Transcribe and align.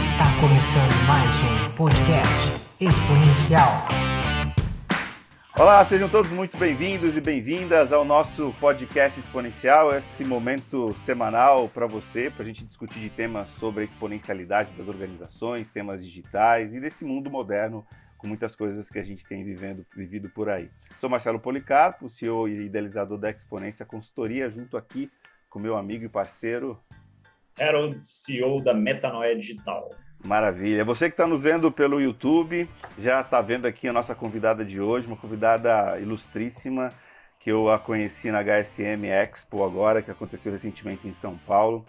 Está 0.00 0.24
começando 0.40 1.06
mais 1.06 1.42
um 1.42 1.76
podcast 1.76 2.50
exponencial. 2.80 3.86
Olá, 5.54 5.84
sejam 5.84 6.08
todos 6.08 6.32
muito 6.32 6.56
bem-vindos 6.56 7.18
e 7.18 7.20
bem-vindas 7.20 7.92
ao 7.92 8.02
nosso 8.02 8.50
podcast 8.58 9.20
exponencial, 9.20 9.94
esse 9.94 10.24
momento 10.24 10.96
semanal 10.96 11.68
para 11.68 11.86
você, 11.86 12.30
para 12.30 12.44
a 12.44 12.46
gente 12.46 12.64
discutir 12.64 12.98
de 12.98 13.10
temas 13.10 13.50
sobre 13.50 13.82
a 13.82 13.84
exponencialidade 13.84 14.72
das 14.72 14.88
organizações, 14.88 15.70
temas 15.70 16.02
digitais 16.02 16.74
e 16.74 16.80
desse 16.80 17.04
mundo 17.04 17.30
moderno 17.30 17.86
com 18.16 18.26
muitas 18.26 18.56
coisas 18.56 18.88
que 18.88 18.98
a 18.98 19.04
gente 19.04 19.26
tem 19.26 19.44
vivendo, 19.44 19.84
vivido 19.94 20.30
por 20.30 20.48
aí. 20.48 20.70
Sou 20.96 21.10
Marcelo 21.10 21.38
Policarpo, 21.38 22.08
CEO 22.08 22.48
e 22.48 22.64
idealizador 22.64 23.18
da 23.18 23.28
Exponência 23.28 23.84
Consultoria, 23.84 24.48
junto 24.48 24.78
aqui 24.78 25.10
com 25.50 25.58
meu 25.58 25.76
amigo 25.76 26.06
e 26.06 26.08
parceiro 26.08 26.80
Harold, 27.58 28.02
CEO 28.02 28.62
da 28.62 28.74
Metanoia 28.74 29.36
Digital. 29.36 29.90
Maravilha. 30.24 30.84
Você 30.84 31.08
que 31.08 31.14
está 31.14 31.26
nos 31.26 31.42
vendo 31.42 31.72
pelo 31.72 32.00
YouTube, 32.00 32.68
já 32.98 33.20
está 33.20 33.40
vendo 33.40 33.66
aqui 33.66 33.88
a 33.88 33.92
nossa 33.92 34.14
convidada 34.14 34.64
de 34.64 34.80
hoje, 34.80 35.06
uma 35.06 35.16
convidada 35.16 35.98
ilustríssima, 35.98 36.90
que 37.38 37.50
eu 37.50 37.70
a 37.70 37.78
conheci 37.78 38.30
na 38.30 38.42
HSM 38.42 39.06
Expo 39.06 39.64
agora, 39.64 40.02
que 40.02 40.10
aconteceu 40.10 40.52
recentemente 40.52 41.08
em 41.08 41.12
São 41.12 41.38
Paulo. 41.38 41.86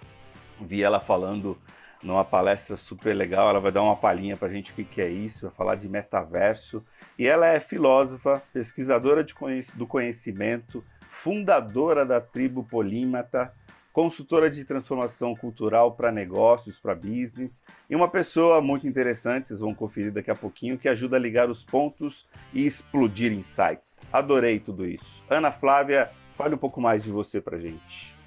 Vi 0.62 0.82
ela 0.82 1.00
falando 1.00 1.58
numa 2.02 2.26
palestra 2.26 2.76
super 2.76 3.14
legal, 3.14 3.50
ela 3.50 3.60
vai 3.60 3.72
dar 3.72 3.84
uma 3.84 3.96
palhinha 3.96 4.36
para 4.36 4.48
a 4.48 4.52
gente 4.52 4.72
o 4.72 4.76
que, 4.76 4.84
que 4.84 5.02
é 5.02 5.10
isso, 5.10 5.48
vai 5.48 5.56
falar 5.56 5.76
de 5.76 5.88
metaverso. 5.88 6.84
E 7.18 7.28
ela 7.28 7.48
é 7.48 7.60
filósofa, 7.60 8.42
pesquisadora 8.54 9.26
conhec 9.36 9.78
do 9.78 9.86
conhecimento, 9.86 10.84
fundadora 11.10 12.06
da 12.06 12.20
tribo 12.20 12.64
Polímata, 12.64 13.54
consultora 13.94 14.50
de 14.50 14.64
transformação 14.64 15.36
cultural 15.36 15.92
para 15.94 16.12
negócios, 16.12 16.80
para 16.80 16.96
business, 16.96 17.64
e 17.90 17.96
uma 17.96 18.08
pessoa 18.08 18.62
muito 18.62 18.88
interessante, 18.88 19.50
vocês 19.50 19.60
vão 19.60 19.74
conferir 19.74 20.12
daqui 20.12 20.32
a 20.32 20.36
pouquinho, 20.36 20.78
que 20.78 20.88
ajuda 20.88 21.18
a 21.18 21.20
ligar 21.20 21.50
os 21.50 21.64
pontos 21.64 22.28
e 22.54 22.66
explodir 22.66 23.32
insights. 23.32 24.06
Adorei 24.12 24.60
tudo 24.60 24.86
isso. 24.86 25.24
Ana 25.30 25.52
Flávia, 25.52 26.10
fale 26.36 26.56
um 26.56 26.58
pouco 26.58 26.80
mais 26.80 27.04
de 27.04 27.12
você 27.12 27.42
para 27.42 27.60
gente. 27.60 28.18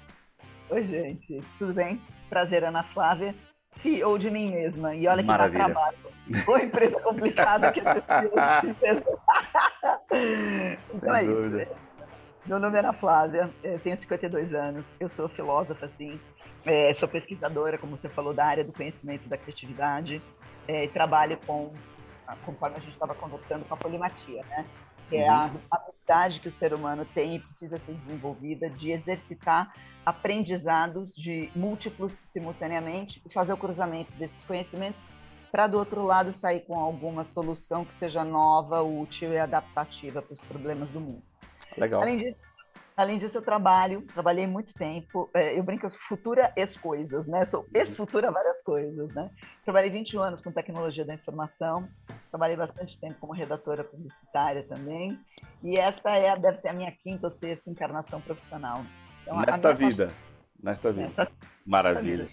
Oi, 0.69 0.83
gente, 0.83 1.41
tudo 1.57 1.73
bem? 1.73 2.01
Prazer, 2.29 2.63
Ana 2.63 2.83
Flávia, 2.83 3.35
CEO 3.71 4.17
de 4.17 4.29
mim 4.31 4.51
mesma. 4.51 4.95
E 4.95 5.07
olha 5.07 5.21
que 5.21 5.27
Maravilha. 5.27 5.59
dá 5.59 5.73
trabalho. 5.73 5.97
Foi 6.43 6.63
empresa 6.63 6.99
complicada 7.01 7.71
que 7.71 7.79
eu 7.79 7.83
Então 10.93 10.99
Sem 10.99 11.09
é 11.11 11.23
dúvida. 11.23 11.63
isso. 11.63 11.71
Meu 12.45 12.59
nome 12.59 12.75
é 12.75 12.79
Ana 12.79 12.93
Flávia, 12.93 13.49
eu 13.63 13.79
tenho 13.79 13.97
52 13.97 14.53
anos, 14.53 14.85
eu 14.99 15.09
sou 15.09 15.27
filósofa, 15.27 15.87
assim, 15.87 16.19
é, 16.63 16.93
sou 16.93 17.07
pesquisadora, 17.07 17.75
como 17.75 17.97
você 17.97 18.07
falou, 18.07 18.35
da 18.35 18.45
área 18.45 18.63
do 18.63 18.71
conhecimento 18.71 19.27
da 19.27 19.35
criatividade, 19.35 20.21
é, 20.67 20.83
e 20.83 20.87
trabalho 20.87 21.39
com, 21.47 21.73
conforme 22.45 22.75
a 22.77 22.79
gente 22.81 22.93
estava 22.93 23.15
conversando, 23.15 23.65
com 23.65 23.73
a 23.73 23.77
polimatia, 23.77 24.43
né? 24.43 24.63
Que 25.09 25.17
é 25.17 25.27
a 25.27 25.49
habilidade 25.71 26.39
que 26.39 26.49
o 26.49 26.53
ser 26.59 26.71
humano 26.75 27.03
tem 27.15 27.37
e 27.37 27.39
precisa 27.39 27.79
ser 27.79 27.93
desenvolvida 27.93 28.69
de 28.69 28.91
exercitar 28.91 29.73
aprendizados 30.05 31.15
de 31.15 31.49
múltiplos 31.55 32.13
simultaneamente 32.31 33.19
e 33.25 33.33
fazer 33.33 33.53
o 33.53 33.57
cruzamento 33.57 34.11
desses 34.19 34.43
conhecimentos 34.43 35.03
para, 35.51 35.65
do 35.65 35.79
outro 35.79 36.03
lado, 36.03 36.31
sair 36.31 36.59
com 36.59 36.79
alguma 36.79 37.25
solução 37.25 37.85
que 37.85 37.95
seja 37.95 38.23
nova, 38.23 38.83
útil 38.83 39.33
e 39.33 39.39
adaptativa 39.39 40.21
para 40.21 40.33
os 40.33 40.41
problemas 40.41 40.89
do 40.89 40.99
mundo. 40.99 41.23
Legal. 41.77 42.01
Além 42.01 42.17
disso, 42.17 42.37
além 42.95 43.19
disso, 43.19 43.37
eu 43.37 43.41
trabalho, 43.41 44.01
trabalhei 44.13 44.47
muito 44.47 44.73
tempo, 44.73 45.29
é, 45.33 45.57
eu 45.57 45.63
brinco, 45.63 45.85
eu 45.85 45.91
sou 45.91 45.99
futura 46.07 46.51
ex-coisas, 46.55 47.27
né? 47.27 47.45
Sou 47.45 47.67
ex-futura 47.73 48.31
várias 48.31 48.61
coisas, 48.63 49.13
né? 49.13 49.29
Trabalhei 49.63 49.89
21 49.89 50.21
anos 50.21 50.41
com 50.41 50.51
tecnologia 50.51 51.05
da 51.05 51.13
informação, 51.13 51.87
trabalhei 52.29 52.55
bastante 52.55 52.99
tempo 52.99 53.15
como 53.19 53.33
redatora 53.33 53.83
publicitária 53.83 54.63
também, 54.63 55.19
e 55.63 55.77
essa 55.77 56.09
é, 56.09 56.37
deve 56.37 56.59
ser 56.61 56.69
a 56.69 56.73
minha 56.73 56.91
quinta 56.91 57.27
ou 57.27 57.33
sexta 57.33 57.69
encarnação 57.69 58.21
profissional. 58.21 58.85
Então, 59.21 59.37
Nesta 59.39 59.73
vida. 59.73 60.11
Nesta 60.61 60.91
vida. 60.91 61.09
Nessa 61.09 61.31
Maravilha. 61.65 62.27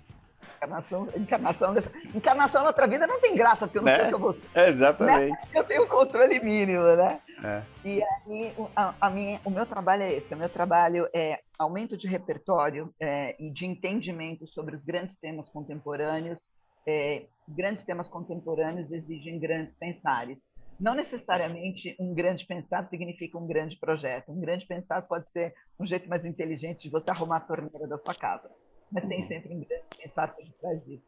Encarnação, 0.67 1.09
encarnação, 1.17 1.75
dessa, 1.75 1.91
encarnação 2.15 2.63
na 2.63 2.69
outra 2.69 2.87
vida 2.87 3.07
não 3.07 3.21
tem 3.21 3.35
graça, 3.35 3.67
porque 3.67 3.79
eu 3.79 3.83
não 3.83 3.91
Né? 3.91 3.97
sei 3.97 4.05
o 4.05 4.09
que 4.09 4.15
eu 4.15 4.19
vou 4.19 4.33
ser. 4.33 4.49
É, 4.55 4.69
exatamente. 4.69 5.37
Eu 5.55 5.65
tenho 5.65 5.87
controle 5.89 6.39
mínimo, 6.41 6.85
né? 6.97 7.21
É. 7.43 7.63
E 7.85 8.03
aí, 8.03 8.55
o- 8.57 8.69
a, 8.77 8.95
a 9.01 9.11
minha, 9.11 9.41
o 9.45 9.51
meu 9.51 9.67
trabalho 9.67 10.03
é 10.05 10.13
esse: 10.13 10.33
o 10.35 10.37
meu 10.37 10.49
trabalho 10.49 11.09
é 11.13 11.41
aumento 11.59 11.97
de 11.97 12.07
repertório 12.07 12.95
é, 13.01 13.35
e 13.43 13.51
de 13.51 13.67
entendimento 13.67 14.47
sobre 14.47 14.75
os 14.75 14.85
grandes 14.85 15.17
temas 15.17 15.49
contemporâneos. 15.49 16.39
É, 16.87 17.25
grandes 17.49 17.85
temas 17.85 18.09
contemporâneos 18.09 18.91
exigem 18.91 19.39
grandes 19.39 19.75
pensares. 19.77 20.39
Não 20.81 20.95
necessariamente 20.95 21.95
um 22.01 22.13
grande 22.13 22.45
pensar 22.45 22.85
significa 22.87 23.39
um 23.39 23.47
grande 23.47 23.77
projeto. 23.79 24.33
Um 24.33 24.41
grande 24.41 24.67
pensar 24.67 25.03
pode 25.03 25.31
ser 25.31 25.55
um 25.79 25.87
jeito 25.87 26.09
mais 26.09 26.25
inteligente 26.25 26.83
de 26.83 26.91
você 26.91 27.09
arrumar 27.11 27.37
a 27.37 27.41
torneira 27.41 27.87
da 27.87 27.99
sua 27.99 28.15
casa, 28.15 28.51
mas 28.93 29.07
tem 29.07 29.23
Uhum. 29.23 29.29
sempre 29.29 29.55
um 29.55 29.61
grande 29.61 29.85
pensar 29.97 30.29
por 30.35 30.45
trás 30.61 30.85
disso. 30.85 31.05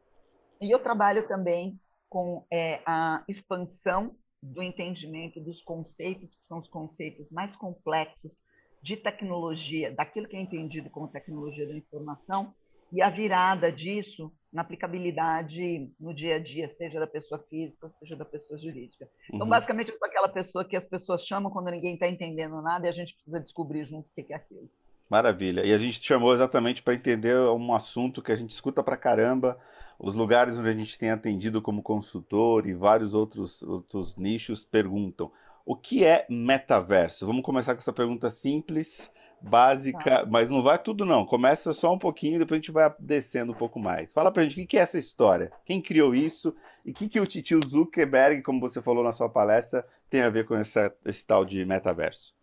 E 0.61 0.75
eu 0.75 0.79
trabalho 0.83 1.27
também 1.29 1.79
com 2.09 2.47
é, 2.51 2.81
a 2.87 3.25
expansão 3.29 4.17
do 4.43 4.63
entendimento 4.63 5.41
dos 5.41 5.63
conceitos, 5.63 6.35
que 6.35 6.45
são 6.47 6.59
os 6.59 6.69
conceitos 6.69 7.31
mais 7.31 7.57
complexos 7.57 8.39
de 8.83 8.97
tecnologia, 8.97 9.91
daquilo 9.93 10.29
que 10.29 10.37
é 10.37 10.41
entendido 10.41 10.91
como 10.91 11.09
tecnologia 11.09 11.67
da 11.67 11.75
informação, 11.75 12.55
e 12.93 13.03
a 13.03 13.11
virada 13.11 13.73
disso 13.73 14.33
na 14.53 14.63
aplicabilidade 14.63 15.91
no 15.99 16.15
dia 16.15 16.37
a 16.37 16.39
dia, 16.39 16.73
seja 16.77 17.01
da 17.01 17.07
pessoa 17.07 17.43
física, 17.51 17.91
seja 17.99 18.15
da 18.15 18.25
pessoa 18.25 18.59
jurídica. 18.59 19.09
Então, 19.29 19.47
Uhum. 19.47 19.51
basicamente, 19.51 19.91
eu 19.91 19.99
sou 19.99 20.07
aquela 20.07 20.29
pessoa 20.29 20.65
que 20.65 20.77
as 20.77 20.87
pessoas 20.87 21.27
chamam 21.27 21.51
quando 21.51 21.71
ninguém 21.71 21.95
está 21.95 22.09
entendendo 22.09 22.63
nada 22.63 22.87
e 22.87 22.91
a 22.91 22.93
gente 22.93 23.15
precisa 23.15 23.41
descobrir 23.41 23.85
junto 23.87 24.07
o 24.07 24.13
que 24.15 24.23
que 24.23 24.33
é 24.33 24.37
aquilo. 24.37 24.71
Maravilha. 25.09 25.65
E 25.65 25.73
a 25.73 25.79
gente 25.79 26.01
te 26.01 26.09
chamou 26.09 26.33
exatamente 26.33 26.83
para 26.83 26.95
entender 26.95 27.37
um 27.37 27.75
assunto 27.75 28.23
que 28.23 28.33
a 28.33 28.37
gente 28.37 28.51
escuta 28.51 28.83
pra 28.83 28.97
caramba, 28.97 29.59
os 29.99 30.17
lugares 30.17 30.59
onde 30.59 30.69
a 30.69 30.73
gente 30.73 30.99
tem 30.99 31.11
atendido 31.11 31.63
como 31.63 31.83
consultor 31.83 32.67
e 32.67 32.75
vários 32.75 33.15
outros, 33.15 33.63
outros 33.63 34.17
nichos 34.17 34.65
perguntam: 34.65 35.31
o 35.65 35.77
que 35.77 36.05
é 36.05 36.27
metaverso? 36.29 37.27
Vamos 37.27 37.43
começar 37.43 37.75
com 37.75 37.81
essa 37.81 37.93
pergunta 37.93 38.29
simples, 38.31 39.13
básica, 39.41 40.27
mas 40.29 40.51
não 40.51 40.63
vai 40.63 40.79
tudo 40.79 41.05
não. 41.05 41.25
Começa 41.25 41.73
só 41.73 41.93
um 41.93 41.99
pouquinho 41.99 42.37
e 42.37 42.39
depois 42.39 42.57
a 42.59 42.61
gente 42.61 42.73
vai 42.73 42.93
descendo 42.99 43.53
um 43.53 43.57
pouco 43.57 43.79
mais. 43.79 44.13
Fala 44.13 44.33
pra 44.33 44.43
gente 44.43 44.61
o 44.61 44.67
que 44.67 44.79
é 44.79 44.81
essa 44.81 44.99
história, 44.99 45.53
quem 45.65 45.81
criou 45.81 46.15
isso 46.15 46.55
e 46.85 46.91
o 46.91 46.95
que, 46.95 47.09
que 47.09 47.21
o 47.21 47.27
titio 47.27 47.61
Zuckerberg, 47.65 48.43
como 48.43 48.59
você 48.59 48.81
falou 48.83 49.05
na 49.05 49.13
sua 49.13 49.29
palestra, 49.29 49.87
tem 50.11 50.23
a 50.23 50.31
ver 50.31 50.47
com 50.47 50.55
essa- 50.55 50.95
esse 51.05 51.27
tal 51.27 51.45
de 51.45 51.65
metaverso. 51.65 52.35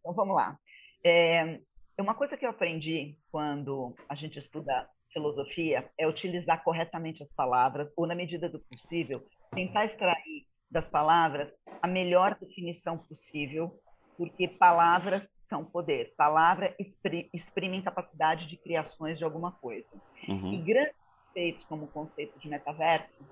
Então, 0.00 0.14
vamos 0.14 0.34
lá. 0.34 0.58
É, 1.04 1.60
uma 2.02 2.14
coisa 2.14 2.36
que 2.36 2.44
eu 2.44 2.50
aprendi 2.50 3.18
quando 3.30 3.94
a 4.08 4.14
gente 4.14 4.38
estuda 4.38 4.88
filosofia 5.12 5.90
é 5.98 6.06
utilizar 6.06 6.62
corretamente 6.62 7.22
as 7.22 7.32
palavras, 7.32 7.92
ou, 7.96 8.06
na 8.06 8.14
medida 8.14 8.48
do 8.48 8.60
possível, 8.60 9.26
tentar 9.54 9.86
extrair 9.86 10.46
das 10.70 10.88
palavras 10.88 11.50
a 11.80 11.86
melhor 11.86 12.38
definição 12.38 12.98
possível, 12.98 13.80
porque 14.16 14.48
palavras 14.48 15.32
são 15.38 15.64
poder. 15.64 16.12
Palavra 16.16 16.74
expri- 16.78 17.30
exprime 17.32 17.82
capacidade 17.82 18.46
de 18.46 18.56
criações 18.58 19.16
de 19.18 19.24
alguma 19.24 19.52
coisa. 19.52 19.88
E 20.22 20.32
Uhum. 20.32 20.64
grandes 20.64 20.94
conceitos, 21.34 21.64
como 21.66 21.84
o 21.84 21.92
conceito 21.92 22.38
de 22.38 22.48
metaverso, 22.48 23.24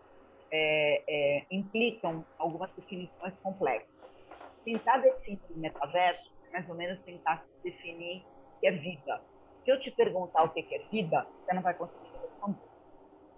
é, 0.52 1.04
é, 1.40 1.46
implicam 1.50 2.26
algumas 2.38 2.72
definições 2.74 3.34
complexas. 3.42 3.92
Tentar 4.64 4.98
definir 4.98 5.40
metaverso 5.56 6.22
é 6.46 6.50
mais 6.58 6.68
ou 6.68 6.76
menos 6.76 7.02
tentar 7.04 7.44
definir 7.62 8.24
que 8.64 8.68
é 8.68 8.70
vida. 8.70 9.20
Se 9.62 9.70
eu 9.70 9.78
te 9.78 9.90
perguntar 9.90 10.42
o 10.42 10.48
que 10.48 10.60
é 10.74 10.78
vida, 10.90 11.26
você 11.38 11.52
não 11.52 11.60
vai 11.60 11.74
conseguir 11.74 12.08
me 12.08 12.18
responder. 12.18 12.68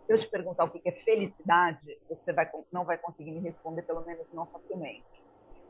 Se 0.07 0.13
eu 0.13 0.19
te 0.21 0.31
perguntar 0.31 0.65
o 0.65 0.71
que 0.71 0.89
é 0.89 0.93
felicidade, 0.93 1.99
você 2.09 2.33
vai, 2.33 2.49
não 2.71 2.85
vai 2.85 2.97
conseguir 2.97 3.33
me 3.33 3.41
responder, 3.41 3.83
pelo 3.83 4.07
menos 4.07 4.25
não 4.33 4.47
facilmente. 4.47 5.05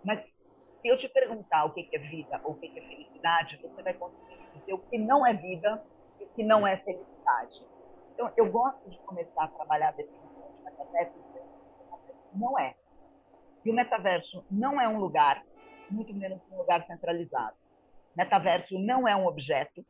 Mas 0.05 0.23
se 0.69 0.89
eu 0.89 0.99
te 0.99 1.09
perguntar 1.09 1.65
o 1.65 1.73
que 1.73 1.89
é 1.91 1.99
vida 1.99 2.39
ou 2.45 2.53
o 2.53 2.55
que 2.57 2.67
é 2.67 2.83
felicidade, 2.83 3.59
você 3.63 3.83
vai 3.83 3.95
conseguir 3.95 4.37
dizer 4.53 4.75
o 4.75 4.79
que 4.79 4.99
não 4.99 5.27
é 5.27 5.33
vida 5.33 5.83
e 6.21 6.25
o 6.25 6.29
que 6.29 6.45
não 6.45 6.67
é 6.67 6.77
felicidade. 6.77 7.67
Então, 8.13 8.31
eu 8.37 8.51
gosto 8.51 8.91
de 8.91 8.99
começar 8.99 9.45
a 9.45 9.49
trabalhar 9.49 9.89
a 9.89 9.93
definição 9.93 10.53
de 10.55 10.65
metaverso 10.65 11.15
não 12.35 12.59
é. 12.59 12.75
E 13.65 13.71
o 13.71 13.75
metaverso 13.75 14.45
não 14.51 14.79
é 14.79 14.87
um 14.87 14.99
lugar, 14.99 15.43
muito 15.91 16.13
menos 16.13 16.43
um 16.53 16.59
lugar 16.59 16.87
centralizado. 16.87 17.57
Metaverso 18.17 18.79
não 18.79 19.07
é 19.07 19.15
um 19.15 19.27
objeto, 19.27 19.85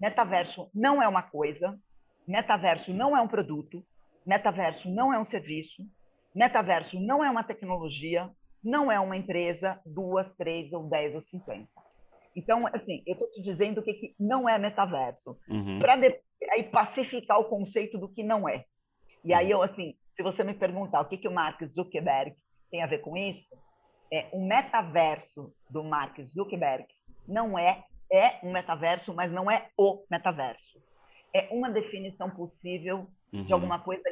metaverso 0.00 0.68
não 0.74 1.00
é 1.00 1.06
uma 1.06 1.22
coisa, 1.22 1.78
metaverso 2.26 2.92
não 2.92 3.16
é 3.16 3.20
um 3.20 3.28
produto, 3.28 3.84
metaverso 4.26 4.90
não 4.90 5.14
é 5.14 5.18
um 5.18 5.24
serviço, 5.24 5.82
metaverso 6.34 6.98
não 6.98 7.22
é 7.22 7.30
uma 7.30 7.44
tecnologia, 7.44 8.28
não 8.64 8.90
é 8.90 8.98
uma 8.98 9.16
empresa, 9.16 9.80
duas, 9.86 10.34
três 10.34 10.72
ou 10.72 10.88
dez 10.88 11.14
ou 11.14 11.22
cinquenta. 11.22 11.68
Então, 12.34 12.66
assim, 12.72 13.02
eu 13.06 13.12
estou 13.12 13.30
te 13.30 13.42
dizendo 13.42 13.78
o 13.78 13.82
que, 13.82 13.94
que 13.94 14.14
não 14.18 14.48
é 14.48 14.58
metaverso, 14.58 15.38
Uhum. 15.48 15.78
para 15.78 15.94
aí 16.50 16.64
pacificar 16.64 17.38
o 17.38 17.44
conceito 17.44 17.98
do 17.98 18.08
que 18.08 18.22
não 18.22 18.48
é. 18.48 18.64
E 19.24 19.32
aí 19.32 19.50
eu, 19.50 19.62
assim, 19.62 19.94
se 20.16 20.22
você 20.22 20.42
me 20.42 20.54
perguntar 20.54 21.00
o 21.00 21.04
que, 21.04 21.18
que 21.18 21.28
o 21.28 21.32
Mark 21.32 21.62
Zuckerberg 21.64 22.34
tem 22.70 22.82
a 22.82 22.86
ver 22.86 22.98
com 22.98 23.16
isso, 23.16 23.48
é 24.12 24.28
o 24.32 24.44
metaverso 24.44 25.52
do 25.70 25.84
Mark 25.84 26.18
Zuckerberg 26.22 26.86
não 27.26 27.58
é 27.58 27.84
é 28.12 28.38
um 28.42 28.52
metaverso, 28.52 29.14
mas 29.14 29.32
não 29.32 29.50
é 29.50 29.70
o 29.76 30.04
metaverso. 30.10 30.78
É 31.32 31.48
uma 31.50 31.70
definição 31.70 32.28
possível 32.28 33.10
uhum. 33.32 33.44
de 33.44 33.52
alguma 33.52 33.80
coisa 33.80 34.04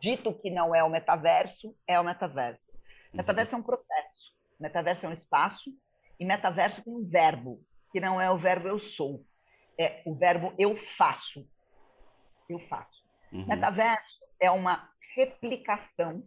dito 0.00 0.32
que 0.34 0.50
não 0.50 0.74
é 0.74 0.82
o 0.82 0.88
metaverso, 0.88 1.76
é 1.86 2.00
o 2.00 2.04
metaverso. 2.04 2.62
Uhum. 2.70 3.18
Metaverso 3.18 3.54
é 3.54 3.58
um 3.58 3.62
processo, 3.62 4.34
metaverso 4.58 5.04
é 5.04 5.08
um 5.10 5.12
espaço, 5.12 5.70
e 6.18 6.24
metaverso 6.24 6.82
tem 6.82 6.94
um 6.94 7.04
verbo, 7.04 7.60
que 7.90 8.00
não 8.00 8.18
é 8.18 8.30
o 8.30 8.38
verbo 8.38 8.68
eu 8.68 8.78
sou, 8.78 9.22
é 9.78 10.02
o 10.06 10.14
verbo 10.14 10.54
eu 10.58 10.76
faço. 10.96 11.46
Eu 12.48 12.58
faço. 12.60 13.02
Uhum. 13.30 13.46
Metaverso 13.46 14.20
é 14.40 14.50
uma 14.50 14.88
replicação 15.14 16.22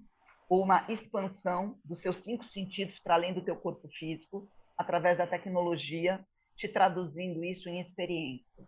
ou 0.47 0.61
uma 0.61 0.85
expansão 0.87 1.79
dos 1.83 1.99
seus 2.01 2.17
cinco 2.23 2.45
sentidos 2.45 2.99
para 2.99 3.15
além 3.15 3.33
do 3.33 3.41
teu 3.41 3.55
corpo 3.55 3.87
físico, 3.89 4.47
através 4.77 5.17
da 5.17 5.27
tecnologia, 5.27 6.19
te 6.57 6.67
traduzindo 6.67 7.43
isso 7.43 7.69
em 7.69 7.81
experiência. 7.81 8.63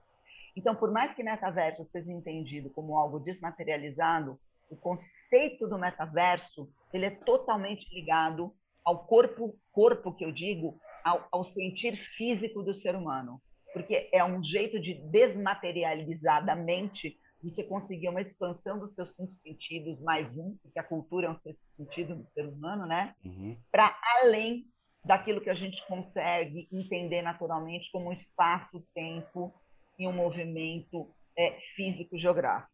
Então, 0.55 0.75
por 0.75 0.91
mais 0.91 1.13
que 1.15 1.23
metaverso 1.23 1.87
seja 1.91 2.11
entendido 2.11 2.69
como 2.71 2.97
algo 2.97 3.19
desmaterializado, 3.19 4.39
o 4.69 4.75
conceito 4.75 5.67
do 5.67 5.77
metaverso 5.77 6.69
ele 6.93 7.05
é 7.05 7.11
totalmente 7.11 7.87
ligado 7.93 8.53
ao 8.83 9.05
corpo, 9.05 9.55
corpo 9.71 10.13
que 10.13 10.25
eu 10.25 10.31
digo, 10.31 10.79
ao, 11.03 11.27
ao 11.31 11.45
sentir 11.53 11.95
físico 12.17 12.63
do 12.63 12.73
ser 12.81 12.95
humano, 12.95 13.39
porque 13.71 14.09
é 14.11 14.23
um 14.23 14.43
jeito 14.43 14.79
de 14.79 14.95
desmaterializar 15.09 16.45
da 16.45 16.55
mente 16.55 17.17
você 17.43 17.63
conseguir 17.63 18.09
uma 18.09 18.21
expansão 18.21 18.79
dos 18.79 18.93
seus 18.95 19.09
cinco 19.15 19.33
sentidos, 19.41 19.99
mais 20.01 20.27
um, 20.37 20.57
porque 20.61 20.79
a 20.79 20.83
cultura 20.83 21.27
é 21.27 21.29
um 21.29 21.39
sexto 21.39 21.61
sentido 21.77 22.15
do 22.15 22.27
ser 22.31 22.47
humano, 22.47 22.85
né? 22.85 23.13
Uhum. 23.23 23.55
Para 23.71 23.95
além 24.21 24.65
daquilo 25.07 25.39
que 25.39 25.49
a 25.49 25.55
gente 25.55 25.81
consegue 25.87 26.67
entender 26.71 27.21
naturalmente 27.21 27.89
como 27.91 28.09
um 28.09 28.13
espaço-tempo 28.13 29.53
e 29.97 30.05
um 30.05 30.11
movimento 30.11 31.09
é, 31.37 31.51
físico-geográfico. 31.75 32.71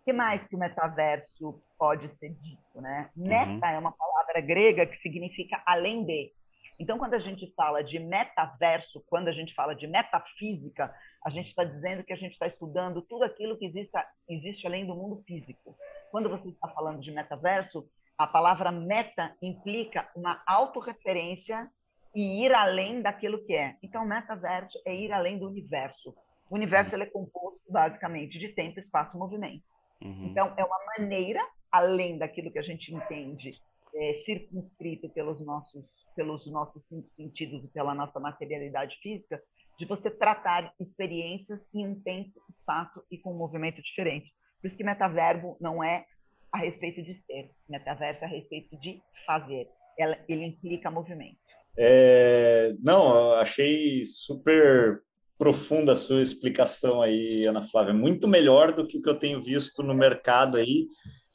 O 0.00 0.04
que 0.04 0.12
mais 0.12 0.42
que 0.48 0.56
o 0.56 0.58
metaverso 0.58 1.62
pode 1.78 2.08
ser 2.16 2.30
dito? 2.30 2.80
Né? 2.80 3.10
Uhum. 3.14 3.28
Meta 3.28 3.70
é 3.70 3.78
uma 3.78 3.92
palavra 3.92 4.40
grega 4.40 4.86
que 4.86 4.96
significa 5.02 5.62
além 5.66 6.04
de. 6.04 6.32
Então, 6.80 6.96
quando 6.96 7.14
a 7.14 7.18
gente 7.18 7.52
fala 7.54 7.82
de 7.82 7.98
metaverso, 7.98 9.04
quando 9.08 9.28
a 9.28 9.32
gente 9.32 9.52
fala 9.52 9.74
de 9.74 9.86
metafísica, 9.86 10.94
a 11.24 11.28
gente 11.28 11.48
está 11.48 11.64
dizendo 11.64 12.04
que 12.04 12.12
a 12.12 12.16
gente 12.16 12.32
está 12.32 12.46
estudando 12.46 13.02
tudo 13.02 13.24
aquilo 13.24 13.58
que 13.58 13.66
existe, 13.66 13.90
existe 14.28 14.66
além 14.66 14.86
do 14.86 14.94
mundo 14.94 15.22
físico. 15.26 15.76
Quando 16.10 16.30
você 16.30 16.48
está 16.48 16.68
falando 16.68 17.00
de 17.00 17.10
metaverso, 17.10 17.86
a 18.18 18.26
palavra 18.26 18.72
meta 18.72 19.32
implica 19.40 20.10
uma 20.16 20.42
autorreferência 20.44 21.70
e 22.14 22.44
ir 22.44 22.52
além 22.52 23.00
daquilo 23.00 23.44
que 23.44 23.54
é. 23.54 23.76
Então, 23.80 24.04
metaverso 24.04 24.76
é 24.84 24.94
ir 24.94 25.12
além 25.12 25.38
do 25.38 25.46
universo. 25.46 26.14
O 26.50 26.56
universo 26.56 26.94
ele 26.94 27.04
é 27.04 27.10
composto 27.10 27.60
basicamente 27.70 28.38
de 28.38 28.48
tempo, 28.48 28.80
espaço 28.80 29.16
e 29.16 29.20
movimento. 29.20 29.62
Uhum. 30.02 30.26
Então, 30.26 30.52
é 30.56 30.64
uma 30.64 30.78
maneira, 30.98 31.40
além 31.70 32.18
daquilo 32.18 32.50
que 32.50 32.58
a 32.58 32.62
gente 32.62 32.92
entende, 32.92 33.50
é, 33.94 34.22
circunscrito 34.24 35.08
pelos 35.10 35.40
nossos, 35.44 35.84
pelos 36.16 36.50
nossos 36.50 36.82
cinco 36.88 37.08
sentidos 37.14 37.64
e 37.64 37.68
pela 37.68 37.94
nossa 37.94 38.18
materialidade 38.18 38.96
física, 39.00 39.40
de 39.78 39.86
você 39.86 40.10
tratar 40.10 40.72
experiências 40.80 41.60
em 41.72 41.86
um 41.86 42.00
tempo, 42.00 42.40
espaço 42.50 43.00
e 43.12 43.18
com 43.18 43.32
um 43.32 43.38
movimento 43.38 43.80
diferente. 43.80 44.32
Por 44.60 44.66
isso 44.66 44.76
que 44.76 44.82
metaverbo 44.82 45.56
não 45.60 45.84
é 45.84 46.04
a 46.52 46.58
respeito 46.58 47.02
de 47.02 47.14
ser, 47.26 47.50
metaverso 47.68 48.22
é 48.22 48.26
a 48.26 48.30
respeito 48.30 48.76
de 48.80 49.00
fazer. 49.26 49.68
Ela, 49.98 50.18
ele 50.28 50.44
implica 50.44 50.90
movimento. 50.90 51.38
É, 51.76 52.74
não, 52.80 53.14
eu 53.14 53.34
achei 53.34 54.04
super 54.04 55.02
profunda 55.36 55.92
a 55.92 55.96
sua 55.96 56.20
explicação 56.20 57.00
aí, 57.00 57.44
Ana 57.44 57.62
Flávia. 57.62 57.94
Muito 57.94 58.26
melhor 58.26 58.72
do 58.72 58.86
que 58.86 58.98
o 58.98 59.02
que 59.02 59.08
eu 59.08 59.18
tenho 59.18 59.40
visto 59.40 59.82
no 59.82 59.94
mercado 59.94 60.56
aí, 60.56 60.88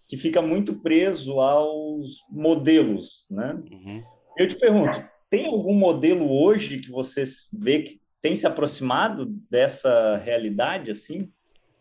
que 0.09 0.17
fica 0.17 0.41
muito 0.41 0.81
preso 0.81 1.39
aos 1.39 2.25
modelos, 2.29 3.25
né? 3.31 3.53
Uhum. 3.71 4.03
Eu 4.37 4.47
te 4.47 4.57
pergunto, 4.57 5.07
tem 5.29 5.47
algum 5.47 5.73
modelo 5.73 6.29
hoje 6.29 6.79
que 6.79 6.91
você 6.91 7.23
vê 7.53 7.83
que 7.83 8.01
tem 8.21 8.35
se 8.35 8.45
aproximado 8.45 9.25
dessa 9.49 10.17
realidade, 10.17 10.91
assim? 10.91 11.31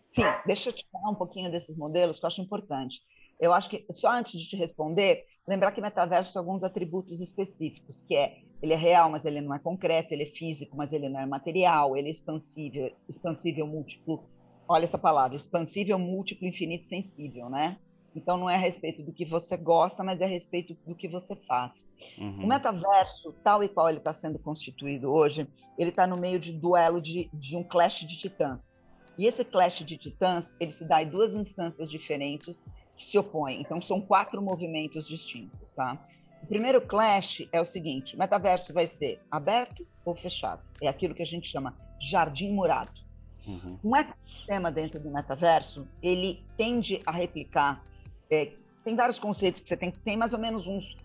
Sim, 0.09 0.23
deixa 0.47 0.69
eu 0.69 0.73
te 0.73 0.87
falar 0.93 1.11
um 1.11 1.15
pouquinho 1.15 1.51
desses 1.51 1.77
modelos 1.77 2.21
que 2.21 2.25
eu 2.25 2.29
acho 2.29 2.41
importante. 2.41 3.01
Eu 3.43 3.53
acho 3.53 3.69
que, 3.69 3.85
só 3.91 4.09
antes 4.13 4.41
de 4.41 4.49
te 4.49 4.55
responder, 4.55 5.25
lembrar 5.49 5.73
que 5.73 5.81
metaverso 5.81 6.33
tem 6.33 6.39
alguns 6.39 6.63
atributos 6.63 7.21
específicos, 7.21 8.01
que 8.03 8.15
é, 8.15 8.39
ele 8.63 8.73
é 8.73 8.77
real, 8.77 9.11
mas 9.11 9.25
ele 9.25 9.41
não 9.41 9.53
é 9.53 9.59
concreto, 9.59 10.15
ele 10.15 10.23
é 10.23 10.27
físico, 10.27 10.77
mas 10.77 10.93
ele 10.93 11.09
não 11.09 11.19
é 11.19 11.27
material, 11.27 11.97
ele 11.97 12.07
é 12.07 12.13
expansível, 12.13 12.93
expansível 13.09 13.67
múltiplo, 13.67 14.23
olha 14.69 14.85
essa 14.85 14.97
palavra, 14.97 15.37
expansível, 15.37 15.99
múltiplo, 15.99 16.47
infinito, 16.47 16.87
sensível, 16.87 17.51
né? 17.51 17.79
Então 18.15 18.37
não 18.37 18.49
é 18.49 18.55
a 18.55 18.59
respeito 18.59 19.03
do 19.03 19.13
que 19.13 19.25
você 19.25 19.57
gosta, 19.57 20.05
mas 20.05 20.21
é 20.21 20.25
a 20.25 20.29
respeito 20.29 20.77
do 20.87 20.95
que 20.95 21.09
você 21.09 21.35
faz. 21.35 21.85
Uhum. 22.17 22.45
O 22.45 22.47
metaverso, 22.47 23.35
tal 23.43 23.65
e 23.65 23.69
qual 23.69 23.89
ele 23.89 23.99
está 23.99 24.13
sendo 24.13 24.39
constituído 24.39 25.11
hoje, 25.11 25.49
ele 25.77 25.91
está 25.91 26.07
no 26.07 26.17
meio 26.17 26.39
de 26.39 26.53
duelo 26.53 27.03
de, 27.03 27.29
de 27.35 27.57
um 27.57 27.65
clash 27.65 28.07
de 28.07 28.17
titãs. 28.19 28.81
E 29.19 29.27
esse 29.27 29.45
clash 29.45 29.85
de 29.85 29.97
titãs, 29.97 30.55
ele 30.61 30.73
se 30.73 30.85
dá 30.85 31.03
em 31.03 31.09
duas 31.09 31.35
instâncias 31.35 31.91
diferentes 31.91 32.63
que 33.03 33.11
se 33.11 33.19
opõem. 33.19 33.61
Então, 33.61 33.81
são 33.81 34.01
quatro 34.01 34.41
movimentos 34.41 35.09
distintos, 35.09 35.71
tá? 35.73 35.99
O 36.43 36.47
primeiro 36.47 36.81
clash 36.81 37.49
é 37.53 37.61
o 37.61 37.65
seguinte: 37.65 38.17
metaverso 38.17 38.73
vai 38.73 38.87
ser 38.87 39.21
aberto 39.31 39.87
ou 40.05 40.15
fechado? 40.15 40.63
É 40.81 40.89
aquilo 40.89 41.15
que 41.15 41.23
a 41.23 41.27
gente 41.27 41.49
chama 41.49 41.75
jardim 42.01 42.53
murado. 42.53 43.01
Uhum. 43.47 43.79
Um 43.83 43.97
ecossistema 43.97 44.71
dentro 44.71 45.01
do 45.01 45.11
metaverso, 45.11 45.87
ele 46.01 46.45
tende 46.57 47.01
a 47.05 47.11
replicar. 47.11 47.83
É, 48.31 48.53
tem 48.85 48.95
vários 48.95 49.19
conceitos 49.19 49.61
que 49.61 49.69
você 49.69 49.77
tem, 49.77 49.91
tem 49.91 50.17
mais 50.17 50.33
ou 50.33 50.39
menos 50.39 50.67
uns. 50.67 50.97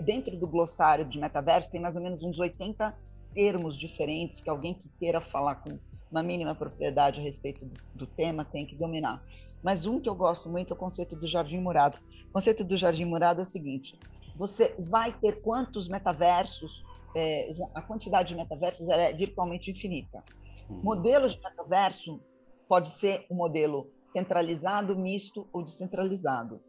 Dentro 0.00 0.36
do 0.36 0.46
glossário 0.46 1.04
de 1.04 1.18
metaverso, 1.18 1.70
tem 1.70 1.80
mais 1.80 1.94
ou 1.94 2.02
menos 2.02 2.22
uns 2.22 2.38
80 2.38 2.94
termos 3.34 3.78
diferentes 3.78 4.40
que 4.40 4.48
alguém 4.48 4.74
que 4.74 4.88
queira 4.98 5.20
falar 5.20 5.56
com 5.56 5.78
uma 6.10 6.22
mínima 6.22 6.54
propriedade 6.54 7.20
a 7.20 7.22
respeito 7.22 7.64
do, 7.64 7.74
do 7.94 8.06
tema 8.06 8.44
tem 8.44 8.64
que 8.64 8.74
dominar. 8.74 9.22
Mas 9.64 9.86
um 9.86 9.98
que 9.98 10.08
eu 10.08 10.14
gosto 10.14 10.50
muito 10.50 10.74
é 10.74 10.76
o 10.76 10.78
conceito 10.78 11.16
do 11.16 11.26
jardim 11.26 11.58
murado. 11.58 11.96
O 12.28 12.32
conceito 12.34 12.62
do 12.62 12.76
jardim 12.76 13.06
murado 13.06 13.40
é 13.40 13.42
o 13.42 13.46
seguinte: 13.46 13.98
você 14.36 14.74
vai 14.78 15.10
ter 15.10 15.40
quantos 15.40 15.88
metaversos, 15.88 16.84
é, 17.16 17.50
a 17.74 17.80
quantidade 17.80 18.28
de 18.28 18.34
metaversos 18.34 18.86
é 18.90 19.10
virtualmente 19.14 19.70
infinita. 19.70 20.22
Uhum. 20.68 20.82
Modelos 20.82 21.32
de 21.32 21.42
metaverso 21.42 22.20
pode 22.68 22.90
ser 22.90 23.24
um 23.30 23.36
modelo 23.36 23.90
centralizado, 24.12 24.94
misto 24.94 25.48
ou 25.50 25.64
descentralizado. 25.64 26.60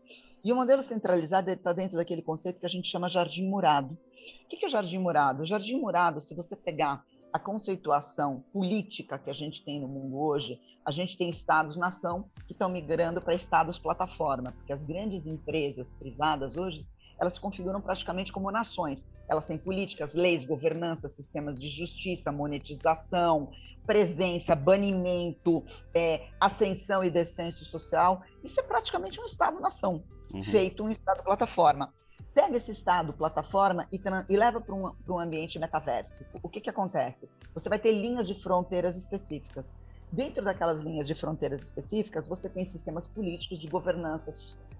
E 0.43 0.53
o 0.53 0.55
modelo 0.55 0.81
centralizado 0.81 1.51
está 1.51 1.74
dentro 1.74 1.98
daquele 1.98 2.22
conceito 2.22 2.60
que 2.60 2.65
a 2.65 2.69
gente 2.69 2.89
chama 2.89 3.10
jardim 3.10 3.46
murado. 3.48 3.98
O 4.46 4.48
que 4.48 4.65
é 4.65 4.69
jardim 4.69 5.00
murado? 5.00 5.43
O 5.43 5.46
jardim 5.46 5.79
murado, 5.79 6.22
se 6.22 6.34
você 6.34 6.55
pegar 6.55 7.03
a 7.36 7.39
conceituação 7.39 8.46
política 8.54 9.20
que 9.20 9.30
a 9.30 9.34
gente 9.34 9.62
tem 9.65 9.77
no 9.77 9.89
mundo 9.89 10.18
hoje, 10.18 10.58
a 10.86 10.89
gente 10.89 11.18
tem 11.18 11.30
estados-nação 11.30 12.30
que 12.48 12.54
estão 12.54 12.70
migrando 12.70 13.20
para 13.20 13.36
estados-plataforma, 13.36 14.54
porque 14.54 14.72
as 14.72 14.82
grandes 14.82 15.25
empresas 15.25 15.92
privadas 16.00 16.56
hoje 16.56 16.88
elas 17.20 17.34
se 17.34 17.42
configuram 17.42 17.82
praticamente 17.82 18.32
como 18.32 18.50
nações. 18.51 19.06
Elas 19.27 19.46
têm 19.46 19.58
políticas, 19.58 20.13
leis, 20.13 20.46
governança, 20.46 21.10
sistemas 21.10 21.60
de 21.60 21.70
justiça, 21.70 22.32
monetização, 22.32 23.51
presença, 23.86 24.56
banimento, 24.56 25.62
é, 25.94 26.30
ascensão 26.39 27.04
e 27.04 27.10
descenso 27.10 27.65
social. 27.65 28.22
Isso 28.46 28.58
é 28.62 28.63
praticamente 28.63 29.20
um 29.20 29.25
Estado-nação, 29.25 30.06
uhum. 30.34 30.44
feito 30.44 30.86
um 30.86 30.89
Estado-plataforma 30.89 31.94
pega 32.36 32.58
esse 32.58 32.70
estado, 32.70 33.13
plataforma, 33.13 33.88
e, 33.89 34.00
e 34.27 34.36
leva 34.36 34.60
para 34.60 34.75
um, 34.75 34.94
um 35.08 35.18
ambiente 35.18 35.58
metaverso. 35.58 36.25
O 36.44 36.50
que, 36.50 36.60
que 36.60 36.70
acontece? 36.70 37.30
Você 37.54 37.70
vai 37.70 37.80
ter 37.80 37.94
linhas 37.94 38.27
de 38.27 38.36
fronteiras 38.44 38.98
específicas. 38.98 39.74
Dentro 40.12 40.44
daquelas 40.44 40.80
linhas 40.82 41.08
de 41.08 41.15
fronteiras 41.15 41.63
específicas, 41.63 42.27
você 42.27 42.50
tem 42.50 42.65
sistemas 42.65 43.08
políticos 43.08 43.58
de 43.58 43.68
governança, 43.68 44.34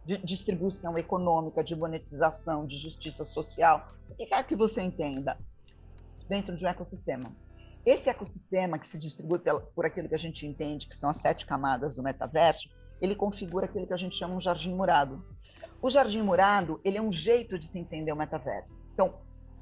de 0.06 0.18
distribuição 0.18 0.98
econômica, 0.98 1.64
de 1.64 1.76
monetização, 1.76 2.68
de 2.68 2.78
justiça 2.78 3.24
social. 3.24 3.88
O 4.10 4.16
que 4.16 4.26
quer 4.26 4.46
que 4.46 4.56
você 4.56 4.82
entenda 4.82 5.38
dentro 6.28 6.58
de 6.58 6.66
um 6.66 6.68
ecossistema? 6.68 7.32
Esse 7.86 8.10
ecossistema 8.10 8.78
que 8.78 8.90
se 8.90 8.98
distribui 8.98 9.40
por 9.74 9.86
aquilo 9.86 10.10
que 10.10 10.16
a 10.16 10.20
gente 10.20 10.46
entende 10.46 10.88
que 10.88 10.98
são 10.98 11.10
as 11.10 11.18
sete 11.18 11.46
camadas 11.46 11.96
do 11.96 12.04
metaverso, 12.04 12.70
ele 13.02 13.16
configura 13.16 13.66
aquilo 13.66 13.88
que 13.88 13.94
a 13.94 13.98
gente 13.98 14.18
chama 14.18 14.36
um 14.36 14.42
jardim 14.42 14.74
murado. 14.74 15.24
O 15.86 15.89
Jardim 15.92 16.24
Murado, 16.24 16.82
ele 16.84 16.98
é 16.98 17.01
um 17.01 17.13
jeito 17.13 17.60
de 17.60 17.68
se 17.68 17.77
entender 17.77 18.12
o 18.12 18.15
metaverso. 18.15 18.75
Então, 18.92 19.20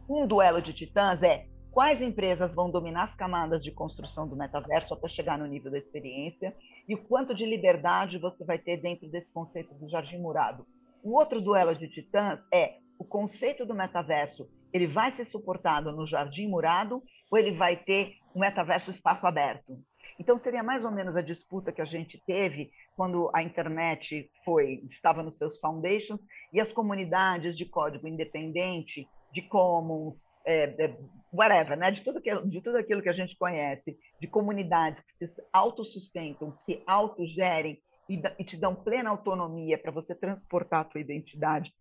um 0.07 0.25
duelo 0.25 0.61
de 0.61 0.71
titãs 0.71 1.21
é 1.21 1.47
quais 1.69 2.01
empresas 2.01 2.55
vão 2.55 2.71
dominar 2.71 3.03
as 3.03 3.13
camadas 3.13 3.61
de 3.61 3.71
construção 3.71 4.25
do 4.25 4.33
metaverso 4.33 4.93
até 4.93 5.09
chegar 5.09 5.37
no 5.37 5.45
nível 5.45 5.69
da 5.69 5.77
experiência 5.77 6.55
e 6.87 6.95
o 6.95 7.03
quanto 7.03 7.35
de 7.35 7.45
liberdade 7.45 8.17
você 8.19 8.41
vai 8.45 8.57
ter 8.57 8.77
dentro 8.77 9.05
desse 9.09 9.29
conceito 9.33 9.73
do 9.73 9.89
jardim 9.89 10.17
murado. 10.17 10.65
O 11.03 11.11
outro 11.11 11.41
duelo 11.41 11.75
de 11.75 11.89
titãs 11.89 12.47
é 12.53 12.77
o 12.97 13.03
conceito 13.03 13.65
do 13.65 13.75
metaverso, 13.75 14.47
ele 14.71 14.87
vai 14.87 15.11
ser 15.11 15.25
suportado 15.25 15.91
no 15.91 16.07
jardim 16.07 16.47
murado 16.47 17.03
ou 17.29 17.37
ele 17.37 17.51
vai 17.51 17.75
ter 17.75 18.13
um 18.33 18.39
metaverso 18.39 18.91
espaço 18.91 19.27
aberto? 19.27 19.77
Então 20.19 20.37
seria 20.37 20.63
mais 20.63 20.85
ou 20.85 20.91
menos 20.91 21.15
a 21.15 21.21
disputa 21.21 21.71
que 21.71 21.81
a 21.81 21.85
gente 21.85 22.21
teve 22.25 22.71
quando 22.95 23.29
a 23.33 23.41
internet 23.41 24.29
foi 24.45 24.83
estava 24.89 25.23
nos 25.23 25.37
seus 25.37 25.59
foundations 25.59 26.19
e 26.51 26.59
as 26.59 26.71
comunidades 26.71 27.57
de 27.57 27.65
código 27.65 28.07
independente, 28.07 29.07
de 29.31 29.41
commons, 29.41 30.23
é, 30.45 30.63
é, 30.85 30.97
whatever, 31.31 31.77
né? 31.77 31.91
de, 31.91 32.01
tudo 32.01 32.21
que, 32.21 32.33
de 32.47 32.61
tudo 32.61 32.77
aquilo 32.77 33.01
que 33.01 33.09
a 33.09 33.13
gente 33.13 33.35
conhece, 33.37 33.97
de 34.19 34.27
comunidades 34.27 35.01
que 35.01 35.27
se 35.27 35.43
autossustentam, 35.51 36.53
se 36.65 36.81
autogerem 36.85 37.81
e, 38.09 38.21
e 38.37 38.43
te 38.43 38.57
dão 38.57 38.75
plena 38.75 39.09
autonomia 39.09 39.77
para 39.77 39.91
você 39.91 40.13
transportar 40.13 40.81
a 40.81 40.83
tua 40.83 41.01
identidade 41.01 41.73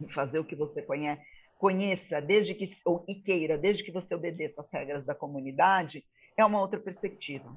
e 0.00 0.12
fazer 0.12 0.38
o 0.38 0.44
que 0.44 0.54
você 0.54 0.82
conhece, 0.82 1.22
conheça, 1.58 2.20
desde 2.20 2.54
que, 2.54 2.66
ou, 2.84 3.04
e 3.08 3.14
queira, 3.14 3.58
desde 3.58 3.84
que 3.84 3.92
você 3.92 4.14
obedeça 4.14 4.60
às 4.60 4.70
regras 4.70 5.04
da 5.04 5.14
comunidade, 5.14 6.04
é 6.36 6.44
uma 6.44 6.60
outra 6.60 6.80
perspectiva. 6.80 7.54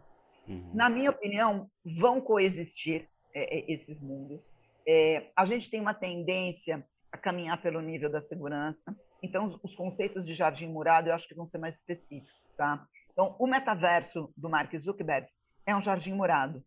Uhum. 0.48 0.72
Na 0.74 0.90
minha 0.90 1.10
opinião, 1.10 1.70
vão 2.00 2.20
coexistir 2.20 3.08
é, 3.34 3.58
é, 3.58 3.72
esses 3.72 4.00
mundos. 4.02 4.52
É, 4.88 5.28
a 5.36 5.46
gente 5.46 5.70
tem 5.70 5.80
uma 5.80 5.94
tendência 5.94 6.86
a 7.12 7.18
caminhar 7.18 7.62
pelo 7.62 7.80
nível 7.82 8.10
da 8.10 8.22
segurança. 8.22 8.96
Então, 9.22 9.60
os 9.64 9.76
conceitos 9.76 10.26
de 10.26 10.34
jardim 10.34 10.68
murado 10.68 11.10
eu 11.10 11.14
acho 11.14 11.28
que 11.28 11.36
vão 11.36 11.48
ser 11.48 11.58
mais 11.58 11.76
específicos, 11.78 12.34
tá? 12.58 12.86
Então, 13.12 13.36
o 13.40 13.48
metaverso 13.48 14.34
do 14.36 14.50
Mark 14.50 14.76
Zuckerberg 14.76 15.28
é 15.66 15.76
um 15.76 15.82
jardim 15.82 16.14
murado. 16.14 16.64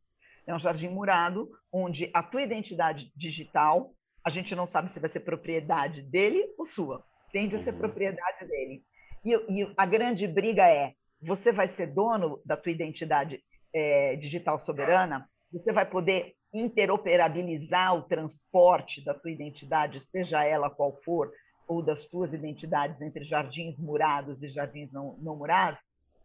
É 0.47 0.55
um 0.55 0.59
jardim 0.59 0.89
murado 0.89 1.51
onde 1.73 2.09
a 2.15 2.23
tua 2.23 2.43
identidade 2.43 3.13
digital, 3.17 3.93
a 4.25 4.31
gente 4.31 4.55
não 4.55 4.67
sabe 4.67 4.91
se 4.91 5.01
vai 5.01 5.11
ser 5.11 5.21
propriedade 5.21 6.03
dele 6.03 6.55
ou 6.57 6.65
sua. 6.65 7.05
Tende 7.33 7.57
a 7.57 7.61
ser 7.61 7.73
uhum. 7.73 7.79
propriedade 7.79 8.47
dele. 8.47 8.83
E, 9.25 9.35
e, 9.35 9.75
a 9.77 9.85
grande 9.85 10.27
briga 10.29 10.69
é: 10.69 10.95
você 11.21 11.53
vai 11.53 11.67
ser 11.67 11.89
dono 11.89 12.41
da 12.45 12.57
tua 12.57 12.71
identidade 12.71 13.43
é, 13.77 14.17
digital 14.17 14.59
soberana? 14.59 15.29
Você 15.53 15.71
vai 15.71 15.85
poder 15.85 16.35
interoperabilizar 16.53 17.95
o 17.95 18.03
transporte 18.03 19.05
da 19.05 19.13
tua 19.13 19.31
identidade, 19.31 20.03
seja 20.11 20.43
ela 20.43 20.71
qual 20.71 20.97
for, 21.05 21.31
ou 21.69 21.83
das 21.83 22.07
tuas 22.07 22.33
identidades 22.33 23.01
entre 23.03 23.25
jardins 23.25 23.77
murados 23.79 24.43
e 24.43 24.49
jardins 24.49 24.91
não, 24.93 25.17
não 25.19 25.37
murados, 25.37 25.79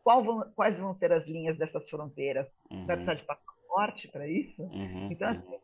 vão, 0.06 0.50
quais 0.56 0.80
vão 0.80 0.96
ser 0.96 1.12
as 1.12 1.28
linhas 1.28 1.58
dessas 1.58 1.90
fronteiras? 1.90 2.48
Uhum. 2.70 2.86
Vai 2.86 2.96
precisar 2.96 3.16
de 3.16 3.26
passaporte 3.26 4.08
para 4.08 4.28
isso? 4.28 4.64
Uhum. 4.64 5.12
Então, 5.12 5.30
assim, 5.30 5.60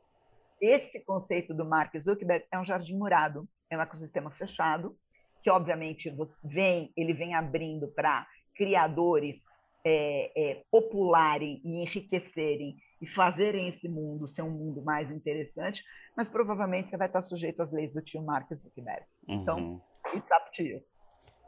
esse 0.59 0.99
conceito 1.05 1.53
do 1.53 1.63
Mark 1.63 1.95
Zuckerberg 1.97 2.45
é 2.51 2.59
um 2.59 2.65
jardim 2.65 2.97
murado, 2.97 3.47
é 3.69 3.77
um 3.77 3.81
ecossistema 3.81 4.31
fechado, 4.31 4.97
que 5.41 5.49
obviamente 5.49 6.13
vem, 6.43 6.91
ele 6.97 7.13
vem 7.13 7.33
abrindo 7.33 7.87
para 7.87 8.27
criadores 8.55 9.39
é, 9.87 10.31
é, 10.35 10.61
popularem 10.69 11.61
e 11.63 11.81
enriquecerem 11.81 12.75
e 13.01 13.07
fazerem 13.07 13.69
esse 13.69 13.87
mundo 13.87 14.27
ser 14.27 14.41
um 14.41 14.49
mundo 14.49 14.81
mais 14.81 15.09
interessante, 15.09 15.81
mas 16.15 16.27
provavelmente 16.27 16.89
você 16.89 16.97
vai 16.97 17.07
estar 17.07 17.21
sujeito 17.21 17.61
às 17.61 17.71
leis 17.71 17.93
do 17.93 18.01
tio 18.01 18.21
Mark 18.21 18.53
Zuckerberg. 18.53 19.05
Então, 19.27 19.57
uhum. 19.57 19.81
it's 20.13 20.29
up 20.31 20.51
to 20.55 20.63
you. 20.63 20.83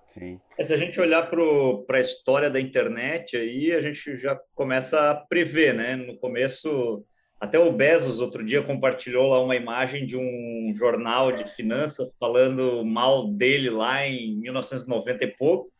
Sim. 0.07 0.39
Se 0.59 0.73
a 0.73 0.77
gente 0.77 0.99
olhar 1.01 1.29
para 1.29 1.97
a 1.97 2.01
história 2.01 2.49
da 2.49 2.61
internet, 2.61 3.35
aí 3.35 3.73
a 3.73 3.81
gente 3.81 4.15
já 4.15 4.39
começa 4.55 5.11
a 5.11 5.15
prever, 5.15 5.73
né? 5.73 5.95
No 5.95 6.17
começo, 6.17 7.05
até 7.39 7.59
o 7.59 7.71
Bezos 7.71 8.19
outro 8.19 8.43
dia 8.43 8.63
compartilhou 8.63 9.27
lá 9.27 9.41
uma 9.41 9.55
imagem 9.55 10.05
de 10.05 10.17
um 10.17 10.71
jornal 10.73 11.31
de 11.31 11.45
finanças 11.45 12.15
falando 12.19 12.83
mal 12.85 13.27
dele 13.27 13.69
lá 13.69 14.07
em 14.07 14.35
1990 14.37 15.25
e 15.25 15.27
pouco 15.35 15.71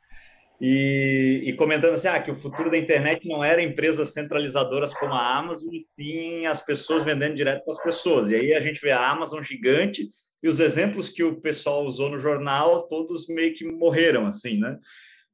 e, 0.62 1.44
e, 1.46 1.54
comentando 1.54 1.94
assim, 1.94 2.10
ah, 2.10 2.22
que 2.22 2.32
o 2.32 2.36
futuro 2.36 2.70
da 2.70 2.78
internet 2.78 3.26
não 3.28 3.42
era 3.42 3.64
empresas 3.64 4.12
centralizadoras 4.14 4.94
como 4.94 5.14
a 5.14 5.38
Amazon, 5.38 5.74
e 5.74 5.86
sim 5.86 6.46
as 6.46 6.60
pessoas 6.60 7.06
vendendo 7.06 7.36
direto 7.36 7.64
para 7.64 7.74
as 7.74 7.82
pessoas. 7.82 8.30
E 8.30 8.36
aí 8.36 8.54
a 8.54 8.60
gente 8.60 8.82
vê 8.82 8.92
a 8.92 9.10
Amazon 9.10 9.42
gigante 9.42 10.10
e 10.44 10.50
os 10.50 10.60
exemplos 10.60 11.08
que 11.08 11.24
o 11.24 11.40
pessoal 11.40 11.86
usou 11.86 12.10
no 12.10 12.20
jornal, 12.20 12.88
todos 12.88 13.28
meio 13.28 13.54
que 13.54 13.64
morreram, 13.66 14.26
assim, 14.26 14.58
né? 14.60 14.78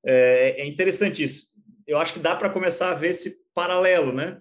É, 0.06 0.62
é 0.62 0.68
interessante 0.68 1.24
isso. 1.24 1.48
Eu 1.88 1.98
acho 1.98 2.14
que 2.14 2.20
dá 2.20 2.36
para 2.36 2.50
começar 2.50 2.92
a 2.92 2.96
ver 2.96 3.10
esse 3.10 3.38
paralelo, 3.54 4.14
né? 4.14 4.38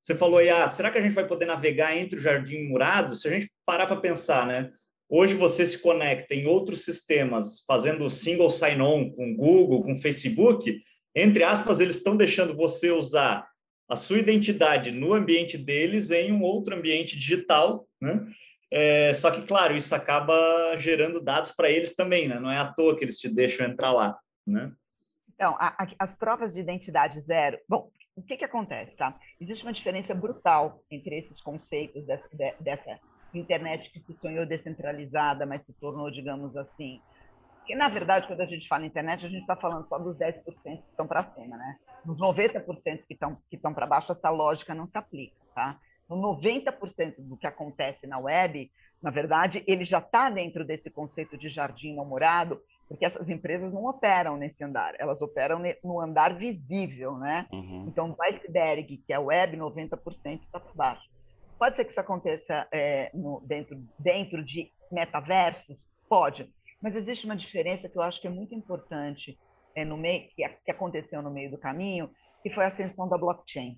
Você 0.00 0.14
falou 0.14 0.38
aí, 0.38 0.48
ah, 0.48 0.68
será 0.68 0.90
que 0.90 0.98
a 0.98 1.00
gente 1.00 1.14
vai 1.14 1.26
poder 1.26 1.46
navegar 1.46 1.96
entre 1.96 2.16
o 2.16 2.22
jardim 2.22 2.68
murado? 2.68 3.16
Se 3.16 3.26
a 3.26 3.30
gente 3.30 3.50
parar 3.66 3.86
para 3.86 4.00
pensar, 4.00 4.46
né? 4.46 4.70
Hoje 5.08 5.34
você 5.34 5.64
se 5.64 5.80
conecta 5.80 6.34
em 6.34 6.46
outros 6.46 6.84
sistemas, 6.84 7.64
fazendo 7.66 8.10
single 8.10 8.50
sign-on 8.50 9.10
com 9.10 9.34
Google, 9.34 9.82
com 9.82 9.96
Facebook, 9.96 10.82
entre 11.14 11.42
aspas, 11.42 11.80
eles 11.80 11.96
estão 11.96 12.16
deixando 12.16 12.54
você 12.54 12.90
usar 12.90 13.48
a 13.88 13.96
sua 13.96 14.18
identidade 14.18 14.90
no 14.90 15.14
ambiente 15.14 15.56
deles 15.56 16.10
em 16.10 16.30
um 16.30 16.42
outro 16.42 16.76
ambiente 16.76 17.18
digital, 17.18 17.88
né? 18.00 18.26
É, 18.70 19.14
só 19.14 19.30
que, 19.30 19.40
claro, 19.46 19.74
isso 19.74 19.94
acaba 19.94 20.36
gerando 20.76 21.22
dados 21.22 21.50
para 21.52 21.70
eles 21.70 21.94
também, 21.94 22.28
né? 22.28 22.38
Não 22.38 22.50
é 22.50 22.58
à 22.58 22.66
toa 22.66 22.96
que 22.96 23.02
eles 23.02 23.18
te 23.18 23.26
deixam 23.26 23.66
entrar 23.66 23.92
lá, 23.92 24.18
né? 24.46 24.70
Então, 25.34 25.56
a, 25.58 25.68
a, 25.82 25.88
as 25.98 26.14
provas 26.14 26.52
de 26.52 26.60
identidade 26.60 27.18
zero... 27.20 27.58
Bom, 27.66 27.90
o 28.14 28.22
que, 28.22 28.36
que 28.36 28.44
acontece, 28.44 28.94
tá? 28.96 29.18
Existe 29.40 29.64
uma 29.64 29.72
diferença 29.72 30.14
brutal 30.14 30.82
entre 30.90 31.18
esses 31.18 31.40
conceitos 31.40 32.04
dessa, 32.04 32.28
dessa 32.60 33.00
internet 33.34 33.90
que 33.90 34.00
se 34.00 34.14
sonhou 34.20 34.46
descentralizada, 34.46 35.44
mas 35.44 35.64
se 35.64 35.72
tornou, 35.74 36.10
digamos 36.10 36.56
assim. 36.56 37.00
Que, 37.66 37.74
na 37.74 37.88
verdade, 37.88 38.26
quando 38.26 38.40
a 38.40 38.46
gente 38.46 38.66
fala 38.66 38.86
internet, 38.86 39.26
a 39.26 39.28
gente 39.28 39.42
está 39.42 39.54
falando 39.54 39.86
só 39.88 39.98
dos 39.98 40.16
10% 40.16 40.42
que 40.42 40.70
estão 40.90 41.06
para 41.06 41.22
cima, 41.34 41.56
né? 41.56 41.76
Nos 42.04 42.18
90% 42.18 42.64
que 43.06 43.12
estão 43.12 43.36
que 43.50 43.58
para 43.58 43.86
baixo, 43.86 44.12
essa 44.12 44.30
lógica 44.30 44.74
não 44.74 44.86
se 44.86 44.96
aplica, 44.96 45.36
tá? 45.54 45.78
No 46.08 46.16
90% 46.16 47.16
do 47.18 47.36
que 47.36 47.46
acontece 47.46 48.06
na 48.06 48.18
web, 48.18 48.70
na 49.02 49.10
verdade, 49.10 49.62
ele 49.66 49.84
já 49.84 49.98
está 49.98 50.30
dentro 50.30 50.64
desse 50.64 50.90
conceito 50.90 51.36
de 51.36 51.50
jardim 51.50 51.94
não 51.94 52.06
morado, 52.06 52.60
porque 52.88 53.04
essas 53.04 53.28
empresas 53.28 53.72
não 53.72 53.84
operam 53.84 54.38
nesse 54.38 54.64
andar, 54.64 54.94
elas 54.98 55.20
operam 55.20 55.60
no 55.84 56.00
andar 56.00 56.34
visível, 56.34 57.18
né? 57.18 57.46
Uhum. 57.52 57.84
Então, 57.86 58.16
o 58.18 58.22
iceberg, 58.22 58.96
que 58.96 59.12
é 59.12 59.18
web, 59.18 59.56
90% 59.56 60.40
está 60.42 60.58
para 60.58 60.72
baixo. 60.74 61.17
Pode 61.58 61.74
ser 61.74 61.84
que 61.84 61.90
isso 61.90 62.00
aconteça 62.00 62.68
é, 62.70 63.10
no, 63.12 63.40
dentro, 63.40 63.76
dentro 63.98 64.44
de 64.44 64.70
metaversos? 64.92 65.84
Pode. 66.08 66.48
Mas 66.80 66.94
existe 66.94 67.26
uma 67.26 67.36
diferença 67.36 67.88
que 67.88 67.98
eu 67.98 68.02
acho 68.02 68.20
que 68.20 68.28
é 68.28 68.30
muito 68.30 68.54
importante 68.54 69.36
é, 69.74 69.84
no 69.84 69.96
meio, 69.96 70.28
que, 70.28 70.48
que 70.64 70.70
aconteceu 70.70 71.20
no 71.20 71.30
meio 71.30 71.50
do 71.50 71.58
caminho, 71.58 72.10
que 72.42 72.50
foi 72.50 72.64
a 72.64 72.68
ascensão 72.68 73.08
da 73.08 73.18
blockchain. 73.18 73.76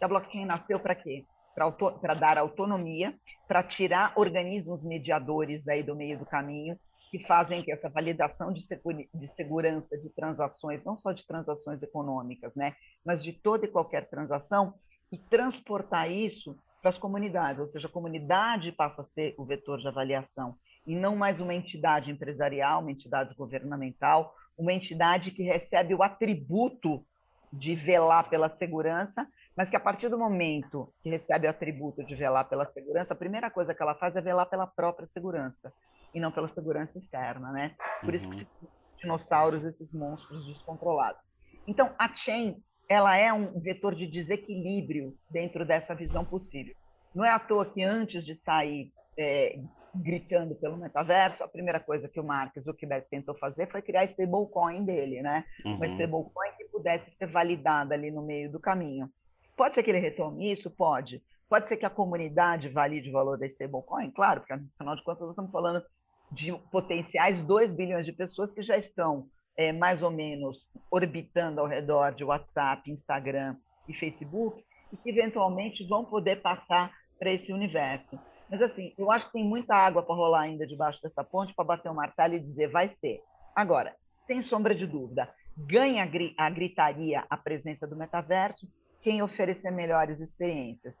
A 0.00 0.08
blockchain 0.08 0.44
nasceu 0.44 0.80
para 0.80 0.94
quê? 0.94 1.24
Para 1.54 2.14
dar 2.14 2.38
autonomia, 2.38 3.14
para 3.46 3.62
tirar 3.62 4.12
organismos 4.16 4.82
mediadores 4.82 5.68
aí 5.68 5.82
do 5.82 5.94
meio 5.94 6.18
do 6.18 6.26
caminho, 6.26 6.78
que 7.10 7.18
fazem 7.26 7.62
que 7.62 7.72
essa 7.72 7.88
validação 7.88 8.52
de, 8.52 8.64
de 9.14 9.28
segurança 9.28 9.98
de 9.98 10.08
transações, 10.10 10.84
não 10.84 10.98
só 10.98 11.12
de 11.12 11.26
transações 11.26 11.82
econômicas, 11.82 12.54
né, 12.54 12.74
mas 13.04 13.22
de 13.22 13.32
toda 13.32 13.66
e 13.66 13.68
qualquer 13.68 14.08
transação, 14.08 14.74
e 15.12 15.18
transportar 15.18 16.10
isso 16.10 16.56
para 16.80 16.90
as 16.90 16.98
comunidades, 16.98 17.60
ou 17.60 17.68
seja, 17.68 17.88
a 17.88 17.90
comunidade 17.90 18.72
passa 18.72 19.02
a 19.02 19.04
ser 19.04 19.34
o 19.38 19.44
vetor 19.44 19.78
de 19.78 19.88
avaliação 19.88 20.56
e 20.86 20.94
não 20.94 21.14
mais 21.14 21.40
uma 21.40 21.54
entidade 21.54 22.10
empresarial, 22.10 22.80
uma 22.80 22.90
entidade 22.90 23.34
governamental, 23.34 24.34
uma 24.56 24.72
entidade 24.72 25.30
que 25.30 25.42
recebe 25.42 25.94
o 25.94 26.02
atributo 26.02 27.04
de 27.52 27.74
velar 27.74 28.28
pela 28.30 28.48
segurança, 28.48 29.26
mas 29.56 29.68
que 29.68 29.76
a 29.76 29.80
partir 29.80 30.08
do 30.08 30.18
momento 30.18 30.92
que 31.02 31.10
recebe 31.10 31.46
o 31.46 31.50
atributo 31.50 32.04
de 32.04 32.14
velar 32.14 32.48
pela 32.48 32.64
segurança, 32.66 33.12
a 33.12 33.16
primeira 33.16 33.50
coisa 33.50 33.74
que 33.74 33.82
ela 33.82 33.94
faz 33.94 34.14
é 34.16 34.20
velar 34.20 34.46
pela 34.46 34.66
própria 34.66 35.08
segurança 35.08 35.72
e 36.14 36.20
não 36.20 36.30
pela 36.30 36.48
segurança 36.48 36.98
externa, 36.98 37.52
né? 37.52 37.74
Por 38.00 38.10
uhum. 38.10 38.16
isso 38.16 38.30
que 38.30 38.36
se 38.36 38.48
dinossauros, 38.98 39.64
esses 39.64 39.92
monstros 39.92 40.46
descontrolados. 40.46 41.20
Então, 41.66 41.94
a 41.98 42.14
chain 42.14 42.62
ela 42.90 43.16
é 43.16 43.32
um 43.32 43.60
vetor 43.60 43.94
de 43.94 44.04
desequilíbrio 44.04 45.16
dentro 45.30 45.64
dessa 45.64 45.94
visão 45.94 46.24
possível. 46.24 46.74
Não 47.14 47.24
é 47.24 47.30
à 47.30 47.38
toa 47.38 47.64
que 47.64 47.84
antes 47.84 48.26
de 48.26 48.34
sair 48.34 48.92
é, 49.16 49.60
gritando 49.94 50.56
pelo 50.56 50.76
metaverso, 50.76 51.44
a 51.44 51.48
primeira 51.48 51.78
coisa 51.78 52.08
que 52.08 52.18
o 52.18 52.24
Mark 52.24 52.52
Zuckerberg 52.58 53.06
tentou 53.08 53.36
fazer 53.36 53.70
foi 53.70 53.80
criar 53.80 54.00
a 54.00 54.04
stablecoin 54.06 54.84
dele, 54.84 55.22
né? 55.22 55.44
Uhum. 55.64 55.76
Uma 55.76 55.86
stablecoin 55.86 56.50
que 56.58 56.64
pudesse 56.64 57.12
ser 57.12 57.28
validada 57.28 57.94
ali 57.94 58.10
no 58.10 58.22
meio 58.22 58.50
do 58.50 58.58
caminho. 58.58 59.08
Pode 59.56 59.76
ser 59.76 59.84
que 59.84 59.90
ele 59.90 60.00
retome 60.00 60.50
isso? 60.50 60.68
Pode. 60.68 61.22
Pode 61.48 61.68
ser 61.68 61.76
que 61.76 61.86
a 61.86 61.90
comunidade 61.90 62.68
valide 62.68 63.08
o 63.08 63.12
valor 63.12 63.38
da 63.38 63.46
stablecoin? 63.46 64.10
Claro, 64.10 64.40
porque 64.40 64.52
afinal 64.52 64.96
de 64.96 65.04
contas 65.04 65.20
nós 65.20 65.30
estamos 65.30 65.52
falando 65.52 65.80
de 66.32 66.52
potenciais 66.72 67.40
2 67.40 67.72
bilhões 67.72 68.04
de 68.04 68.12
pessoas 68.12 68.52
que 68.52 68.62
já 68.62 68.76
estão 68.76 69.28
é, 69.60 69.72
mais 69.72 70.02
ou 70.02 70.10
menos 70.10 70.66
orbitando 70.90 71.60
ao 71.60 71.66
redor 71.66 72.14
de 72.14 72.24
WhatsApp, 72.24 72.90
Instagram 72.90 73.56
e 73.86 73.92
Facebook, 73.92 74.64
e 74.90 74.96
que 74.96 75.10
eventualmente 75.10 75.86
vão 75.86 76.02
poder 76.02 76.40
passar 76.40 76.90
para 77.18 77.30
esse 77.30 77.52
universo. 77.52 78.18
Mas 78.48 78.62
assim, 78.62 78.94
eu 78.96 79.12
acho 79.12 79.26
que 79.26 79.32
tem 79.32 79.44
muita 79.44 79.74
água 79.74 80.02
para 80.02 80.14
rolar 80.14 80.40
ainda 80.40 80.66
debaixo 80.66 80.98
dessa 81.02 81.22
ponte 81.22 81.54
para 81.54 81.64
bater 81.64 81.90
o 81.90 81.94
martelo 81.94 82.34
e 82.34 82.40
dizer 82.40 82.68
vai 82.68 82.88
ser. 82.88 83.20
Agora, 83.54 83.94
sem 84.26 84.40
sombra 84.40 84.74
de 84.74 84.86
dúvida, 84.86 85.28
ganha 85.54 86.08
a 86.38 86.50
gritaria 86.50 87.24
a 87.28 87.36
presença 87.36 87.86
do 87.86 87.94
metaverso 87.94 88.66
quem 89.02 89.22
oferecer 89.22 89.70
melhores 89.70 90.20
experiências. 90.20 90.94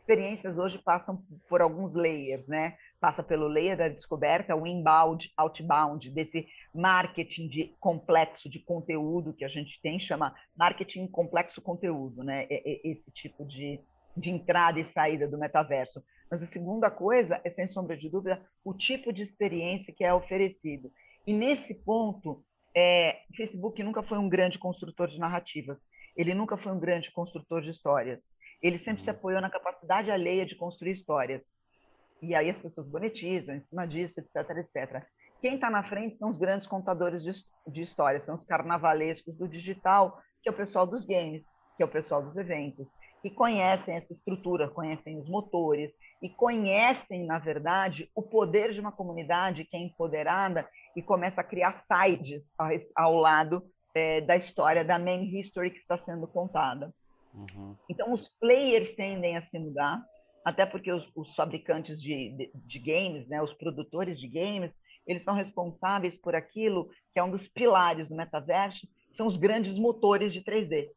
Experiências 0.00 0.56
hoje 0.56 0.78
passam 0.78 1.22
por 1.48 1.60
alguns 1.60 1.92
layers, 1.92 2.48
né? 2.48 2.76
Passa 3.06 3.22
pelo 3.22 3.46
layer 3.46 3.76
da 3.76 3.86
descoberta, 3.86 4.56
o 4.56 4.66
inbound, 4.66 5.32
outbound, 5.36 6.10
desse 6.10 6.44
marketing 6.74 7.46
de 7.46 7.72
complexo 7.78 8.50
de 8.50 8.58
conteúdo 8.58 9.32
que 9.32 9.44
a 9.44 9.48
gente 9.48 9.80
tem, 9.80 10.00
chama 10.00 10.34
marketing 10.58 11.06
complexo 11.06 11.62
conteúdo, 11.62 12.24
né? 12.24 12.48
Esse 12.50 13.08
tipo 13.12 13.44
de, 13.44 13.78
de 14.16 14.28
entrada 14.28 14.80
e 14.80 14.84
saída 14.84 15.28
do 15.28 15.38
metaverso. 15.38 16.02
Mas 16.28 16.42
a 16.42 16.46
segunda 16.46 16.90
coisa 16.90 17.40
é, 17.44 17.50
sem 17.50 17.68
sombra 17.68 17.96
de 17.96 18.10
dúvida, 18.10 18.44
o 18.64 18.74
tipo 18.74 19.12
de 19.12 19.22
experiência 19.22 19.94
que 19.96 20.02
é 20.02 20.12
oferecido. 20.12 20.90
E 21.24 21.32
nesse 21.32 21.74
ponto, 21.74 22.44
é, 22.74 23.20
o 23.30 23.36
Facebook 23.36 23.84
nunca 23.84 24.02
foi 24.02 24.18
um 24.18 24.28
grande 24.28 24.58
construtor 24.58 25.06
de 25.06 25.20
narrativas. 25.20 25.78
Ele 26.16 26.34
nunca 26.34 26.56
foi 26.56 26.72
um 26.72 26.80
grande 26.80 27.12
construtor 27.12 27.62
de 27.62 27.70
histórias. 27.70 28.24
Ele 28.60 28.78
sempre 28.78 29.04
se 29.04 29.10
uhum. 29.10 29.16
apoiou 29.16 29.40
na 29.40 29.48
capacidade 29.48 30.10
alheia 30.10 30.44
de 30.44 30.56
construir 30.56 30.90
histórias. 30.90 31.40
E 32.22 32.34
aí 32.34 32.50
as 32.50 32.58
pessoas 32.58 32.88
monetizam 32.88 33.54
em 33.54 33.60
cima 33.62 33.86
disso, 33.86 34.20
etc, 34.20 34.50
etc. 34.58 35.04
Quem 35.40 35.54
está 35.54 35.70
na 35.70 35.82
frente 35.82 36.16
são 36.16 36.28
os 36.28 36.36
grandes 36.36 36.66
contadores 36.66 37.22
de, 37.22 37.32
de 37.70 37.82
histórias, 37.82 38.24
são 38.24 38.34
os 38.34 38.44
carnavalescos 38.44 39.36
do 39.36 39.46
digital, 39.46 40.18
que 40.42 40.48
é 40.48 40.52
o 40.52 40.56
pessoal 40.56 40.86
dos 40.86 41.04
games, 41.04 41.44
que 41.76 41.82
é 41.82 41.86
o 41.86 41.90
pessoal 41.90 42.22
dos 42.22 42.36
eventos, 42.36 42.86
que 43.22 43.30
conhecem 43.30 43.96
essa 43.96 44.12
estrutura, 44.12 44.68
conhecem 44.68 45.18
os 45.18 45.28
motores 45.28 45.92
e 46.22 46.28
conhecem, 46.28 47.26
na 47.26 47.38
verdade, 47.38 48.10
o 48.14 48.22
poder 48.22 48.72
de 48.72 48.80
uma 48.80 48.92
comunidade 48.92 49.64
que 49.64 49.76
é 49.76 49.80
empoderada 49.80 50.68
e 50.94 51.02
começa 51.02 51.40
a 51.40 51.44
criar 51.44 51.72
sides 51.72 52.54
ao 52.94 53.14
lado 53.14 53.62
é, 53.94 54.20
da 54.20 54.36
história, 54.36 54.84
da 54.84 54.98
main 54.98 55.24
history 55.38 55.70
que 55.70 55.78
está 55.78 55.98
sendo 55.98 56.26
contada. 56.26 56.94
Uhum. 57.34 57.76
Então, 57.88 58.12
os 58.12 58.28
players 58.40 58.94
tendem 58.94 59.36
a 59.36 59.42
se 59.42 59.58
mudar, 59.58 60.02
até 60.46 60.64
porque 60.64 60.92
os, 60.92 61.04
os 61.16 61.34
fabricantes 61.34 62.00
de, 62.00 62.30
de, 62.30 62.50
de, 62.54 62.78
games, 62.78 63.26
né, 63.26 63.42
os 63.42 63.52
produtores 63.54 64.16
de 64.16 64.28
games, 64.28 64.70
eles 65.04 65.24
são 65.24 65.34
responsáveis 65.34 66.16
por 66.16 66.36
aquilo 66.36 66.88
que 67.12 67.18
é 67.18 67.24
um 67.24 67.32
dos 67.32 67.48
pilares 67.48 68.08
do 68.08 68.14
metaverso, 68.14 68.86
são 69.16 69.26
os 69.26 69.36
grandes 69.36 69.76
motores 69.76 70.32
de 70.32 70.40
3D. 70.42 70.88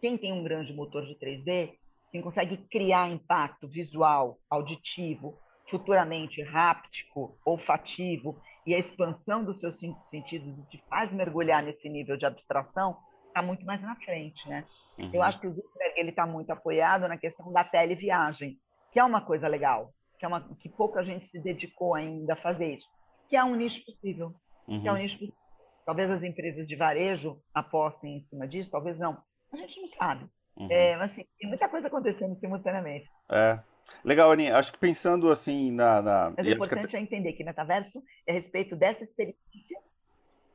Quem 0.00 0.16
tem 0.16 0.32
um 0.32 0.42
grande 0.42 0.72
motor 0.72 1.04
de 1.04 1.14
3D, 1.16 1.74
quem 2.10 2.22
consegue 2.22 2.56
criar 2.70 3.10
impacto 3.10 3.68
visual, 3.68 4.38
auditivo, 4.48 5.38
futuramente 5.68 6.40
háptico, 6.42 7.36
olfativo 7.44 8.40
e 8.66 8.74
a 8.74 8.78
expansão 8.78 9.44
dos 9.44 9.60
seus 9.60 9.78
cinco 9.78 10.02
sentidos 10.06 10.56
te 10.70 10.82
faz 10.88 11.12
mergulhar 11.12 11.62
nesse 11.62 11.90
nível 11.90 12.16
de 12.16 12.24
abstração, 12.24 12.96
está 13.26 13.42
muito 13.42 13.66
mais 13.66 13.82
na 13.82 13.96
frente, 13.96 14.48
né? 14.48 14.64
Uhum. 14.96 15.10
Eu 15.12 15.22
acho 15.22 15.38
que 15.38 15.46
o 15.46 15.52
Zuckerberg 15.52 16.00
ele 16.00 16.10
está 16.10 16.26
muito 16.26 16.50
apoiado 16.50 17.06
na 17.06 17.18
questão 17.18 17.52
da 17.52 17.64
televiagem, 17.64 18.58
que 18.94 19.00
é 19.00 19.04
uma 19.04 19.20
coisa 19.20 19.48
legal, 19.48 19.92
que 20.18 20.24
é 20.24 20.28
uma 20.28 20.40
que 20.60 20.68
pouca 20.68 21.02
gente 21.02 21.28
se 21.28 21.40
dedicou 21.40 21.94
ainda 21.94 22.34
a 22.34 22.36
fazer 22.36 22.76
isso, 22.76 22.88
que 23.28 23.36
é 23.36 23.42
um 23.44 23.56
nicho 23.56 23.84
possível, 23.84 24.32
uhum. 24.68 24.80
que 24.80 24.86
é 24.86 24.92
um 24.92 24.94
uhum. 24.94 25.02
nicho 25.02 25.18
possível. 25.18 25.44
Talvez 25.84 26.10
as 26.10 26.22
empresas 26.22 26.66
de 26.66 26.76
varejo 26.76 27.38
apostem 27.52 28.18
em 28.18 28.24
cima 28.30 28.46
disso, 28.46 28.70
talvez 28.70 28.96
não. 28.96 29.20
A 29.52 29.56
gente 29.56 29.80
não 29.80 29.88
sabe. 29.88 30.26
Uhum. 30.56 30.68
É, 30.70 30.96
mas 30.96 31.10
assim, 31.10 31.26
tem 31.38 31.48
muita 31.48 31.68
coisa 31.68 31.88
acontecendo 31.88 32.38
simultaneamente. 32.38 33.10
É, 33.28 33.58
Legal, 34.04 34.30
Aninha. 34.30 34.56
Acho 34.56 34.72
que 34.72 34.78
pensando 34.78 35.28
assim 35.28 35.72
na. 35.72 36.00
na... 36.00 36.32
Mas 36.36 36.46
o 36.46 36.50
importante 36.50 36.88
que... 36.88 36.96
é 36.96 37.00
entender 37.00 37.32
que 37.32 37.44
metaverso 37.44 38.02
é 38.26 38.30
a 38.30 38.34
respeito 38.34 38.76
dessa 38.76 39.02
experiência. 39.02 39.38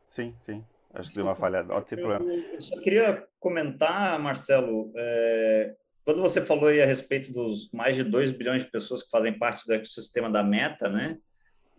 Sim, 0.07 0.33
sim. 0.39 0.65
Acho 0.93 1.09
que 1.09 1.15
deu 1.15 1.25
uma 1.25 1.35
falhada. 1.35 1.71
Não 1.71 1.81
tem 1.81 1.99
problema. 1.99 2.25
Eu 2.33 2.61
só 2.61 2.79
queria 2.79 3.27
comentar, 3.39 4.17
Marcelo, 4.17 4.91
é... 4.95 5.75
quando 6.09 6.23
você 6.23 6.41
falou 6.41 6.69
aí 6.69 6.81
a 6.81 6.87
respeito 6.87 7.31
dos 7.31 7.69
mais 7.71 7.95
de 7.95 8.03
2 8.03 8.31
bilhões 8.31 8.63
de 8.63 8.71
pessoas 8.71 9.03
que 9.03 9.11
fazem 9.11 9.37
parte 9.37 9.63
do 9.67 9.73
ecossistema 9.75 10.27
da 10.27 10.41
Meta, 10.41 10.89
né? 10.89 11.19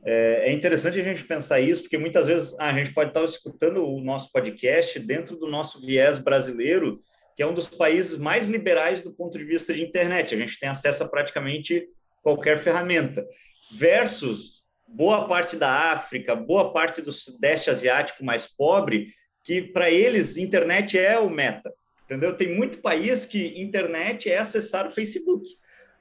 É, 0.05 0.51
é 0.51 0.53
interessante 0.53 1.01
a 1.01 1.03
gente 1.03 1.25
pensar 1.25 1.59
isso, 1.59 1.83
porque 1.83 1.99
muitas 1.99 2.29
vezes 2.29 2.55
ah, 2.61 2.69
a 2.69 2.79
gente 2.79 2.95
pode 2.95 3.11
estar 3.11 3.25
escutando 3.25 3.85
o 3.85 4.01
nosso 4.01 4.31
podcast 4.31 5.01
dentro 5.01 5.37
do 5.37 5.49
nosso 5.49 5.85
viés 5.85 6.21
brasileiro 6.21 7.03
que 7.37 7.43
é 7.43 7.47
um 7.47 7.53
dos 7.53 7.69
países 7.69 8.19
mais 8.19 8.47
liberais 8.47 9.03
do 9.03 9.12
ponto 9.12 9.37
de 9.37 9.43
vista 9.43 9.75
de 9.75 9.83
internet. 9.83 10.33
A 10.33 10.38
gente 10.38 10.61
tem 10.61 10.69
acesso 10.69 11.03
a 11.03 11.09
praticamente 11.09 11.88
qualquer 12.23 12.57
ferramenta. 12.57 13.27
Versus 13.73 14.62
boa 14.87 15.27
parte 15.27 15.57
da 15.57 15.90
África, 15.90 16.37
boa 16.37 16.73
parte 16.73 17.03
do 17.03 17.11
Sudeste 17.11 17.69
Asiático 17.69 18.25
mais 18.25 18.47
pobre, 18.47 19.09
que 19.43 19.61
para 19.61 19.90
eles 19.90 20.37
internet 20.37 20.97
é 20.97 21.19
o 21.19 21.29
meta. 21.29 21.73
Entendeu? 22.11 22.37
Tem 22.37 22.57
muito 22.57 22.83
país 22.83 23.25
que 23.25 23.62
internet 23.62 24.29
é 24.29 24.38
acessar 24.38 24.85
o 24.85 24.90
Facebook. 24.90 25.46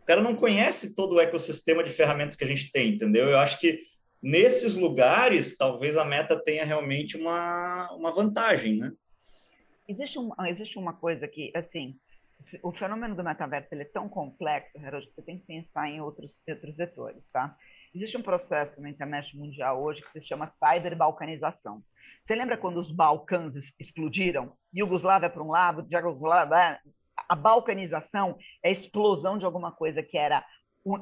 O 0.02 0.06
cara 0.06 0.22
não 0.22 0.36
conhece 0.36 0.95
todo 0.95 1.15
o 1.15 1.19
ecossistema 1.19 1.84
de 1.84 1.91
ferramentas 1.91 2.36
que 2.36 2.43
a 2.43 2.48
gente 2.48 2.72
tem, 2.72 2.95
entendeu? 2.95 3.28
Eu 3.28 3.38
acho 3.38 3.60
que 3.60 3.80
nesses 4.19 4.74
lugares, 4.74 5.56
talvez 5.56 5.98
a 5.98 6.04
meta 6.04 6.41
tenha 6.41 6.65
realmente 6.65 7.15
uma, 7.15 7.91
uma 7.93 8.12
vantagem, 8.12 8.78
né? 8.78 8.91
existe, 9.89 10.19
um, 10.19 10.32
existe 10.45 10.78
uma 10.78 10.93
coisa 10.93 11.28
que, 11.28 11.52
assim, 11.56 11.95
o 12.63 12.72
fenômeno 12.72 13.15
do 13.15 13.24
metaverso 13.24 13.74
ele 13.74 13.82
é 13.82 13.86
tão 13.86 14.08
complexo, 14.08 14.78
Harold, 14.78 15.08
que 15.08 15.13
você 15.13 15.22
tem 15.24 15.39
que 15.39 15.45
pensar 15.45 15.89
em 15.89 16.00
outros, 16.00 16.39
outros 16.48 16.76
vetores, 16.76 17.24
tá? 17.34 17.58
Existe 17.93 18.17
um 18.17 18.21
processo 18.21 18.80
na 18.82 18.89
internet 18.89 19.36
mundial 19.36 19.82
hoje 19.82 20.02
que 20.02 20.12
se 20.12 20.21
chama 20.21 20.52
cyberbalcanização. 20.52 21.82
Você 22.23 22.36
lembra 22.36 22.58
quando 22.58 22.78
os 22.78 22.91
Balcãs 22.91 23.56
explodiram? 23.80 24.54
Iugoslávia 24.73 25.30
para 25.30 25.43
um 25.43 25.49
lado, 25.49 25.88
Jugoslávia... 25.89 26.80
A 27.28 27.36
balcanização 27.36 28.38
é 28.63 28.69
a 28.69 28.71
explosão 28.71 29.38
de 29.38 29.45
alguma 29.45 29.71
coisa 29.71 30.02
que 30.02 30.17
era 30.17 30.43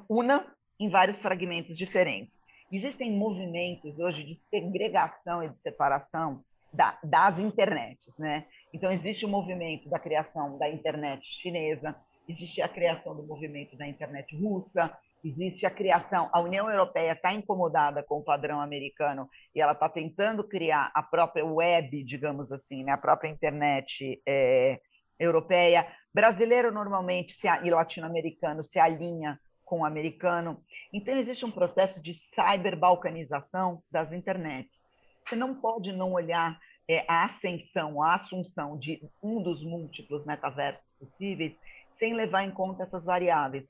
una 0.09 0.45
em 0.79 0.89
vários 0.89 1.19
fragmentos 1.19 1.77
diferentes. 1.77 2.41
Existem 2.71 3.11
movimentos 3.11 3.97
hoje 3.99 4.23
de 4.23 4.35
segregação 4.35 5.43
e 5.43 5.49
de 5.49 5.61
separação 5.61 6.43
da, 6.73 6.97
das 7.03 7.39
internets, 7.39 8.17
né? 8.17 8.45
Então, 8.73 8.91
existe 8.91 9.25
o 9.25 9.29
movimento 9.29 9.87
da 9.89 9.99
criação 9.99 10.57
da 10.57 10.69
internet 10.69 11.23
chinesa, 11.41 11.95
existe 12.27 12.61
a 12.61 12.67
criação 12.67 13.15
do 13.15 13.23
movimento 13.23 13.77
da 13.77 13.87
internet 13.87 14.35
russa, 14.35 14.91
existe 15.23 15.65
a 15.65 15.71
criação. 15.71 16.29
A 16.31 16.39
União 16.39 16.69
Europeia 16.69 17.13
está 17.13 17.33
incomodada 17.33 18.03
com 18.03 18.19
o 18.19 18.23
padrão 18.23 18.61
americano 18.61 19.29
e 19.53 19.61
ela 19.61 19.73
está 19.73 19.89
tentando 19.89 20.43
criar 20.43 20.91
a 20.93 21.03
própria 21.03 21.45
web, 21.45 22.03
digamos 22.03 22.51
assim, 22.51 22.83
né? 22.83 22.91
a 22.91 22.97
própria 22.97 23.29
internet 23.29 24.21
é, 24.27 24.79
europeia. 25.19 25.87
Brasileiro, 26.13 26.71
normalmente, 26.71 27.33
se, 27.33 27.47
e 27.47 27.69
latino-americano 27.69 28.63
se 28.63 28.79
alinha 28.79 29.39
com 29.65 29.81
o 29.81 29.85
americano. 29.85 30.63
Então, 30.93 31.15
existe 31.17 31.45
um 31.45 31.51
processo 31.51 32.01
de 32.01 32.13
cyberbalcanização 32.33 33.83
das 33.91 34.11
internets. 34.13 34.79
Você 35.25 35.35
não 35.35 35.53
pode 35.55 35.91
não 35.91 36.13
olhar 36.13 36.57
é, 36.87 37.03
a 37.07 37.25
ascensão, 37.25 38.01
a 38.01 38.15
assunção 38.15 38.77
de 38.77 39.01
um 39.21 39.43
dos 39.43 39.61
múltiplos 39.63 40.25
metaversos 40.25 40.81
possíveis, 40.97 41.53
sem 41.91 42.13
levar 42.13 42.43
em 42.43 42.51
conta 42.51 42.83
essas 42.83 43.03
variáveis. 43.03 43.67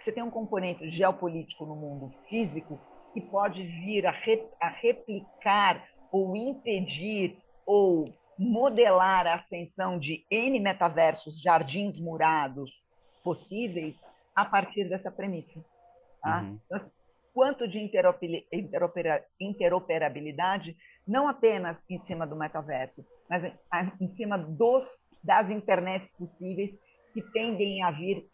Você 0.00 0.12
tem 0.12 0.22
um 0.22 0.30
componente 0.30 0.90
geopolítico 0.90 1.66
no 1.66 1.76
mundo 1.76 2.10
físico 2.28 2.80
que 3.12 3.20
pode 3.20 3.62
vir 3.62 4.06
a, 4.06 4.10
re, 4.10 4.42
a 4.60 4.68
replicar 4.68 5.86
ou 6.10 6.34
impedir 6.36 7.36
ou 7.66 8.12
modelar 8.38 9.26
a 9.26 9.34
ascensão 9.34 9.98
de 9.98 10.24
N 10.30 10.58
metaversos, 10.58 11.42
jardins 11.42 12.00
murados 12.00 12.82
possíveis, 13.22 13.94
a 14.34 14.46
partir 14.46 14.88
dessa 14.88 15.10
premissa. 15.10 15.62
Tá? 16.22 16.40
Uhum. 16.40 16.58
Então, 16.64 16.78
assim, 16.78 16.90
quanto 17.34 17.68
de 17.68 17.78
interoperabilidade 19.38 20.74
não 21.06 21.28
apenas 21.28 21.84
em 21.90 21.98
cima 22.00 22.26
do 22.26 22.34
metaverso, 22.36 23.04
mas 23.28 23.44
em 24.00 24.08
cima 24.16 24.38
dos, 24.38 24.86
das 25.22 25.50
internets 25.50 26.10
possíveis 26.16 26.70
que 27.12 27.22
tendem 27.32 27.82
a 27.82 27.90
vir 27.90 28.26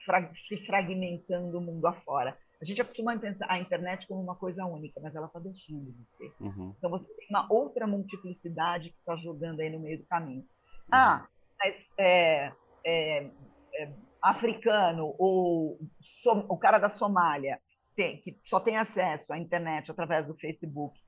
se 0.49 0.57
fragmentando 0.67 1.59
o 1.59 1.61
mundo 1.61 1.87
afora. 1.87 2.37
A 2.61 2.65
gente 2.65 2.81
acostuma 2.81 3.19
pensar 3.19 3.47
a 3.51 3.59
internet 3.59 4.07
como 4.07 4.23
uma 4.23 4.35
coisa 4.35 4.65
única, 4.65 4.99
mas 5.01 5.15
ela 5.15 5.27
está 5.27 5.39
deixando 5.39 5.93
de 5.93 6.05
ser. 6.17 6.33
Uhum. 6.41 6.75
Então 6.77 6.91
você 6.91 7.05
tem 7.15 7.27
uma 7.31 7.53
outra 7.53 7.87
multiplicidade 7.87 8.91
que 8.91 8.99
está 8.99 9.17
jogando 9.17 9.61
aí 9.61 9.71
no 9.71 9.81
meio 9.81 9.99
do 9.99 10.07
caminho. 10.07 10.41
Uhum. 10.41 10.89
Ah, 10.91 11.27
mas 11.59 11.93
é, 11.99 12.53
é, 12.85 13.31
é, 13.75 13.93
africano 14.23 15.15
ou 15.19 15.79
som, 16.01 16.47
o 16.49 16.57
cara 16.57 16.79
da 16.79 16.89
Somália 16.89 17.61
tem, 17.95 18.21
que 18.23 18.39
só 18.45 18.59
tem 18.59 18.79
acesso 18.79 19.33
à 19.33 19.39
internet 19.39 19.91
através 19.91 20.27
do 20.27 20.35
Facebook 20.35 20.99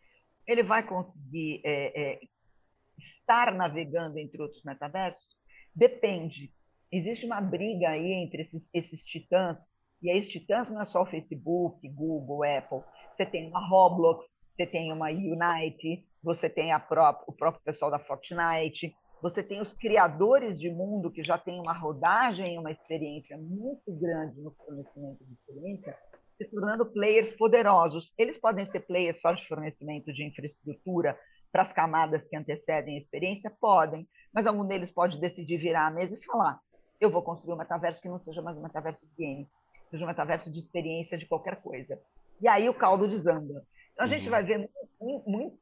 ele 0.48 0.62
vai 0.62 0.82
conseguir 0.82 1.60
é, 1.62 2.14
é, 2.14 2.20
estar 2.96 3.52
navegando 3.52 4.18
entre 4.18 4.40
outros 4.40 4.62
metaversos? 4.64 5.36
Depende. 5.74 6.50
Existe 6.90 7.26
uma 7.26 7.40
briga 7.40 7.90
aí 7.90 8.12
entre 8.12 8.42
esses, 8.42 8.68
esses 8.72 9.04
titãs, 9.04 9.58
e 10.02 10.10
esses 10.10 10.30
titãs 10.30 10.68
não 10.68 10.80
é 10.80 10.84
só 10.84 11.02
o 11.02 11.06
Facebook, 11.06 11.86
Google, 11.88 12.44
Apple. 12.44 12.82
Você 13.16 13.26
tem 13.26 13.48
uma 13.48 13.66
Roblox, 13.68 14.24
você 14.56 14.66
tem 14.66 14.92
uma 14.92 15.08
Unite, 15.08 16.06
você 16.22 16.48
tem 16.48 16.72
a 16.72 16.78
pró 16.78 17.24
o 17.26 17.32
próprio 17.32 17.62
pessoal 17.64 17.90
da 17.90 17.98
Fortnite, 17.98 18.94
você 19.20 19.42
tem 19.42 19.60
os 19.60 19.72
criadores 19.72 20.58
de 20.60 20.70
mundo 20.70 21.10
que 21.10 21.24
já 21.24 21.36
tem 21.36 21.60
uma 21.60 21.72
rodagem 21.72 22.58
uma 22.58 22.70
experiência 22.70 23.36
muito 23.36 23.92
grande 23.92 24.40
no 24.40 24.52
fornecimento 24.52 25.24
de 25.24 25.32
experiência, 25.32 25.96
se 26.36 26.48
tornando 26.50 26.86
players 26.86 27.32
poderosos. 27.32 28.12
Eles 28.16 28.38
podem 28.38 28.64
ser 28.64 28.80
players 28.80 29.20
só 29.20 29.32
de 29.32 29.46
fornecimento 29.48 30.12
de 30.12 30.24
infraestrutura 30.24 31.18
para 31.50 31.62
as 31.62 31.72
camadas 31.72 32.24
que 32.24 32.36
antecedem 32.36 32.96
a 32.96 32.98
experiência? 33.00 33.50
Podem, 33.60 34.06
mas 34.32 34.46
algum 34.46 34.64
deles 34.64 34.90
pode 34.90 35.20
decidir 35.20 35.58
virar 35.58 35.86
a 35.86 35.90
mesa 35.90 36.14
e 36.14 36.24
falar: 36.24 36.60
eu 37.00 37.10
vou 37.10 37.22
construir 37.22 37.54
um 37.54 37.58
metaverso 37.58 38.00
que 38.00 38.08
não 38.08 38.18
seja 38.18 38.42
mais 38.42 38.56
um 38.56 38.62
metaverso 38.62 39.06
de 39.06 39.14
game, 39.16 39.48
seja 39.90 40.04
um 40.04 40.08
metaverso 40.08 40.50
de 40.50 40.58
experiência 40.58 41.16
de 41.16 41.26
qualquer 41.26 41.56
coisa. 41.62 42.00
E 42.40 42.48
aí 42.48 42.68
o 42.68 42.74
caldo 42.74 43.08
desanda. 43.08 43.64
Então 43.92 44.04
a 44.04 44.08
gente 44.08 44.24
uhum. 44.26 44.30
vai 44.30 44.44
ver 44.44 44.70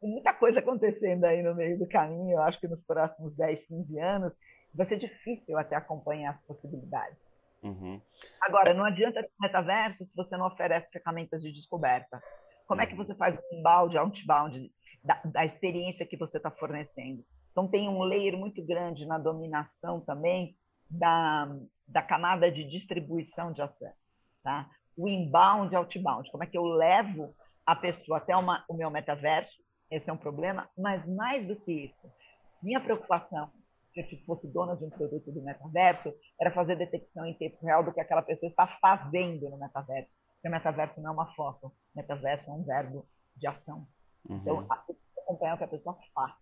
muita 0.03 0.33
coisa 0.35 0.61
acontecendo 0.61 1.25
aí 1.25 1.42
no 1.42 1.55
meio 1.55 1.79
do 1.79 1.88
caminho, 1.88 2.33
eu 2.33 2.42
acho 2.42 2.61
que 2.61 2.68
nos 2.68 2.83
próximos 2.85 3.35
10, 3.35 3.66
15 3.66 3.99
anos, 3.99 4.33
vai 4.75 4.87
ser 4.87 4.99
difícil 4.99 5.57
até 5.57 5.77
acompanhar 5.77 6.33
as 6.33 6.42
possibilidades. 6.42 7.16
Uhum. 7.62 8.01
Agora, 8.42 8.75
não 8.75 8.85
adianta 8.85 9.22
ter 9.22 9.31
metaverso 9.40 10.05
se 10.05 10.14
você 10.14 10.37
não 10.37 10.46
oferece 10.46 10.90
ferramentas 10.92 11.42
de 11.42 11.53
descoberta. 11.53 12.22
Como 12.66 12.81
é 12.81 12.87
que 12.87 12.94
você 12.94 13.14
faz 13.14 13.37
um 13.37 13.59
inbound, 13.59 13.96
outbound 13.96 14.72
da, 15.03 15.20
da 15.25 15.44
experiência 15.44 16.07
que 16.07 16.16
você 16.16 16.37
está 16.37 16.51
fornecendo? 16.51 17.25
Então, 17.51 17.66
tem 17.66 17.88
um 17.88 18.03
layer 18.03 18.37
muito 18.37 18.62
grande 18.64 19.07
na 19.07 19.18
dominação 19.18 20.01
também 20.01 20.55
da, 20.88 21.49
da 21.87 22.03
camada 22.03 22.51
de 22.51 22.64
distribuição 22.64 23.53
de 23.53 23.62
acesso. 23.62 23.96
Tá? 24.42 24.68
O 24.96 25.09
inbound 25.09 25.72
e 25.72 25.77
outbound, 25.77 26.31
como 26.31 26.44
é 26.44 26.46
que 26.46 26.57
eu 26.57 26.64
levo 26.64 27.35
a 27.64 27.75
pessoa 27.75 28.18
até 28.18 28.37
uma, 28.37 28.64
o 28.68 28.75
meu 28.75 28.90
metaverso, 28.90 29.61
esse 29.90 30.09
é 30.09 30.12
um 30.12 30.16
problema, 30.16 30.68
mas 30.77 31.07
mais 31.07 31.46
do 31.46 31.57
que 31.57 31.72
isso, 31.72 32.12
minha 32.62 32.81
preocupação, 32.81 33.51
se 33.88 34.01
eu 34.01 34.25
fosse 34.25 34.46
dona 34.49 34.77
de 34.77 34.85
um 34.85 34.90
produto 34.90 35.33
do 35.33 35.42
metaverso, 35.42 36.12
era 36.40 36.51
fazer 36.51 36.77
detecção 36.77 37.25
em 37.25 37.35
tempo 37.35 37.64
real 37.64 37.83
do 37.83 37.92
que 37.92 38.01
aquela 38.01 38.22
pessoa 38.22 38.51
está 38.51 38.66
fazendo 38.81 39.49
no 39.49 39.57
metaverso. 39.57 40.14
Porque 40.35 40.49
o 40.49 40.51
metaverso 40.51 41.01
não 41.01 41.11
é 41.11 41.12
uma 41.12 41.35
foto, 41.35 41.68
o 41.68 41.72
metaverso 41.94 42.51
é 42.51 42.53
um 42.53 42.62
verbo 42.62 43.07
de 43.37 43.46
ação. 43.46 43.87
Uhum. 44.29 44.37
Então, 44.37 44.66
acompanhar 45.16 45.55
o 45.55 45.59
que 45.59 45.64
a 45.64 45.68
pessoa 45.68 45.96
faz. 46.14 46.35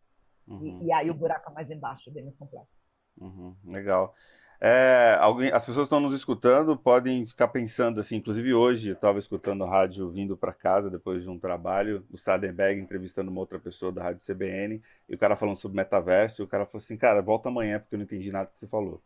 Uhum. 0.48 0.82
E, 0.82 0.86
e, 0.86 0.92
aí 0.92 1.10
o 1.10 1.14
buraco 1.14 1.50
é 1.50 1.54
mais 1.54 1.70
embaixo, 1.70 2.10
bem 2.10 2.24
mais 2.24 2.36
complexo. 2.36 2.72
Uhum. 3.20 3.54
Legal. 3.72 4.14
É, 4.60 5.16
alguém, 5.20 5.50
as 5.52 5.64
pessoas 5.64 5.86
estão 5.86 6.00
nos 6.00 6.14
escutando, 6.14 6.76
podem 6.76 7.26
ficar 7.26 7.48
pensando 7.48 8.00
assim. 8.00 8.16
Inclusive 8.16 8.54
hoje 8.54 8.88
eu 8.88 8.94
estava 8.94 9.18
escutando 9.18 9.64
rádio 9.64 10.10
vindo 10.10 10.36
para 10.36 10.52
casa 10.52 10.90
depois 10.90 11.22
de 11.22 11.28
um 11.28 11.38
trabalho, 11.38 12.06
o 12.10 12.16
Sadenberg 12.16 12.80
entrevistando 12.80 13.30
uma 13.30 13.40
outra 13.40 13.58
pessoa 13.58 13.92
da 13.92 14.02
rádio 14.02 14.24
CBN 14.24 14.82
e 15.08 15.14
o 15.14 15.18
cara 15.18 15.36
falando 15.36 15.56
sobre 15.56 15.76
metaverso. 15.76 16.42
E 16.42 16.44
o 16.44 16.48
cara 16.48 16.64
falou 16.64 16.78
assim, 16.78 16.96
cara, 16.96 17.20
volta 17.20 17.48
amanhã 17.48 17.78
porque 17.78 17.94
eu 17.94 17.98
não 17.98 18.04
entendi 18.04 18.32
nada 18.32 18.50
que 18.50 18.58
você 18.58 18.66
falou, 18.66 19.02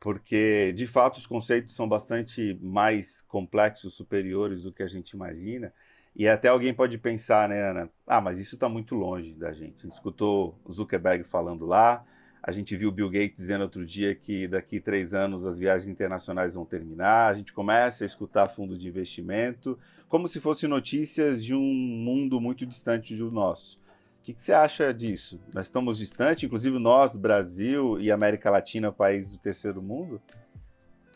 porque 0.00 0.72
de 0.74 0.86
fato 0.86 1.16
os 1.18 1.26
conceitos 1.26 1.74
são 1.74 1.88
bastante 1.88 2.58
mais 2.62 3.22
complexos, 3.22 3.94
superiores 3.94 4.62
do 4.62 4.72
que 4.72 4.82
a 4.82 4.88
gente 4.88 5.10
imagina. 5.10 5.72
E 6.14 6.28
até 6.28 6.48
alguém 6.48 6.72
pode 6.74 6.98
pensar, 6.98 7.48
né, 7.48 7.70
Ana? 7.70 7.90
Ah, 8.06 8.20
mas 8.20 8.38
isso 8.38 8.54
está 8.56 8.68
muito 8.68 8.94
longe 8.94 9.34
da 9.34 9.52
gente. 9.52 9.80
A 9.80 9.82
gente 9.82 9.94
escutou 9.94 10.58
Zuckerberg 10.70 11.24
falando 11.24 11.66
lá 11.66 12.04
a 12.46 12.52
gente 12.52 12.76
viu 12.76 12.90
o 12.90 12.92
Bill 12.92 13.10
Gates 13.10 13.38
dizendo 13.38 13.62
outro 13.62 13.84
dia 13.84 14.14
que 14.14 14.46
daqui 14.46 14.78
três 14.78 15.12
anos 15.12 15.44
as 15.44 15.58
viagens 15.58 15.88
internacionais 15.88 16.54
vão 16.54 16.64
terminar. 16.64 17.32
A 17.32 17.34
gente 17.34 17.52
começa 17.52 18.04
a 18.04 18.06
escutar 18.06 18.46
fundo 18.46 18.78
de 18.78 18.86
investimento, 18.86 19.76
como 20.08 20.28
se 20.28 20.40
fossem 20.40 20.68
notícias 20.68 21.44
de 21.44 21.56
um 21.56 21.60
mundo 21.60 22.40
muito 22.40 22.64
distante 22.64 23.16
do 23.16 23.32
nosso. 23.32 23.80
O 24.20 24.22
que, 24.22 24.32
que 24.32 24.40
você 24.40 24.52
acha 24.52 24.94
disso? 24.94 25.42
Nós 25.52 25.66
estamos 25.66 25.98
distantes, 25.98 26.44
inclusive 26.44 26.78
nós, 26.78 27.16
Brasil 27.16 27.98
e 27.98 28.12
América 28.12 28.48
Latina, 28.48 28.92
países 28.92 29.36
do 29.36 29.42
terceiro 29.42 29.82
mundo? 29.82 30.22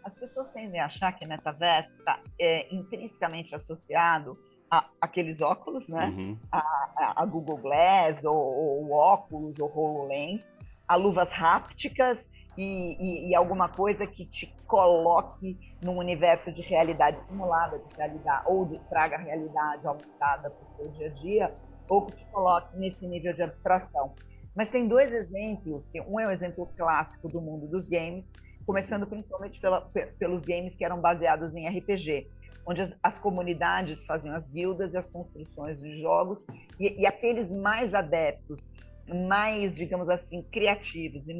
As 0.02 0.14
pessoas 0.14 0.50
tendem 0.50 0.80
a 0.80 0.86
achar 0.86 1.12
que 1.12 1.24
metaverso 1.24 1.92
está 1.96 2.18
é, 2.40 2.74
intrinsecamente 2.74 3.54
associado 3.54 4.36
a, 4.68 4.84
aqueles 5.00 5.40
óculos, 5.40 5.86
né? 5.86 6.06
Uhum. 6.06 6.36
A, 6.50 6.58
a, 6.58 7.22
a, 7.22 7.24
Google 7.24 7.58
Glass, 7.58 8.24
ou, 8.24 8.34
ou 8.34 8.90
óculos, 8.90 9.56
ou 9.60 9.70
HoloLens, 9.72 10.44
a 10.90 10.96
luvas 10.96 11.30
hápticas 11.32 12.28
e, 12.58 12.64
e, 12.64 13.30
e, 13.30 13.34
alguma 13.36 13.68
coisa 13.68 14.04
que 14.08 14.26
te 14.26 14.52
coloque 14.66 15.56
num 15.80 15.96
universo 15.96 16.50
de 16.50 16.62
realidade 16.62 17.20
simulada, 17.20 17.78
de 17.78 17.96
realidade, 17.96 18.42
ou 18.48 18.66
de, 18.66 18.76
traga 18.88 19.16
realidade 19.16 19.86
aumentada 19.86 20.50
para 20.50 20.68
o 20.68 20.82
seu 20.82 20.92
dia 20.94 21.06
a 21.06 21.10
dia, 21.10 21.54
ou 21.88 22.06
que 22.06 22.16
te 22.16 22.24
coloque 22.32 22.76
nesse 22.76 23.06
nível 23.06 23.32
de 23.32 23.40
abstração. 23.40 24.16
Mas 24.52 24.68
tem 24.72 24.88
dois 24.88 25.12
exemplos, 25.12 25.88
um 26.08 26.18
é 26.18 26.26
um 26.26 26.30
exemplo 26.32 26.68
clássico 26.76 27.28
do 27.28 27.40
mundo 27.40 27.68
dos 27.68 27.86
games, 27.86 28.24
começando 28.66 29.06
principalmente 29.06 29.60
pela, 29.60 29.88
pelos 30.18 30.42
games 30.42 30.74
que 30.74 30.84
eram 30.84 31.00
baseados 31.00 31.54
em 31.54 31.68
RPG, 31.68 32.28
onde 32.66 32.82
as, 32.82 32.92
as, 33.00 33.16
comunidades 33.16 34.04
faziam 34.04 34.34
as 34.34 34.44
guildas 34.48 34.92
e 34.92 34.96
as 34.96 35.08
construções 35.08 35.78
de 35.78 36.00
jogos, 36.00 36.40
e, 36.80 37.00
e 37.00 37.06
aqueles 37.06 37.48
mais 37.52 37.94
adeptos 37.94 38.68
mais, 39.14 39.74
digamos 39.74 40.08
assim, 40.08 40.42
criativos 40.50 41.26
e 41.28 41.34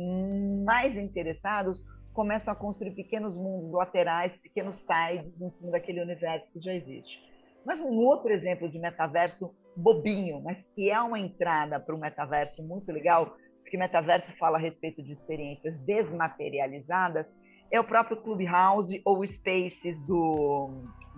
mais 0.64 0.96
interessados 0.96 1.82
começam 2.12 2.52
a 2.52 2.56
construir 2.56 2.92
pequenos 2.92 3.36
mundos 3.36 3.72
laterais, 3.72 4.36
pequenos 4.36 4.76
sides 4.76 5.40
em 5.40 5.50
cima 5.50 5.70
daquele 5.70 6.02
universo 6.02 6.46
que 6.52 6.60
já 6.60 6.74
existe. 6.74 7.22
Mas 7.64 7.80
um 7.80 7.96
outro 7.98 8.32
exemplo 8.32 8.68
de 8.68 8.78
metaverso 8.78 9.54
bobinho, 9.76 10.40
mas 10.40 10.58
que 10.74 10.90
é 10.90 11.00
uma 11.00 11.18
entrada 11.18 11.78
para 11.78 11.94
o 11.94 11.98
metaverso 11.98 12.62
muito 12.62 12.90
legal, 12.90 13.36
porque 13.62 13.76
metaverso 13.76 14.32
fala 14.38 14.58
a 14.58 14.60
respeito 14.60 15.02
de 15.02 15.12
experiências 15.12 15.78
desmaterializadas, 15.80 17.26
é 17.70 17.78
o 17.78 17.84
próprio 17.84 18.16
Clubhouse 18.16 19.00
ou 19.04 19.26
Spaces 19.26 20.00
do, 20.04 20.70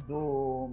do, 0.06 0.70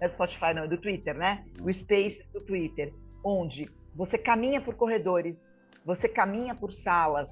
é 0.00 0.08
do 0.08 0.14
Spotify, 0.14 0.52
não, 0.54 0.66
do 0.66 0.76
Twitter, 0.78 1.16
né? 1.16 1.44
O 1.62 1.72
Spaces 1.72 2.26
do 2.32 2.44
Twitter, 2.44 2.92
onde 3.22 3.70
você 3.94 4.18
caminha 4.18 4.60
por 4.60 4.74
corredores, 4.74 5.48
você 5.84 6.08
caminha 6.08 6.54
por 6.54 6.72
salas, 6.72 7.30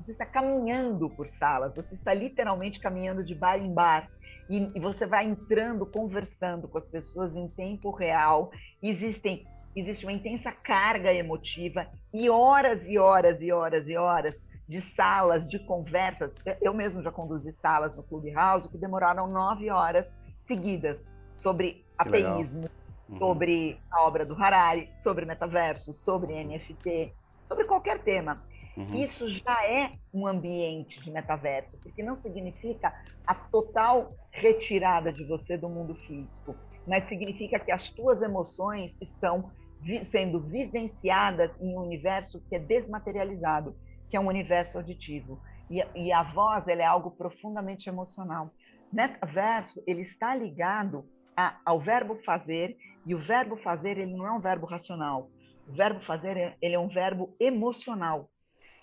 você 0.00 0.12
está 0.12 0.26
caminhando 0.26 1.08
por 1.10 1.26
salas, 1.26 1.74
você 1.74 1.94
está 1.94 2.12
literalmente 2.12 2.80
caminhando 2.80 3.22
de 3.24 3.34
bar 3.34 3.58
em 3.58 3.72
bar 3.72 4.08
e, 4.48 4.68
e 4.74 4.80
você 4.80 5.06
vai 5.06 5.26
entrando, 5.26 5.86
conversando 5.86 6.66
com 6.66 6.78
as 6.78 6.86
pessoas 6.86 7.34
em 7.36 7.48
tempo 7.48 7.90
real. 7.90 8.50
Existem 8.82 9.46
existe 9.76 10.04
uma 10.04 10.12
intensa 10.12 10.50
carga 10.50 11.14
emotiva 11.14 11.86
e 12.12 12.28
horas 12.28 12.84
e 12.84 12.98
horas 12.98 13.40
e 13.40 13.52
horas 13.52 13.86
e 13.86 13.96
horas 13.96 14.44
de 14.68 14.80
salas, 14.80 15.48
de 15.48 15.58
conversas. 15.60 16.34
Eu 16.60 16.74
mesmo 16.74 17.02
já 17.02 17.12
conduzi 17.12 17.52
salas 17.52 17.94
no 17.94 18.02
Clubhouse 18.02 18.68
que 18.68 18.78
demoraram 18.78 19.28
nove 19.28 19.70
horas 19.70 20.12
seguidas 20.46 21.06
sobre 21.36 21.84
ateísmo, 21.96 22.68
Uhum. 23.10 23.18
sobre 23.18 23.78
a 23.90 24.02
obra 24.02 24.24
do 24.24 24.34
Harari, 24.34 24.88
sobre 24.98 25.26
metaverso, 25.26 25.92
sobre 25.92 26.42
NFT, 26.44 27.12
sobre 27.44 27.64
qualquer 27.64 27.98
tema. 28.02 28.42
Uhum. 28.76 28.94
Isso 28.94 29.28
já 29.28 29.66
é 29.66 29.90
um 30.14 30.26
ambiente 30.26 31.02
de 31.02 31.10
metaverso, 31.10 31.76
porque 31.82 32.02
não 32.02 32.16
significa 32.16 32.94
a 33.26 33.34
total 33.34 34.14
retirada 34.30 35.12
de 35.12 35.24
você 35.24 35.56
do 35.56 35.68
mundo 35.68 35.94
físico, 35.96 36.54
mas 36.86 37.04
significa 37.04 37.58
que 37.58 37.72
as 37.72 37.88
tuas 37.88 38.22
emoções 38.22 38.96
estão 39.00 39.50
vi 39.80 40.04
sendo 40.04 40.40
vivenciadas 40.40 41.50
em 41.60 41.74
um 41.74 41.80
universo 41.80 42.40
que 42.48 42.54
é 42.54 42.58
desmaterializado, 42.58 43.74
que 44.08 44.16
é 44.16 44.20
um 44.20 44.26
universo 44.26 44.78
auditivo. 44.78 45.40
E, 45.70 45.82
e 45.94 46.12
a 46.12 46.22
voz 46.22 46.68
ela 46.68 46.82
é 46.82 46.84
algo 46.84 47.10
profundamente 47.10 47.88
emocional. 47.88 48.50
Metaverso 48.92 49.82
ele 49.86 50.02
está 50.02 50.34
ligado 50.34 51.04
a, 51.36 51.56
ao 51.64 51.80
verbo 51.80 52.16
fazer 52.24 52.76
e 53.10 53.14
o 53.14 53.18
verbo 53.18 53.56
fazer, 53.56 53.98
ele 53.98 54.14
não 54.14 54.24
é 54.24 54.30
um 54.30 54.38
verbo 54.38 54.66
racional. 54.66 55.28
O 55.66 55.72
verbo 55.72 55.98
fazer, 56.02 56.56
ele 56.62 56.76
é 56.76 56.78
um 56.78 56.86
verbo 56.86 57.34
emocional. 57.40 58.30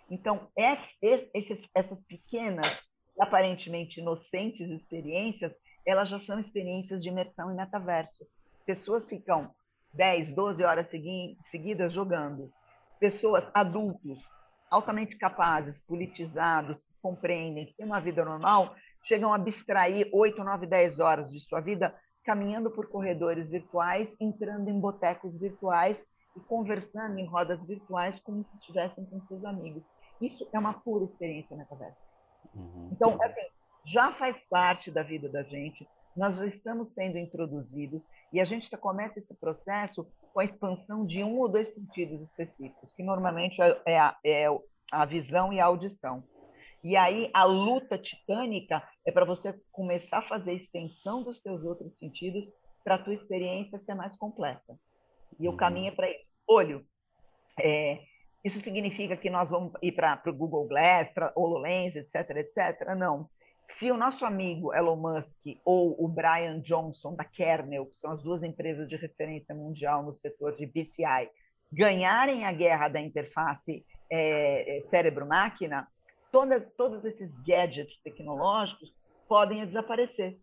Então, 0.09 0.49
esses, 1.33 1.65
essas 1.73 2.03
pequenas, 2.03 2.85
aparentemente 3.17 4.01
inocentes 4.01 4.69
experiências, 4.69 5.55
elas 5.85 6.09
já 6.09 6.19
são 6.19 6.41
experiências 6.41 7.01
de 7.01 7.07
imersão 7.07 7.49
em 7.49 7.55
metaverso. 7.55 8.27
Pessoas 8.65 9.07
ficam 9.07 9.49
10, 9.93 10.33
12 10.33 10.61
horas 10.61 10.89
seguidas 11.43 11.93
jogando. 11.93 12.51
Pessoas, 12.99 13.49
adultos, 13.53 14.29
altamente 14.69 15.15
capazes, 15.15 15.79
politizados, 15.79 16.75
compreendem, 17.01 17.67
que 17.67 17.77
têm 17.77 17.85
uma 17.85 18.01
vida 18.01 18.25
normal, 18.25 18.75
chegam 19.03 19.31
a 19.31 19.37
abstrair 19.37 20.09
8, 20.11 20.43
9, 20.43 20.67
10 20.67 20.99
horas 20.99 21.31
de 21.31 21.39
sua 21.39 21.61
vida 21.61 21.95
caminhando 22.27 22.69
por 22.69 22.89
corredores 22.89 23.49
virtuais, 23.49 24.13
entrando 24.19 24.67
em 24.67 24.77
botecos 24.77 25.33
virtuais 25.39 26.05
e 26.35 26.41
conversando 26.41 27.17
em 27.17 27.25
rodas 27.25 27.65
virtuais 27.65 28.19
como 28.19 28.43
se 28.43 28.57
estivessem 28.57 29.05
com 29.05 29.21
seus 29.27 29.45
amigos. 29.45 29.81
Isso 30.19 30.45
é 30.51 30.59
uma 30.59 30.73
pura 30.73 31.05
experiência 31.05 31.55
metaverso. 31.55 31.97
Uhum. 32.53 32.89
Então, 32.91 33.17
assim, 33.21 33.47
já 33.85 34.11
faz 34.11 34.37
parte 34.49 34.91
da 34.91 35.03
vida 35.03 35.29
da 35.29 35.41
gente, 35.43 35.87
nós 36.17 36.35
já 36.35 36.45
estamos 36.45 36.91
sendo 36.93 37.17
introduzidos 37.17 38.03
e 38.33 38.41
a 38.41 38.45
gente 38.45 38.69
começa 38.75 39.19
esse 39.19 39.33
processo 39.35 40.05
com 40.33 40.41
a 40.41 40.43
expansão 40.43 41.05
de 41.05 41.23
um 41.23 41.39
ou 41.39 41.47
dois 41.47 41.73
sentidos 41.73 42.21
específicos, 42.23 42.91
que 42.91 43.03
normalmente 43.03 43.61
é, 43.61 43.81
é 43.85 43.99
a, 43.99 44.17
é 44.25 44.47
a 44.91 45.05
visão 45.05 45.53
e 45.53 45.61
a 45.61 45.65
audição. 45.65 46.21
E 46.87 46.95
aí 46.95 47.29
a 47.33 47.43
luta 47.43 47.97
titânica 47.97 48.81
é 49.05 49.11
para 49.11 49.25
você 49.25 49.53
começar 49.73 50.19
a 50.19 50.27
fazer 50.29 50.53
extensão 50.53 51.21
dos 51.21 51.41
seus 51.41 51.61
outros 51.65 51.93
sentidos 51.97 52.47
para 52.81 52.95
a 52.95 52.97
tua 52.97 53.13
experiência 53.13 53.77
ser 53.77 53.93
mais 53.93 54.15
completa. 54.15 54.79
E 55.37 55.49
o 55.49 55.51
uhum. 55.51 55.57
caminho 55.57 55.89
é 55.89 55.91
para 55.91 56.09
isso. 56.09 56.25
Olho. 56.47 56.85
É, 57.59 57.99
isso 58.41 58.61
significa 58.61 59.17
que 59.17 59.29
nós 59.29 59.49
vamos 59.49 59.73
ir 59.81 59.91
para 59.91 60.21
o 60.27 60.33
Google 60.33 60.65
Glass, 60.65 61.11
para 61.11 61.33
HoloLens, 61.35 61.97
etc, 61.97 62.29
etc? 62.37 62.95
Não. 62.95 63.29
Se 63.59 63.91
o 63.91 63.97
nosso 63.97 64.23
amigo 64.23 64.73
Elon 64.73 64.95
Musk 64.95 65.35
ou 65.65 65.93
o 66.01 66.07
Brian 66.07 66.61
Johnson 66.61 67.15
da 67.15 67.25
Kernel, 67.25 67.87
que 67.87 67.97
são 67.97 68.11
as 68.11 68.23
duas 68.23 68.43
empresas 68.43 68.87
de 68.87 68.95
referência 68.95 69.53
mundial 69.53 70.03
no 70.03 70.13
setor 70.13 70.55
de 70.55 70.65
BCI, 70.65 71.29
ganharem 71.69 72.45
a 72.45 72.53
guerra 72.53 72.87
da 72.87 73.01
interface 73.01 73.85
é, 74.09 74.77
é, 74.77 74.81
cérebro-máquina, 76.31 76.71
todos 76.77 77.03
esses 77.05 77.33
gadgets 77.41 77.97
tecnológicos 78.03 78.93
podem 79.27 79.65
desaparecer, 79.65 80.37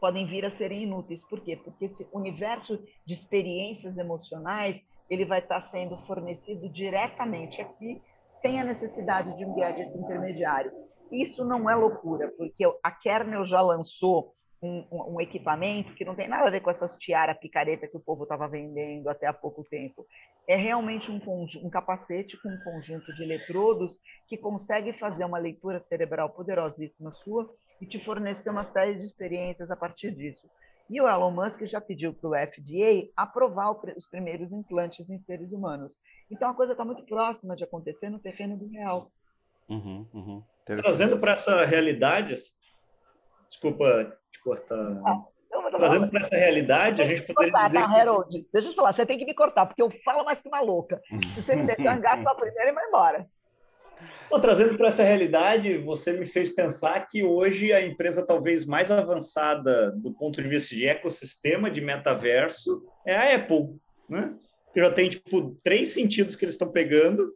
podem 0.00 0.26
vir 0.26 0.44
a 0.44 0.50
serem 0.50 0.82
inúteis. 0.82 1.24
Por 1.24 1.40
quê? 1.40 1.56
Porque 1.56 1.86
esse 1.86 2.06
universo 2.12 2.78
de 3.04 3.14
experiências 3.14 3.96
emocionais 3.96 4.80
ele 5.08 5.24
vai 5.24 5.38
estar 5.38 5.60
sendo 5.62 5.96
fornecido 6.06 6.68
diretamente 6.68 7.60
aqui, 7.60 8.02
sem 8.40 8.60
a 8.60 8.64
necessidade 8.64 9.36
de 9.36 9.44
um 9.44 9.54
gadget 9.54 9.96
intermediário. 9.96 10.72
Isso 11.12 11.44
não 11.44 11.70
é 11.70 11.74
loucura, 11.76 12.32
porque 12.36 12.64
a 12.82 12.90
Kernel 12.90 13.44
já 13.44 13.60
lançou 13.60 14.34
um, 14.62 14.86
um, 14.90 15.20
equipamento 15.20 15.94
que 15.94 16.04
não 16.04 16.14
tem 16.14 16.28
nada 16.28 16.46
a 16.46 16.50
ver 16.50 16.60
com 16.60 16.70
essas 16.70 16.96
tiara 16.96 17.34
picareta 17.34 17.86
que 17.86 17.96
o 17.96 18.00
povo 18.00 18.22
estava 18.22 18.48
vendendo 18.48 19.08
até 19.08 19.26
há 19.26 19.32
pouco 19.32 19.62
tempo. 19.62 20.06
É 20.48 20.56
realmente 20.56 21.10
um, 21.10 21.20
um 21.62 21.70
capacete 21.70 22.40
com 22.40 22.48
um 22.48 22.58
conjunto 22.64 23.14
de 23.14 23.22
eletrodos 23.22 23.98
que 24.28 24.36
consegue 24.36 24.92
fazer 24.94 25.24
uma 25.24 25.38
leitura 25.38 25.80
cerebral 25.80 26.30
poderosíssima 26.30 27.12
sua 27.12 27.48
e 27.80 27.86
te 27.86 27.98
fornecer 27.98 28.50
uma 28.50 28.64
série 28.64 28.94
de 28.94 29.06
experiências 29.06 29.70
a 29.70 29.76
partir 29.76 30.10
disso. 30.12 30.48
E 30.88 31.00
o 31.00 31.08
Elon 31.08 31.32
Musk 31.32 31.64
já 31.64 31.80
pediu 31.80 32.14
para 32.14 32.30
o 32.30 32.34
FDA 32.34 33.10
aprovar 33.16 33.72
os 33.96 34.06
primeiros 34.06 34.52
implantes 34.52 35.08
em 35.10 35.18
seres 35.20 35.52
humanos. 35.52 35.92
Então 36.30 36.48
a 36.48 36.54
coisa 36.54 36.72
está 36.72 36.84
muito 36.84 37.04
próxima 37.04 37.56
de 37.56 37.64
acontecer 37.64 38.08
no 38.08 38.20
terreno 38.20 38.56
do 38.56 38.68
real. 38.68 39.10
Uhum, 39.68 40.06
uhum. 40.14 40.42
Trazendo 40.64 41.18
para 41.18 41.32
essa 41.32 41.64
realidade, 41.64 42.34
desculpa 43.48 44.16
te 44.30 44.40
cortar. 44.40 45.00
Ah, 45.06 45.24
Trazendo 45.70 46.08
para 46.08 46.20
essa 46.20 46.36
realidade, 46.36 47.02
a 47.02 47.04
gente 47.04 47.22
poderia 47.22 47.52
cortar, 47.52 47.66
dizer. 47.66 47.80
Tá, 47.80 47.88
que... 47.88 48.00
Harold, 48.00 48.46
deixa 48.52 48.68
eu 48.68 48.74
falar, 48.74 48.92
você 48.92 49.06
tem 49.06 49.18
que 49.18 49.24
me 49.24 49.34
cortar, 49.34 49.66
porque 49.66 49.82
eu 49.82 49.90
falo 50.04 50.24
mais 50.24 50.40
que 50.40 50.48
uma 50.48 50.60
louca. 50.60 51.00
Se 51.34 51.42
você 51.42 51.56
me 51.56 51.64
deixar, 51.64 51.96
engato 51.96 52.28
a 52.28 52.34
primeira 52.34 52.70
e 52.70 52.74
vai 52.74 52.86
embora. 52.86 53.26
Bom, 54.28 54.40
trazendo 54.40 54.76
para 54.76 54.88
essa 54.88 55.02
realidade, 55.02 55.78
você 55.78 56.12
me 56.12 56.26
fez 56.26 56.48
pensar 56.50 57.06
que 57.06 57.24
hoje 57.24 57.72
a 57.72 57.80
empresa 57.80 58.26
talvez 58.26 58.66
mais 58.66 58.90
avançada 58.90 59.90
do 59.92 60.12
ponto 60.12 60.42
de 60.42 60.48
vista 60.48 60.74
de 60.74 60.86
ecossistema 60.86 61.70
de 61.70 61.80
metaverso 61.80 62.82
é 63.06 63.16
a 63.16 63.36
Apple, 63.36 63.78
né? 64.08 64.34
Que 64.74 64.80
já 64.80 64.90
tem 64.90 65.08
tipo 65.08 65.56
três 65.62 65.88
sentidos 65.88 66.36
que 66.36 66.44
eles 66.44 66.54
estão 66.54 66.70
pegando 66.70 67.32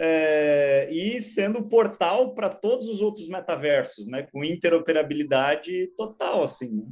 é, 0.00 0.88
e 0.90 1.20
sendo 1.20 1.68
portal 1.68 2.32
para 2.32 2.48
todos 2.48 2.88
os 2.88 3.02
outros 3.02 3.28
metaversos, 3.28 4.06
né? 4.06 4.22
Com 4.30 4.44
interoperabilidade 4.44 5.88
total, 5.96 6.44
assim. 6.44 6.76
Né? 6.76 6.84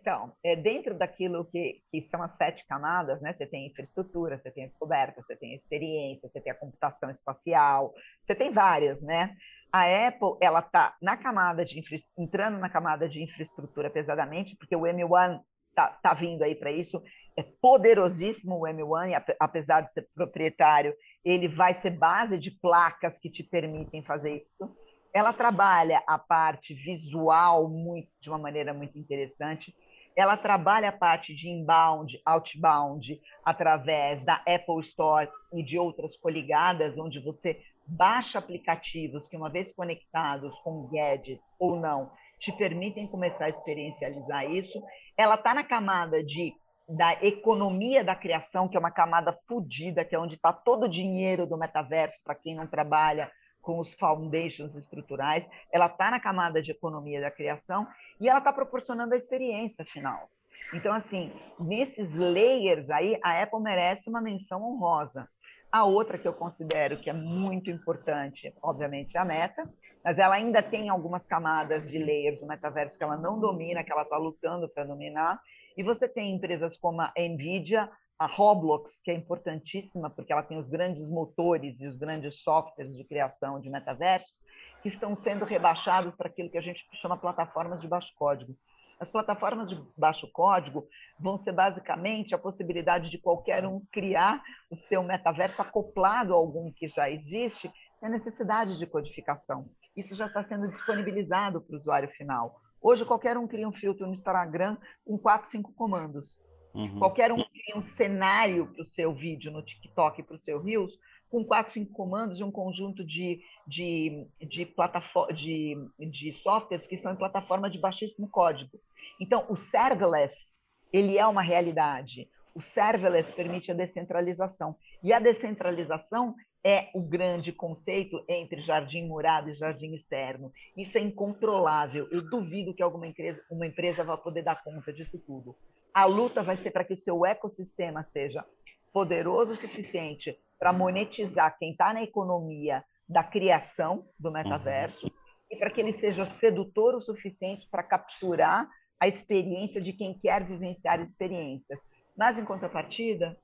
Então, 0.00 0.32
é 0.42 0.56
dentro 0.56 0.96
daquilo 0.96 1.44
que, 1.44 1.80
que 1.92 2.02
são 2.02 2.22
as 2.22 2.34
sete 2.34 2.66
camadas, 2.66 3.20
né? 3.20 3.32
Você 3.32 3.46
tem 3.46 3.68
infraestrutura, 3.68 4.36
você 4.36 4.50
tem 4.50 4.66
descoberta, 4.66 5.22
você 5.22 5.36
tem 5.36 5.54
experiência, 5.54 6.28
você 6.28 6.40
tem 6.40 6.50
a 6.50 6.56
computação 6.56 7.08
espacial, 7.10 7.94
você 8.22 8.34
tem 8.34 8.50
várias, 8.50 9.00
né? 9.00 9.36
A 9.72 10.08
Apple, 10.08 10.36
ela 10.40 10.58
está 10.58 10.96
na 11.00 11.16
camada 11.16 11.64
de 11.64 11.80
entrando 12.18 12.58
na 12.58 12.68
camada 12.68 13.08
de 13.08 13.22
infraestrutura 13.22 13.88
pesadamente, 13.88 14.56
porque 14.56 14.74
o 14.74 14.80
M1 14.80 15.40
tá, 15.74 15.98
tá 16.02 16.14
vindo 16.14 16.42
aí 16.42 16.56
para 16.56 16.72
isso. 16.72 17.00
É 17.36 17.44
poderosíssimo 17.62 18.56
o 18.56 18.62
M1, 18.62 19.10
e 19.10 19.34
apesar 19.38 19.82
de 19.82 19.92
ser 19.92 20.08
proprietário, 20.14 20.92
ele 21.24 21.48
vai 21.48 21.74
ser 21.74 21.90
base 21.90 22.38
de 22.38 22.50
placas 22.50 23.18
que 23.18 23.30
te 23.30 23.42
permitem 23.42 24.02
fazer 24.02 24.36
isso 24.36 24.76
ela 25.12 25.32
trabalha 25.32 26.02
a 26.06 26.18
parte 26.18 26.72
visual 26.72 27.68
muito, 27.68 28.08
de 28.20 28.28
uma 28.28 28.38
maneira 28.38 28.72
muito 28.72 28.98
interessante 28.98 29.74
ela 30.16 30.36
trabalha 30.36 30.88
a 30.88 30.92
parte 30.92 31.34
de 31.34 31.48
inbound, 31.48 32.20
outbound, 32.26 33.20
através 33.44 34.22
da 34.24 34.34
Apple 34.46 34.80
Store 34.80 35.28
e 35.52 35.62
de 35.62 35.78
outras 35.78 36.16
coligadas, 36.16 36.98
onde 36.98 37.20
você 37.20 37.60
baixa 37.86 38.38
aplicativos 38.38 39.26
que, 39.26 39.36
uma 39.36 39.50
vez 39.50 39.72
conectados 39.72 40.56
com 40.60 40.88
gadgets 40.88 41.42
ou 41.58 41.76
não, 41.76 42.10
te 42.38 42.52
permitem 42.52 43.06
começar 43.06 43.46
a 43.46 43.50
experiencializar 43.50 44.50
isso. 44.50 44.82
Ela 45.16 45.34
está 45.34 45.54
na 45.54 45.64
camada 45.64 46.22
de 46.22 46.54
da 46.90 47.12
economia 47.24 48.02
da 48.02 48.16
criação, 48.16 48.68
que 48.68 48.76
é 48.76 48.80
uma 48.80 48.90
camada 48.90 49.32
fodida, 49.46 50.04
que 50.04 50.14
é 50.14 50.18
onde 50.18 50.34
está 50.34 50.52
todo 50.52 50.84
o 50.84 50.88
dinheiro 50.88 51.46
do 51.46 51.56
metaverso 51.56 52.20
para 52.24 52.34
quem 52.34 52.56
não 52.56 52.66
trabalha 52.66 53.30
com 53.62 53.78
os 53.78 53.94
foundations 53.94 54.74
estruturais, 54.74 55.46
ela 55.70 55.86
está 55.86 56.10
na 56.10 56.18
camada 56.18 56.60
de 56.60 56.72
economia 56.72 57.20
da 57.20 57.30
criação 57.30 57.86
e 58.20 58.28
ela 58.28 58.38
está 58.38 58.52
proporcionando 58.52 59.14
a 59.14 59.16
experiência 59.16 59.84
final. 59.84 60.28
Então, 60.74 60.92
assim, 60.92 61.32
nesses 61.58 62.14
layers 62.14 62.90
aí, 62.90 63.18
a 63.22 63.42
Apple 63.42 63.60
merece 63.60 64.08
uma 64.08 64.20
menção 64.20 64.62
honrosa. 64.62 65.28
A 65.70 65.84
outra 65.84 66.18
que 66.18 66.26
eu 66.26 66.32
considero 66.32 66.98
que 66.98 67.08
é 67.08 67.12
muito 67.12 67.70
importante, 67.70 68.52
obviamente, 68.60 69.16
é 69.16 69.20
a 69.20 69.24
Meta, 69.24 69.70
mas 70.02 70.18
ela 70.18 70.34
ainda 70.34 70.62
tem 70.62 70.88
algumas 70.88 71.24
camadas 71.26 71.88
de 71.88 71.98
layers 71.98 72.40
do 72.40 72.46
metaverso 72.46 72.98
que 72.98 73.04
ela 73.04 73.16
não 73.16 73.38
domina, 73.38 73.84
que 73.84 73.92
ela 73.92 74.02
está 74.02 74.16
lutando 74.16 74.68
para 74.68 74.84
dominar. 74.84 75.40
E 75.76 75.82
você 75.82 76.08
tem 76.08 76.34
empresas 76.34 76.76
como 76.76 77.00
a 77.00 77.12
Nvidia, 77.16 77.90
a 78.18 78.26
Roblox, 78.26 79.00
que 79.02 79.10
é 79.10 79.14
importantíssima 79.14 80.10
porque 80.10 80.32
ela 80.32 80.42
tem 80.42 80.58
os 80.58 80.68
grandes 80.68 81.08
motores 81.08 81.80
e 81.80 81.86
os 81.86 81.96
grandes 81.96 82.42
softwares 82.42 82.94
de 82.94 83.02
criação 83.04 83.58
de 83.58 83.70
metaversos, 83.70 84.38
que 84.82 84.88
estão 84.88 85.16
sendo 85.16 85.44
rebaixados 85.44 86.14
para 86.14 86.28
aquilo 86.28 86.50
que 86.50 86.58
a 86.58 86.62
gente 86.62 86.84
chama 87.00 87.16
plataformas 87.16 87.80
de 87.80 87.88
baixo 87.88 88.12
código. 88.16 88.54
As 89.00 89.08
plataformas 89.08 89.70
de 89.70 89.82
baixo 89.96 90.30
código 90.30 90.86
vão 91.18 91.38
ser 91.38 91.52
basicamente 91.52 92.34
a 92.34 92.38
possibilidade 92.38 93.08
de 93.08 93.16
qualquer 93.16 93.64
um 93.64 93.80
criar 93.90 94.42
o 94.70 94.76
seu 94.76 95.02
metaverso 95.02 95.62
acoplado 95.62 96.34
a 96.34 96.36
algum 96.36 96.70
que 96.70 96.86
já 96.88 97.10
existe, 97.10 97.72
sem 97.98 98.10
necessidade 98.10 98.78
de 98.78 98.86
codificação. 98.86 99.70
Isso 99.96 100.14
já 100.14 100.26
está 100.26 100.44
sendo 100.44 100.68
disponibilizado 100.68 101.62
para 101.62 101.74
o 101.74 101.78
usuário 101.78 102.10
final. 102.10 102.59
Hoje, 102.82 103.04
qualquer 103.04 103.36
um 103.36 103.46
cria 103.46 103.68
um 103.68 103.72
filtro 103.72 104.06
no 104.06 104.12
Instagram 104.12 104.76
com 105.04 105.18
quatro, 105.18 105.50
cinco 105.50 105.72
comandos. 105.74 106.36
Uhum. 106.74 106.98
Qualquer 106.98 107.32
um 107.32 107.36
cria 107.36 107.76
um 107.76 107.82
cenário 107.82 108.66
para 108.72 108.82
o 108.82 108.86
seu 108.86 109.12
vídeo 109.12 109.50
no 109.50 109.62
TikTok, 109.62 110.22
para 110.22 110.36
o 110.36 110.40
seu 110.40 110.62
Reels, 110.62 110.92
com 111.28 111.44
quatro, 111.44 111.72
cinco 111.72 111.92
comandos 111.92 112.40
e 112.40 112.44
um 112.44 112.50
conjunto 112.50 113.04
de, 113.04 113.40
de, 113.66 114.26
de, 114.40 114.66
plataforma, 114.66 115.32
de, 115.32 115.76
de 115.98 116.32
softwares 116.34 116.86
que 116.86 116.96
estão 116.96 117.12
em 117.12 117.16
plataforma 117.16 117.70
de 117.70 117.78
baixíssimo 117.78 118.28
código. 118.28 118.78
Então, 119.20 119.46
o 119.48 119.56
serverless, 119.56 120.54
ele 120.92 121.18
é 121.18 121.26
uma 121.26 121.42
realidade. 121.42 122.28
O 122.54 122.60
serverless 122.60 123.32
permite 123.32 123.70
a 123.70 123.74
descentralização. 123.74 124.76
E 125.02 125.12
a 125.12 125.20
descentralização 125.20 126.34
é 126.64 126.90
o 126.94 127.00
grande 127.00 127.52
conceito 127.52 128.22
entre 128.28 128.60
jardim 128.62 129.06
murado 129.06 129.50
e 129.50 129.54
jardim 129.54 129.94
externo. 129.94 130.52
Isso 130.76 130.98
é 130.98 131.00
incontrolável. 131.00 132.06
Eu 132.10 132.22
duvido 132.22 132.74
que 132.74 132.82
alguma 132.82 133.06
empresa, 133.06 133.42
uma 133.50 133.66
empresa 133.66 134.04
vá 134.04 134.16
poder 134.16 134.42
dar 134.42 134.62
conta 134.62 134.92
disso 134.92 135.18
tudo. 135.18 135.56
A 135.92 136.04
luta 136.04 136.42
vai 136.42 136.56
ser 136.56 136.70
para 136.70 136.84
que 136.84 136.92
o 136.92 136.96
seu 136.96 137.24
ecossistema 137.24 138.04
seja 138.12 138.44
poderoso 138.92 139.52
o 139.52 139.56
suficiente 139.56 140.38
para 140.58 140.72
monetizar 140.72 141.56
quem 141.58 141.72
está 141.72 141.94
na 141.94 142.02
economia 142.02 142.84
da 143.08 143.24
criação 143.24 144.06
do 144.18 144.30
metaverso 144.30 145.06
uhum. 145.06 145.12
e 145.50 145.56
para 145.56 145.70
que 145.70 145.80
ele 145.80 145.94
seja 145.94 146.26
sedutor 146.26 146.94
o 146.94 147.00
suficiente 147.00 147.66
para 147.70 147.82
capturar 147.82 148.68
a 149.00 149.08
experiência 149.08 149.80
de 149.80 149.92
quem 149.92 150.16
quer 150.18 150.44
vivenciar 150.44 151.00
experiências. 151.00 151.80
Mas, 152.16 152.38
em 152.38 152.44
contrapartida, 152.44 153.36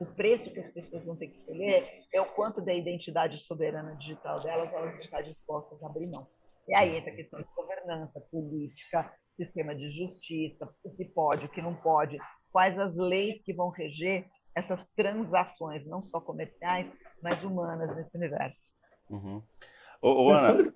o 0.00 0.06
preço 0.06 0.50
que 0.50 0.60
as 0.60 0.72
pessoas 0.72 1.04
vão 1.04 1.16
ter 1.16 1.28
que 1.28 1.38
escolher 1.38 2.04
é 2.12 2.20
o 2.20 2.26
quanto 2.26 2.60
da 2.60 2.74
identidade 2.74 3.38
soberana 3.38 3.94
digital 3.96 4.40
delas 4.40 4.72
elas 4.72 4.86
vão 4.86 4.96
estar 4.96 5.22
dispostas 5.22 5.82
a 5.82 5.86
abrir 5.86 6.06
mão. 6.06 6.26
E 6.68 6.76
aí 6.76 6.96
entra 6.96 7.10
a 7.10 7.16
questão 7.16 7.40
de 7.40 7.46
governança, 7.56 8.20
política, 8.30 9.12
sistema 9.36 9.74
de 9.74 9.90
justiça, 9.90 10.68
o 10.84 10.90
que 10.94 11.04
pode, 11.04 11.46
o 11.46 11.48
que 11.48 11.62
não 11.62 11.74
pode, 11.74 12.18
quais 12.50 12.78
as 12.78 12.96
leis 12.96 13.42
que 13.44 13.52
vão 13.52 13.70
reger 13.70 14.26
essas 14.54 14.84
transações, 14.94 15.86
não 15.86 16.02
só 16.02 16.20
comerciais, 16.20 16.86
mas 17.22 17.42
humanas 17.42 17.94
nesse 17.96 18.16
universo. 18.16 18.62
Uhum. 19.08 19.42
Ô, 20.00 20.26
ô, 20.26 20.30
Ana, 20.30 20.72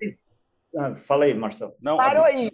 Ah, 0.78 0.94
fala 0.94 1.24
aí, 1.24 1.34
Marcelo. 1.34 1.74
Não, 1.80 1.96
Parou 1.96 2.24
aí. 2.24 2.50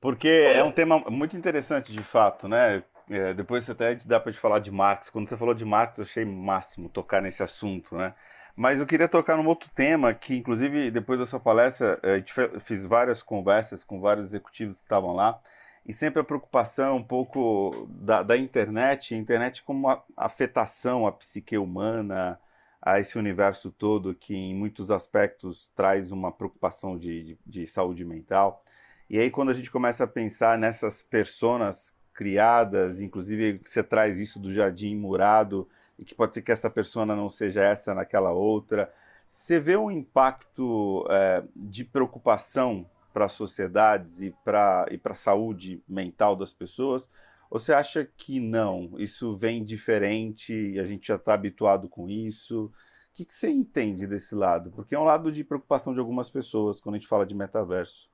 Porque 0.00 0.28
é 0.28 0.62
um 0.62 0.72
tema 0.72 0.98
muito 1.10 1.36
interessante, 1.36 1.92
de 1.92 2.02
fato, 2.02 2.46
né? 2.46 2.82
É, 3.10 3.32
depois 3.32 3.68
até 3.70 3.94
dá 3.94 4.20
para 4.20 4.32
te 4.32 4.38
falar 4.38 4.58
de 4.58 4.70
Marx. 4.70 5.08
Quando 5.10 5.28
você 5.28 5.36
falou 5.36 5.54
de 5.54 5.64
Marx, 5.64 5.98
eu 5.98 6.02
achei 6.02 6.24
máximo 6.24 6.88
tocar 6.88 7.22
nesse 7.22 7.42
assunto, 7.42 7.96
né? 7.96 8.14
Mas 8.54 8.80
eu 8.80 8.86
queria 8.86 9.08
tocar 9.08 9.36
num 9.36 9.46
outro 9.46 9.70
tema 9.72 10.12
que, 10.12 10.36
inclusive, 10.36 10.90
depois 10.90 11.20
da 11.20 11.26
sua 11.26 11.38
palestra, 11.38 12.00
gente 12.16 12.34
fiz 12.60 12.84
várias 12.84 13.22
conversas 13.22 13.84
com 13.84 14.00
vários 14.00 14.26
executivos 14.26 14.78
que 14.78 14.84
estavam 14.84 15.14
lá, 15.14 15.40
e 15.86 15.92
sempre 15.92 16.20
a 16.20 16.24
preocupação 16.24 16.96
um 16.96 17.02
pouco 17.02 17.86
da, 17.88 18.22
da 18.22 18.36
internet, 18.36 19.14
a 19.14 19.16
internet 19.16 19.62
como 19.62 19.86
uma 19.86 20.02
afetação 20.16 21.06
à 21.06 21.12
psique 21.12 21.56
humana, 21.56 22.38
a 22.82 22.98
esse 23.00 23.18
universo 23.18 23.70
todo 23.70 24.14
que, 24.14 24.34
em 24.34 24.54
muitos 24.54 24.90
aspectos, 24.90 25.70
traz 25.74 26.10
uma 26.10 26.32
preocupação 26.32 26.98
de, 26.98 27.22
de, 27.22 27.38
de 27.46 27.66
saúde 27.66 28.04
mental. 28.04 28.64
E 29.08 29.18
aí, 29.18 29.30
quando 29.30 29.50
a 29.50 29.54
gente 29.54 29.70
começa 29.70 30.04
a 30.04 30.08
pensar 30.08 30.58
nessas 30.58 31.02
personas 31.02 31.97
criadas, 32.18 33.00
inclusive 33.00 33.60
você 33.64 33.80
traz 33.80 34.18
isso 34.18 34.40
do 34.40 34.52
jardim 34.52 34.96
murado, 34.96 35.68
e 35.96 36.04
que 36.04 36.16
pode 36.16 36.34
ser 36.34 36.42
que 36.42 36.50
essa 36.50 36.68
persona 36.68 37.14
não 37.14 37.30
seja 37.30 37.62
essa 37.62 37.94
naquela 37.94 38.32
outra. 38.32 38.92
Você 39.24 39.60
vê 39.60 39.76
um 39.76 39.88
impacto 39.88 41.06
é, 41.08 41.44
de 41.54 41.84
preocupação 41.84 42.90
para 43.12 43.26
as 43.26 43.32
sociedades 43.32 44.20
e 44.20 44.34
para 44.44 44.86
e 44.90 45.00
a 45.00 45.14
saúde 45.14 45.80
mental 45.88 46.34
das 46.34 46.52
pessoas? 46.52 47.08
Ou 47.48 47.56
você 47.56 47.72
acha 47.72 48.04
que 48.04 48.40
não? 48.40 48.98
Isso 48.98 49.36
vem 49.36 49.64
diferente 49.64 50.76
a 50.76 50.84
gente 50.84 51.06
já 51.06 51.14
está 51.14 51.34
habituado 51.34 51.88
com 51.88 52.08
isso? 52.08 52.64
O 52.64 53.14
que, 53.14 53.24
que 53.24 53.34
você 53.34 53.48
entende 53.48 54.08
desse 54.08 54.34
lado? 54.34 54.72
Porque 54.72 54.96
é 54.96 54.98
um 54.98 55.04
lado 55.04 55.30
de 55.30 55.44
preocupação 55.44 55.94
de 55.94 56.00
algumas 56.00 56.28
pessoas 56.28 56.80
quando 56.80 56.96
a 56.96 56.98
gente 56.98 57.08
fala 57.08 57.24
de 57.24 57.34
metaverso. 57.34 58.10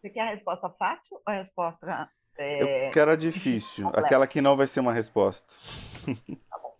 Você 0.00 0.10
quer 0.10 0.22
a 0.22 0.30
resposta 0.30 0.68
fácil 0.70 1.14
ou 1.14 1.22
a 1.26 1.34
resposta. 1.34 2.10
É... 2.38 2.88
Eu 2.88 2.90
quero 2.92 3.10
a 3.10 3.16
difícil, 3.16 3.88
aquela 3.88 4.26
que 4.26 4.40
não 4.40 4.56
vai 4.56 4.66
ser 4.66 4.80
uma 4.80 4.92
resposta. 4.92 5.54
Tá 6.48 6.58
bom. 6.58 6.74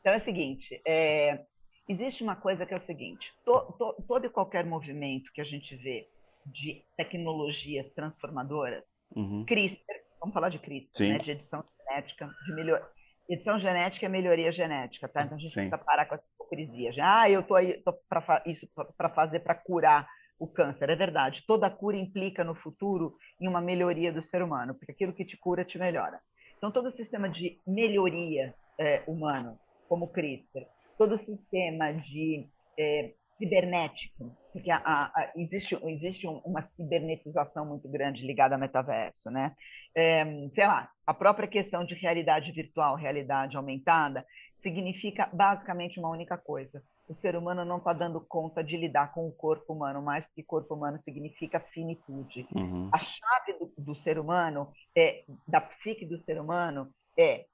Então 0.00 0.12
é 0.12 0.16
o 0.16 0.20
seguinte: 0.20 0.80
é... 0.86 1.44
existe 1.88 2.22
uma 2.22 2.36
coisa 2.36 2.64
que 2.64 2.74
é 2.74 2.76
o 2.76 2.80
seguinte: 2.80 3.32
to, 3.44 3.72
to, 3.78 4.04
todo 4.06 4.26
e 4.26 4.30
qualquer 4.30 4.64
movimento 4.64 5.32
que 5.32 5.40
a 5.40 5.44
gente 5.44 5.74
vê 5.76 6.08
de 6.46 6.82
tecnologias 6.96 7.90
transformadoras, 7.94 8.84
uhum. 9.14 9.44
CRISPR, 9.46 10.00
vamos 10.20 10.32
falar 10.32 10.48
de 10.48 10.58
CRISPR, 10.58 11.02
né, 11.02 11.18
de 11.18 11.30
edição 11.32 11.64
genética, 11.78 12.30
de 12.46 12.54
melhor... 12.54 12.88
edição 13.28 13.58
genética 13.58 14.06
é 14.06 14.08
melhoria 14.08 14.50
genética, 14.52 15.08
tá? 15.08 15.22
Então 15.22 15.36
a 15.36 15.40
gente 15.40 15.50
Sim. 15.50 15.68
precisa 15.68 15.78
parar 15.78 16.06
com 16.06 16.14
essa 16.14 16.24
hipocrisia. 16.34 16.92
Já, 16.92 17.22
ah, 17.22 17.30
eu 17.30 17.42
tô 17.42 17.54
aí 17.54 17.82
tô 17.82 17.92
para 17.92 18.42
isso 18.46 18.66
para 18.96 19.08
fazer 19.10 19.40
para 19.40 19.54
curar 19.54 20.08
o 20.38 20.46
câncer. 20.46 20.90
É 20.90 20.96
verdade, 20.96 21.44
toda 21.46 21.70
cura 21.70 21.96
implica 21.96 22.44
no 22.44 22.54
futuro 22.54 23.16
em 23.40 23.48
uma 23.48 23.60
melhoria 23.60 24.12
do 24.12 24.22
ser 24.22 24.42
humano, 24.42 24.74
porque 24.74 24.92
aquilo 24.92 25.12
que 25.12 25.24
te 25.24 25.36
cura 25.36 25.64
te 25.64 25.78
melhora. 25.78 26.20
Então 26.56 26.70
todo 26.70 26.86
o 26.86 26.92
sistema 26.92 27.28
de 27.28 27.60
melhoria 27.66 28.54
é, 28.78 29.02
humano, 29.06 29.58
como 29.88 30.06
o 30.06 30.08
CRISPR, 30.08 30.66
todo 30.96 31.12
o 31.12 31.18
sistema 31.18 31.92
de 31.92 32.48
é, 32.78 33.12
cibernético, 33.38 34.36
porque 34.52 34.70
a, 34.70 34.80
a, 34.84 35.32
existe, 35.36 35.78
existe 35.84 36.26
uma 36.26 36.62
cibernetização 36.62 37.64
muito 37.64 37.88
grande 37.88 38.26
ligada 38.26 38.56
ao 38.56 38.60
metaverso, 38.60 39.30
né? 39.30 39.54
É, 39.94 40.24
sei 40.54 40.66
lá, 40.66 40.90
a 41.06 41.14
própria 41.14 41.46
questão 41.46 41.84
de 41.84 41.94
realidade 41.94 42.50
virtual, 42.52 42.96
realidade 42.96 43.56
aumentada, 43.56 44.26
significa 44.60 45.28
basicamente 45.32 45.98
uma 45.98 46.10
única 46.10 46.36
coisa. 46.36 46.82
O 47.08 47.14
ser 47.14 47.34
humano 47.36 47.64
não 47.64 47.78
está 47.78 47.92
dando 47.92 48.20
conta 48.20 48.62
de 48.62 48.76
lidar 48.76 49.12
com 49.14 49.26
o 49.26 49.32
corpo 49.32 49.72
humano, 49.72 50.02
mais 50.02 50.26
que 50.26 50.42
corpo 50.42 50.74
humano 50.74 50.98
significa 50.98 51.58
finitude. 51.58 52.46
Uhum. 52.54 52.90
A 52.92 52.98
chave 52.98 53.58
do, 53.58 53.72
do 53.78 53.94
ser 53.94 54.18
humano, 54.18 54.70
é, 54.94 55.24
da 55.46 55.60
psique 55.60 56.04
do 56.04 56.18
ser 56.18 56.38
humano, 56.38 56.92
é 57.16 57.46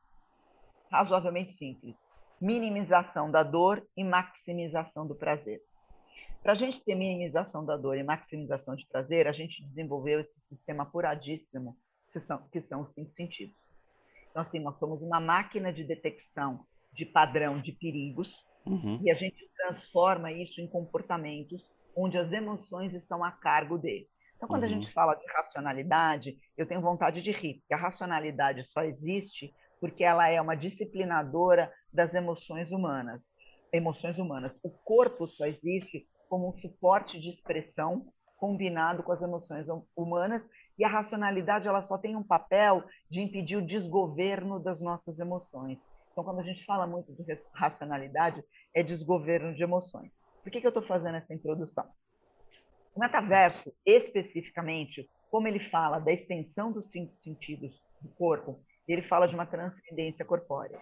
razoavelmente 0.90 1.56
simples: 1.56 1.94
minimização 2.40 3.30
da 3.30 3.44
dor 3.44 3.86
e 3.96 4.02
maximização 4.02 5.06
do 5.06 5.14
prazer. 5.14 5.62
Para 6.42 6.52
a 6.52 6.56
gente 6.56 6.82
ter 6.84 6.94
minimização 6.94 7.64
da 7.64 7.76
dor 7.76 7.96
e 7.96 8.02
maximização 8.02 8.74
de 8.74 8.86
prazer, 8.86 9.26
a 9.26 9.32
gente 9.32 9.64
desenvolveu 9.64 10.20
esse 10.20 10.38
sistema 10.40 10.82
apuradíssimo, 10.82 11.76
que 12.12 12.20
são, 12.20 12.38
que 12.52 12.60
são 12.60 12.82
os 12.82 12.92
cinco 12.92 13.10
sentidos. 13.12 13.56
Então, 14.30 14.42
assim, 14.42 14.58
nós 14.58 14.76
somos 14.78 15.00
uma 15.00 15.20
máquina 15.20 15.72
de 15.72 15.84
detecção 15.84 16.66
de 16.92 17.06
padrão 17.06 17.60
de 17.60 17.72
perigos 17.72 18.44
uhum. 18.66 19.00
e 19.02 19.10
a 19.10 19.14
gente 19.14 19.48
transforma 19.56 20.32
isso 20.32 20.60
em 20.60 20.66
comportamentos 20.66 21.62
onde 21.96 22.18
as 22.18 22.32
emoções 22.32 22.92
estão 22.92 23.22
a 23.22 23.30
cargo 23.30 23.78
dele. 23.78 24.08
Então, 24.36 24.48
quando 24.48 24.64
uhum. 24.64 24.68
a 24.68 24.72
gente 24.72 24.92
fala 24.92 25.14
de 25.14 25.26
racionalidade, 25.32 26.36
eu 26.56 26.66
tenho 26.66 26.80
vontade 26.80 27.22
de 27.22 27.30
rir, 27.30 27.60
porque 27.60 27.74
a 27.74 27.78
racionalidade 27.78 28.64
só 28.64 28.82
existe 28.82 29.54
porque 29.80 30.02
ela 30.02 30.28
é 30.28 30.40
uma 30.40 30.54
disciplinadora 30.54 31.70
das 31.92 32.14
emoções 32.14 32.70
humanas. 32.70 33.20
Emoções 33.72 34.18
humanas. 34.18 34.52
O 34.62 34.70
corpo 34.70 35.26
só 35.26 35.44
existe 35.46 36.06
como 36.28 36.48
um 36.48 36.56
suporte 36.56 37.20
de 37.20 37.28
expressão 37.28 38.06
combinado 38.36 39.02
com 39.02 39.12
as 39.12 39.22
emoções 39.22 39.68
hum, 39.68 39.82
humanas 39.96 40.46
e 40.78 40.84
a 40.84 40.88
racionalidade 40.88 41.68
ela 41.68 41.82
só 41.82 41.96
tem 41.96 42.16
um 42.16 42.22
papel 42.22 42.82
de 43.10 43.20
impedir 43.20 43.56
o 43.56 43.66
desgoverno 43.66 44.58
das 44.58 44.80
nossas 44.80 45.18
emoções. 45.18 45.78
Então, 46.14 46.22
quando 46.22 46.38
a 46.38 46.44
gente 46.44 46.64
fala 46.64 46.86
muito 46.86 47.12
de 47.12 47.24
racionalidade, 47.52 48.40
é 48.72 48.84
desgoverno 48.84 49.52
de 49.52 49.64
emoções. 49.64 50.12
Por 50.44 50.52
que, 50.52 50.60
que 50.60 50.66
eu 50.66 50.70
estou 50.70 50.86
fazendo 50.86 51.16
essa 51.16 51.34
introdução? 51.34 51.84
O 52.94 53.00
metaverso, 53.00 53.74
especificamente, 53.84 55.10
como 55.28 55.48
ele 55.48 55.58
fala 55.70 55.98
da 55.98 56.12
extensão 56.12 56.70
dos 56.70 56.88
cinco 56.88 57.12
sentidos 57.16 57.82
do 58.00 58.08
corpo, 58.10 58.60
ele 58.86 59.02
fala 59.02 59.26
de 59.26 59.34
uma 59.34 59.44
transcendência 59.44 60.24
corpórea. 60.24 60.80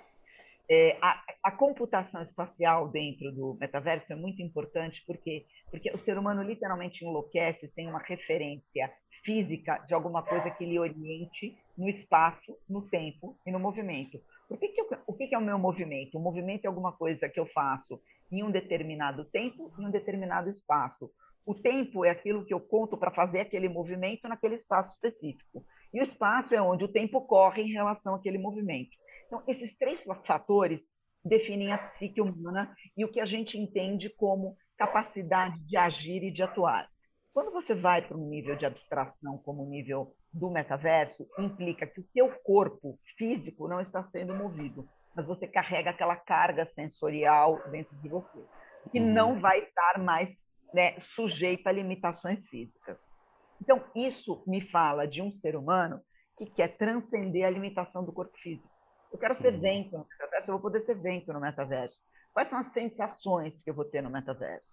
É, 0.69 0.99
a, 1.01 1.23
a, 1.45 1.51
computação 1.51 2.23
espacial 2.23 2.89
dentro 2.89 3.33
do 3.33 3.57
metaverso 3.59 4.13
é 4.13 4.17
muito 4.17 4.41
importante 4.43 5.03
porque 5.07 5.45
porque 5.71 5.91
o 5.91 5.99
ser 5.99 6.17
humano 6.17 6.43
literalmente 6.43 7.05
enlouquece 7.05 7.67
sem 7.67 7.89
uma 7.89 7.99
referência 7.99 8.93
física 9.25 9.79
de 9.87 9.95
alguma 9.95 10.23
coisa 10.23 10.51
que 10.51 10.65
lhe 10.65 10.79
oriente 10.79 11.57
no 11.77 11.89
espaço, 11.89 12.57
no 12.69 12.83
tempo 12.83 13.37
e 13.47 13.51
no 13.51 13.59
movimento. 13.59 14.21
Por 14.49 14.59
que 14.59 14.69
que 14.69 14.81
eu, 14.81 14.87
o 15.07 15.15
que, 15.15 15.27
que 15.29 15.35
é 15.35 15.39
o 15.39 15.43
meu 15.43 15.59
movimento? 15.59 16.19
O 16.19 16.21
movimento 16.21 16.65
é 16.65 16.69
alguma 16.69 16.93
coisa 16.93 17.29
que 17.29 17.41
eu 17.41 17.47
faço 17.47 18.01
em 18.31 18.43
um 18.43 18.51
determinado 18.51 19.25
tempo, 19.27 19.73
em 19.79 19.87
um 19.87 19.91
determinado 19.91 20.49
espaço. 20.51 21.11
O 21.45 21.55
tempo 21.55 22.05
é 22.05 22.11
aquilo 22.11 22.45
que 22.45 22.55
eu 22.55 22.61
conto 22.61 22.97
para 22.97 23.11
fazer 23.11 23.41
aquele 23.41 23.69
movimento 23.69 24.29
naquele 24.29 24.57
espaço 24.57 24.93
específico. 24.93 25.65
E 25.93 26.01
o 26.01 26.03
espaço 26.03 26.55
é 26.55 26.63
onde 26.63 26.85
o 26.85 26.93
tempo 26.93 27.21
corre 27.27 27.63
em 27.63 27.73
relação 27.73 28.15
àquele 28.15 28.39
movimento. 28.39 28.91
Então, 29.27 29.43
esses 29.49 29.77
três 29.77 30.05
fatores 30.27 30.87
definem 31.25 31.73
a 31.73 31.79
psique 31.79 32.21
humana 32.21 32.75
e 32.97 33.05
o 33.05 33.11
que 33.11 33.21
a 33.21 33.27
gente 33.27 33.59
entende 33.59 34.11
como 34.11 34.57
capacidade 34.77 35.59
de 35.67 35.77
agir 35.77 36.23
e 36.23 36.33
de 36.33 36.43
atuar. 36.43 36.89
Quando 37.33 37.51
você 37.51 37.75
vai 37.75 38.07
para 38.07 38.17
um 38.17 38.29
nível 38.29 38.57
de 38.57 38.67
abstração, 38.67 39.39
como 39.39 39.63
o 39.63 39.69
nível 39.69 40.15
do 40.33 40.51
metaverso, 40.51 41.27
implica 41.39 41.87
que 41.87 42.01
o 42.01 42.07
seu 42.13 42.29
corpo 42.43 42.99
físico 43.17 43.69
não 43.69 43.81
está 43.81 44.03
sendo 44.05 44.35
movido, 44.35 44.89
mas 45.15 45.27
você 45.27 45.47
carrega 45.47 45.91
aquela 45.91 46.17
carga 46.17 46.65
sensorial 46.65 47.61
dentro 47.71 47.95
de 47.97 48.09
você, 48.09 48.45
que 48.91 48.99
uhum. 48.99 49.13
não 49.13 49.41
vai 49.41 49.61
estar 49.61 49.99
mais 49.99 50.47
né, 50.73 50.99
sujeita 51.01 51.69
a 51.69 51.73
limitações 51.73 52.45
físicas. 52.49 53.07
Então, 53.61 53.85
isso 53.95 54.43
me 54.47 54.61
fala 54.61 55.07
de 55.07 55.21
um 55.21 55.31
ser 55.31 55.55
humano 55.55 56.01
que 56.37 56.47
quer 56.47 56.77
transcender 56.77 57.47
a 57.47 57.51
limitação 57.51 58.05
do 58.05 58.13
corpo 58.13 58.37
físico. 58.39 58.69
Eu 59.13 59.19
quero 59.19 59.37
ser 59.37 59.53
uhum. 59.53 59.61
vento 59.61 59.99
no 59.99 60.07
metaverso, 60.09 60.51
eu 60.51 60.55
vou 60.55 60.63
poder 60.63 60.81
ser 60.81 60.95
vento 60.95 61.33
no 61.33 61.41
metaverso. 61.41 61.99
Quais 62.33 62.49
são 62.49 62.59
as 62.59 62.73
sensações 62.73 63.61
que 63.61 63.69
eu 63.69 63.75
vou 63.75 63.85
ter 63.85 64.03
no 64.03 64.11
metaverso? 64.11 64.73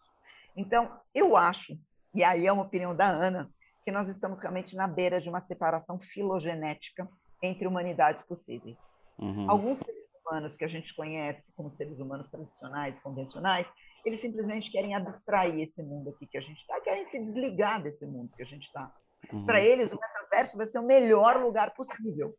Então, 0.56 1.00
eu 1.14 1.36
acho, 1.36 1.78
e 2.14 2.24
aí 2.24 2.48
é 2.48 2.52
uma 2.52 2.64
opinião 2.64 2.96
da 2.96 3.08
Ana, 3.08 3.50
que 3.90 3.92
nós 3.92 4.08
estamos 4.08 4.40
realmente 4.40 4.76
na 4.76 4.88
beira 4.88 5.20
de 5.20 5.28
uma 5.28 5.42
separação 5.42 5.98
filogenética 5.98 7.10
entre 7.42 7.68
humanidades 7.68 8.22
possíveis. 8.22 8.78
Uhum. 9.18 9.50
Alguns 9.50 9.80
seres 9.80 10.04
humanos 10.22 10.56
que 10.56 10.64
a 10.64 10.68
gente 10.68 10.96
conhece 10.96 11.44
como 11.56 11.72
seres 11.72 11.98
humanos 12.00 12.30
tradicionais, 12.30 13.00
convencionais, 13.02 13.66
eles 14.06 14.22
simplesmente 14.22 14.72
querem 14.72 14.94
abstrair 14.94 15.60
esse 15.60 15.82
mundo 15.82 16.12
aqui 16.12 16.28
que 16.28 16.38
a 16.38 16.42
gente 16.42 16.60
está, 16.60 16.80
querem 16.82 17.08
se 17.08 17.18
desligar 17.18 17.82
desse 17.82 18.06
mundo 18.06 18.30
que 18.38 18.44
a 18.44 18.46
gente 18.46 18.68
está. 18.68 18.94
Uhum. 19.34 19.44
Para 19.44 19.60
eles, 19.60 19.92
o 19.92 20.00
metaverso 20.00 20.56
vai 20.56 20.68
ser 20.68 20.78
o 20.78 20.86
melhor 20.86 21.42
lugar 21.42 21.74
possível 21.74 22.36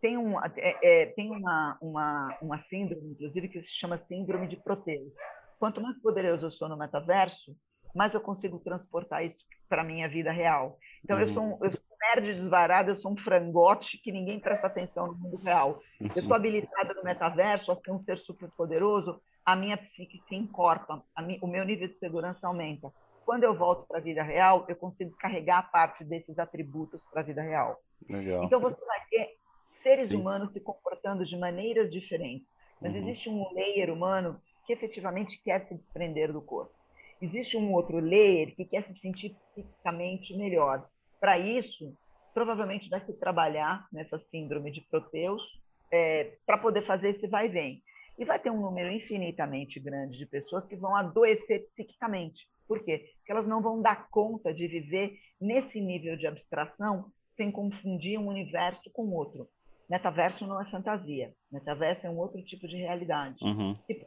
tem, 0.00 0.16
um, 0.16 0.38
é, 0.40 0.78
é, 0.82 1.06
tem 1.06 1.30
uma, 1.30 1.76
uma, 1.82 2.38
uma 2.40 2.60
síndrome, 2.60 3.10
inclusive, 3.10 3.48
que 3.48 3.62
se 3.62 3.74
chama 3.74 3.98
síndrome 3.98 4.46
de 4.46 4.56
Proteus. 4.56 5.12
Quanto 5.58 5.80
mais 5.80 6.00
poderoso 6.00 6.46
eu 6.46 6.50
sou 6.52 6.68
no 6.68 6.76
metaverso, 6.76 7.54
mais 7.94 8.14
eu 8.14 8.20
consigo 8.20 8.58
transportar 8.58 9.24
isso 9.24 9.44
para 9.68 9.82
a 9.82 9.84
minha 9.84 10.08
vida 10.08 10.30
real. 10.30 10.78
Então, 11.04 11.16
uhum. 11.16 11.22
eu, 11.22 11.28
sou 11.28 11.42
um, 11.42 11.64
eu 11.64 11.72
sou 11.72 11.80
um 11.80 12.14
nerd 12.14 12.34
desvarado, 12.34 12.90
eu 12.90 12.96
sou 12.96 13.12
um 13.12 13.16
frangote 13.16 13.98
que 13.98 14.12
ninguém 14.12 14.38
presta 14.38 14.66
atenção 14.66 15.08
no 15.08 15.14
mundo 15.14 15.36
real. 15.38 15.80
Eu 16.00 16.10
estou 16.16 16.34
habilitada 16.34 16.94
no 16.94 17.02
metaverso 17.02 17.72
a 17.72 17.76
ser 17.76 17.90
um 17.90 18.00
ser 18.00 18.18
super 18.18 18.50
poderoso, 18.50 19.20
a 19.44 19.56
minha 19.56 19.78
psique 19.78 20.22
se 20.28 20.34
encorpa, 20.34 21.02
mi, 21.22 21.38
o 21.40 21.46
meu 21.46 21.64
nível 21.64 21.88
de 21.88 21.98
segurança 21.98 22.46
aumenta. 22.46 22.92
quando 23.24 23.44
eu 23.44 23.54
volto 23.54 23.86
para 23.86 23.98
a 23.98 24.00
vida 24.00 24.22
real, 24.22 24.64
eu 24.68 24.76
consigo 24.76 25.16
carregar 25.16 25.70
parte 25.70 26.04
desses 26.04 26.38
atributos 26.38 27.06
para 27.06 27.20
a 27.20 27.24
vida 27.24 27.42
real. 27.42 27.78
Legal. 28.08 28.44
Então 28.44 28.60
você 28.60 28.82
vai 28.84 29.00
ter 29.10 29.36
seres 29.70 30.08
Sim. 30.08 30.16
humanos 30.16 30.52
se 30.52 30.60
comportando 30.60 31.24
de 31.24 31.36
maneiras 31.36 31.90
diferentes, 31.90 32.46
mas 32.80 32.92
uhum. 32.92 32.98
existe 32.98 33.28
um 33.28 33.52
layer 33.54 33.90
humano 33.90 34.40
que 34.66 34.72
efetivamente 34.72 35.40
quer 35.42 35.66
se 35.66 35.74
desprender 35.74 36.32
do 36.32 36.42
corpo. 36.42 36.77
Existe 37.20 37.56
um 37.56 37.72
outro 37.72 37.98
layer 37.98 38.54
que 38.54 38.64
quer 38.64 38.82
se 38.82 38.94
sentir 38.98 39.36
fisicamente 39.54 40.36
melhor. 40.36 40.88
Para 41.20 41.38
isso, 41.38 41.92
provavelmente 42.32 42.88
vai 42.88 43.04
se 43.04 43.12
trabalhar 43.14 43.86
nessa 43.92 44.18
síndrome 44.18 44.70
de 44.70 44.80
Proteus 44.82 45.42
é, 45.90 46.36
para 46.46 46.58
poder 46.58 46.86
fazer 46.86 47.10
esse 47.10 47.26
vai 47.26 47.46
e 47.46 47.48
vem. 47.48 47.82
E 48.16 48.24
vai 48.24 48.38
ter 48.38 48.50
um 48.50 48.60
número 48.60 48.90
infinitamente 48.90 49.80
grande 49.80 50.18
de 50.18 50.26
pessoas 50.26 50.64
que 50.66 50.76
vão 50.76 50.94
adoecer 50.94 51.66
psiquicamente. 51.70 52.48
Por 52.66 52.84
quê? 52.84 53.10
Porque 53.18 53.32
elas 53.32 53.46
não 53.46 53.62
vão 53.62 53.80
dar 53.80 54.08
conta 54.10 54.52
de 54.52 54.66
viver 54.68 55.18
nesse 55.40 55.80
nível 55.80 56.16
de 56.16 56.26
abstração 56.26 57.10
sem 57.36 57.50
confundir 57.50 58.18
um 58.18 58.26
universo 58.26 58.90
com 58.90 59.10
outro. 59.12 59.48
Metaverso 59.88 60.46
não 60.46 60.60
é 60.60 60.70
fantasia. 60.70 61.32
Metaverso 61.50 62.06
é 62.06 62.10
um 62.10 62.18
outro 62.18 62.42
tipo 62.42 62.68
de 62.68 62.76
realidade. 62.76 63.42
Uhum. 63.42 63.76
E, 63.88 64.04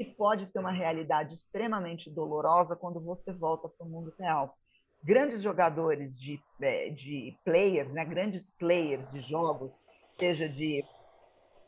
e 0.00 0.04
pode 0.06 0.50
ser 0.50 0.58
uma 0.58 0.72
realidade 0.72 1.34
extremamente 1.34 2.10
dolorosa 2.10 2.74
quando 2.74 2.98
você 2.98 3.34
volta 3.34 3.68
para 3.68 3.86
o 3.86 3.90
mundo 3.90 4.10
real. 4.18 4.56
Grandes 5.04 5.42
jogadores 5.42 6.18
de, 6.18 6.40
é, 6.62 6.88
de 6.88 7.36
players, 7.44 7.92
né? 7.92 8.02
grandes 8.06 8.48
players 8.58 9.10
de 9.12 9.20
jogos, 9.20 9.78
seja 10.18 10.48
de, 10.48 10.82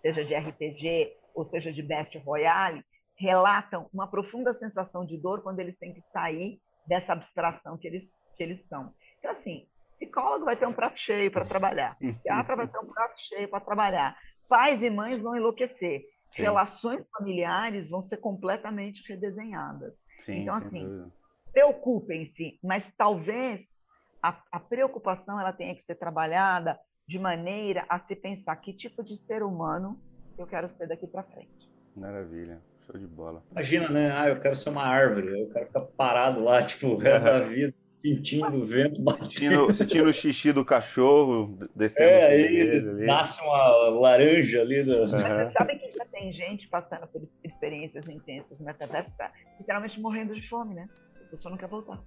seja 0.01 0.25
de 0.25 0.35
RPG 0.35 1.15
ou 1.35 1.45
seja 1.45 1.71
de 1.71 1.83
Best 1.83 2.17
Royale, 2.21 2.83
relatam 3.17 3.87
uma 3.93 4.09
profunda 4.09 4.55
sensação 4.55 5.05
de 5.05 5.19
dor 5.19 5.43
quando 5.43 5.61
eles 5.61 5.77
têm 5.77 5.93
que 5.93 6.01
sair 6.09 6.59
dessa 6.87 7.13
abstração 7.13 7.77
que 7.77 7.87
eles, 7.87 8.11
que 8.35 8.43
eles 8.43 8.59
estão. 8.61 8.95
Então, 9.19 9.31
assim, 9.31 9.67
psicólogo 9.99 10.47
vai 10.47 10.57
ter 10.57 10.67
um 10.67 10.73
prato 10.73 10.99
cheio 10.99 11.31
para 11.31 11.45
trabalhar, 11.45 11.99
psiquiatra 11.99 12.57
vai 12.57 12.67
ter 12.67 12.79
um 12.79 12.87
prato 12.87 13.21
cheio 13.29 13.49
para 13.49 13.61
trabalhar, 13.61 14.17
pais 14.49 14.83
e 14.83 14.89
mães 14.89 15.19
vão 15.19 15.37
enlouquecer, 15.37 16.03
Sim. 16.33 16.43
relações 16.43 17.05
familiares 17.17 17.91
vão 17.91 18.03
ser 18.03 18.17
completamente 18.17 19.03
redesenhadas. 19.07 19.93
Sim, 20.19 20.43
então, 20.43 20.57
assim, 20.57 21.11
preocupem-se, 21.53 22.59
mas 22.63 22.93
talvez 22.97 23.83
a, 24.23 24.41
a 24.51 24.61
preocupação 24.61 25.39
ela 25.39 25.53
tenha 25.53 25.75
que 25.75 25.85
ser 25.85 25.97
trabalhada 25.97 26.79
de 27.07 27.19
maneira 27.19 27.85
a 27.89 27.99
se 27.99 28.17
pensar 28.17 28.57
que 28.57 28.73
tipo 28.73 29.03
de 29.03 29.17
ser 29.17 29.43
humano 29.43 30.01
eu 30.39 30.47
quero 30.47 30.71
ser 30.71 30.89
daqui 30.89 31.07
para 31.07 31.23
frente. 31.25 31.71
Maravilha. 31.95 32.61
Show 32.87 32.99
de 32.99 33.07
bola. 33.07 33.43
Imagina, 33.51 33.89
né? 33.89 34.15
Ah, 34.17 34.29
eu 34.29 34.41
quero 34.41 34.57
ser 34.57 34.71
uma 34.71 34.85
árvore, 34.85 35.41
eu 35.41 35.51
quero 35.51 35.67
ficar 35.67 35.81
parado 35.81 36.41
lá, 36.41 36.63
tipo, 36.65 36.89
o 36.89 36.97
resto 36.97 37.25
da 37.25 37.41
vida, 37.41 37.75
sentindo 38.03 38.57
o 38.57 38.65
vento 38.65 39.03
batendo. 39.03 39.73
Sentindo 39.73 40.09
o 40.09 40.13
xixi 40.13 40.53
do 40.53 40.65
cachorro 40.65 41.59
descendo 41.77 42.11
É, 42.11 42.27
aí 42.27 43.07
nasce 43.07 43.41
uma 43.43 44.01
laranja 44.01 44.61
ali. 44.63 44.83
Do... 44.83 44.93
Uhum. 44.93 45.11
Mas 45.11 45.53
sabe 45.53 45.79
que 45.79 45.92
tem 46.23 46.33
gente 46.33 46.69
passando 46.69 47.07
por 47.09 47.29
experiências 47.43 48.09
intensas 48.09 48.57
no 48.61 48.65
metaverso, 48.65 49.11
tá 49.19 49.33
literalmente 49.59 50.01
morrendo 50.01 50.35
de 50.35 50.49
fome, 50.49 50.75
né? 50.75 50.87
A 51.17 51.31
pessoa 51.31 51.51
não 51.51 51.59
quer 51.59 51.69
voltar. 51.69 52.01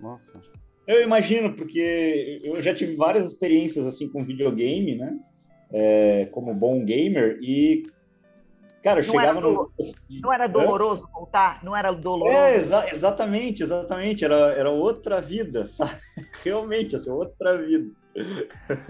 Nossa. 0.00 0.40
Eu 0.86 1.02
imagino, 1.02 1.54
porque 1.54 2.40
eu 2.42 2.62
já 2.62 2.74
tive 2.74 2.96
várias 2.96 3.26
experiências 3.26 3.86
assim 3.86 4.10
com 4.10 4.24
videogame, 4.24 4.96
né? 4.96 5.18
É, 5.70 6.26
como 6.32 6.54
bom 6.54 6.82
gamer, 6.84 7.38
e 7.42 7.82
Cara, 8.82 9.00
eu 9.00 9.06
não 9.06 9.12
chegava 9.12 9.38
era 9.38 9.48
no. 9.48 9.72
Não 10.10 10.32
era 10.32 10.46
doloroso 10.48 11.04
é? 11.08 11.12
voltar? 11.12 11.62
Não 11.62 11.76
era 11.76 11.92
doloroso? 11.92 12.36
É, 12.36 12.56
exa 12.56 12.86
exatamente, 12.92 13.62
exatamente. 13.62 14.24
Era, 14.24 14.52
era 14.54 14.70
outra 14.70 15.20
vida, 15.20 15.66
sabe? 15.68 16.00
Realmente, 16.42 16.96
assim, 16.96 17.10
outra 17.10 17.58
vida. 17.58 17.92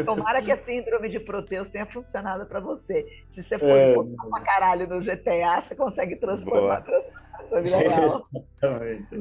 Tomara 0.04 0.42
que 0.42 0.50
a 0.50 0.64
síndrome 0.64 1.08
de 1.08 1.20
Proteus 1.20 1.68
tenha 1.70 1.86
funcionado 1.86 2.46
para 2.46 2.60
você. 2.60 3.06
Se 3.34 3.42
você 3.42 3.58
for 3.58 3.68
é... 3.68 3.94
pra 4.30 4.40
caralho 4.40 4.88
no 4.88 5.00
GTA, 5.00 5.62
você 5.62 5.74
consegue 5.74 6.16
transformar, 6.16 6.84
a 7.34 7.48
sua 7.48 7.60
vida 7.60 7.76
real. 7.76 8.26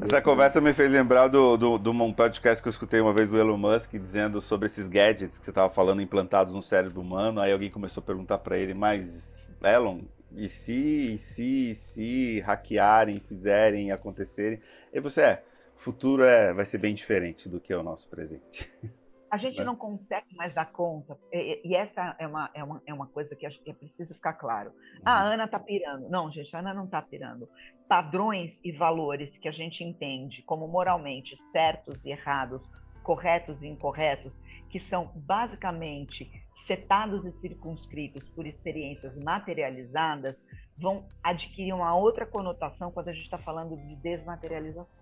Essa 0.01 0.21
conversa 0.21 0.59
me 0.59 0.73
fez 0.73 0.91
lembrar 0.91 1.27
do, 1.27 1.57
do, 1.57 1.77
do 1.77 1.91
um 1.91 2.13
podcast 2.13 2.61
que 2.61 2.67
eu 2.67 2.71
escutei 2.71 2.99
uma 2.99 3.13
vez 3.13 3.31
do 3.31 3.39
Elon 3.39 3.57
Musk 3.57 3.93
dizendo 3.93 4.41
sobre 4.41 4.65
esses 4.65 4.87
gadgets 4.87 5.37
que 5.37 5.45
você 5.45 5.51
estava 5.51 5.69
falando 5.69 6.01
implantados 6.01 6.55
no 6.55 6.61
cérebro 6.61 7.01
humano. 7.01 7.39
Aí 7.39 7.51
alguém 7.51 7.69
começou 7.69 8.01
a 8.01 8.05
perguntar 8.05 8.39
para 8.39 8.57
ele, 8.57 8.73
mas 8.73 9.51
Elon, 9.63 9.99
e 10.35 10.47
se, 10.47 11.13
e 11.13 11.17
se, 11.17 11.71
e 11.71 11.75
se 11.75 12.39
hackearem, 12.41 13.19
fizerem, 13.19 13.91
acontecerem. 13.91 14.59
E 14.91 14.99
você 14.99 15.21
é, 15.21 15.43
o 15.77 15.79
futuro 15.79 16.23
é, 16.23 16.53
vai 16.53 16.65
ser 16.65 16.77
bem 16.77 16.95
diferente 16.95 17.47
do 17.47 17.59
que 17.59 17.71
é 17.71 17.77
o 17.77 17.83
nosso 17.83 18.07
presente. 18.07 18.69
A 19.31 19.37
gente 19.37 19.59
né? 19.59 19.63
não 19.63 19.77
consegue 19.77 20.35
mais 20.35 20.53
dar 20.53 20.69
conta, 20.73 21.17
e, 21.31 21.61
e, 21.63 21.73
essa 21.73 22.15
é 22.19 22.27
uma, 22.27 22.49
é, 22.53 22.61
uma, 22.61 22.81
é 22.85 22.93
uma 22.93 23.07
coisa 23.07 23.33
que 23.33 23.45
acho 23.45 23.57
que 23.63 23.71
é 23.71 23.73
preciso 23.73 24.13
ficar 24.13 24.33
claro. 24.33 24.73
Ah, 25.05 25.21
a 25.21 25.23
uhum. 25.23 25.33
Ana 25.33 25.45
está 25.45 25.57
pirando. 25.57 26.09
Não, 26.09 26.29
gente, 26.29 26.53
a 26.53 26.59
Ana 26.59 26.73
não 26.73 26.83
está 26.83 27.01
pirando. 27.01 27.47
Padrões 27.87 28.59
e 28.61 28.73
valores 28.73 29.37
que 29.37 29.47
a 29.47 29.51
gente 29.53 29.85
entende 29.85 30.41
como 30.43 30.67
moralmente 30.67 31.41
certos 31.43 31.95
e 32.03 32.11
errados, 32.11 32.61
corretos 33.03 33.61
e 33.61 33.67
incorretos, 33.67 34.33
que 34.69 34.81
são 34.81 35.11
basicamente 35.15 36.29
setados 36.67 37.25
e 37.25 37.31
circunscritos 37.39 38.27
por 38.29 38.45
experiências 38.45 39.17
materializadas, 39.23 40.35
vão 40.77 41.05
adquirir 41.23 41.73
uma 41.73 41.95
outra 41.95 42.25
conotação 42.25 42.91
quando 42.91 43.07
a 43.07 43.13
gente 43.13 43.23
está 43.23 43.37
falando 43.37 43.77
de 43.77 43.95
desmaterialização. 43.95 45.01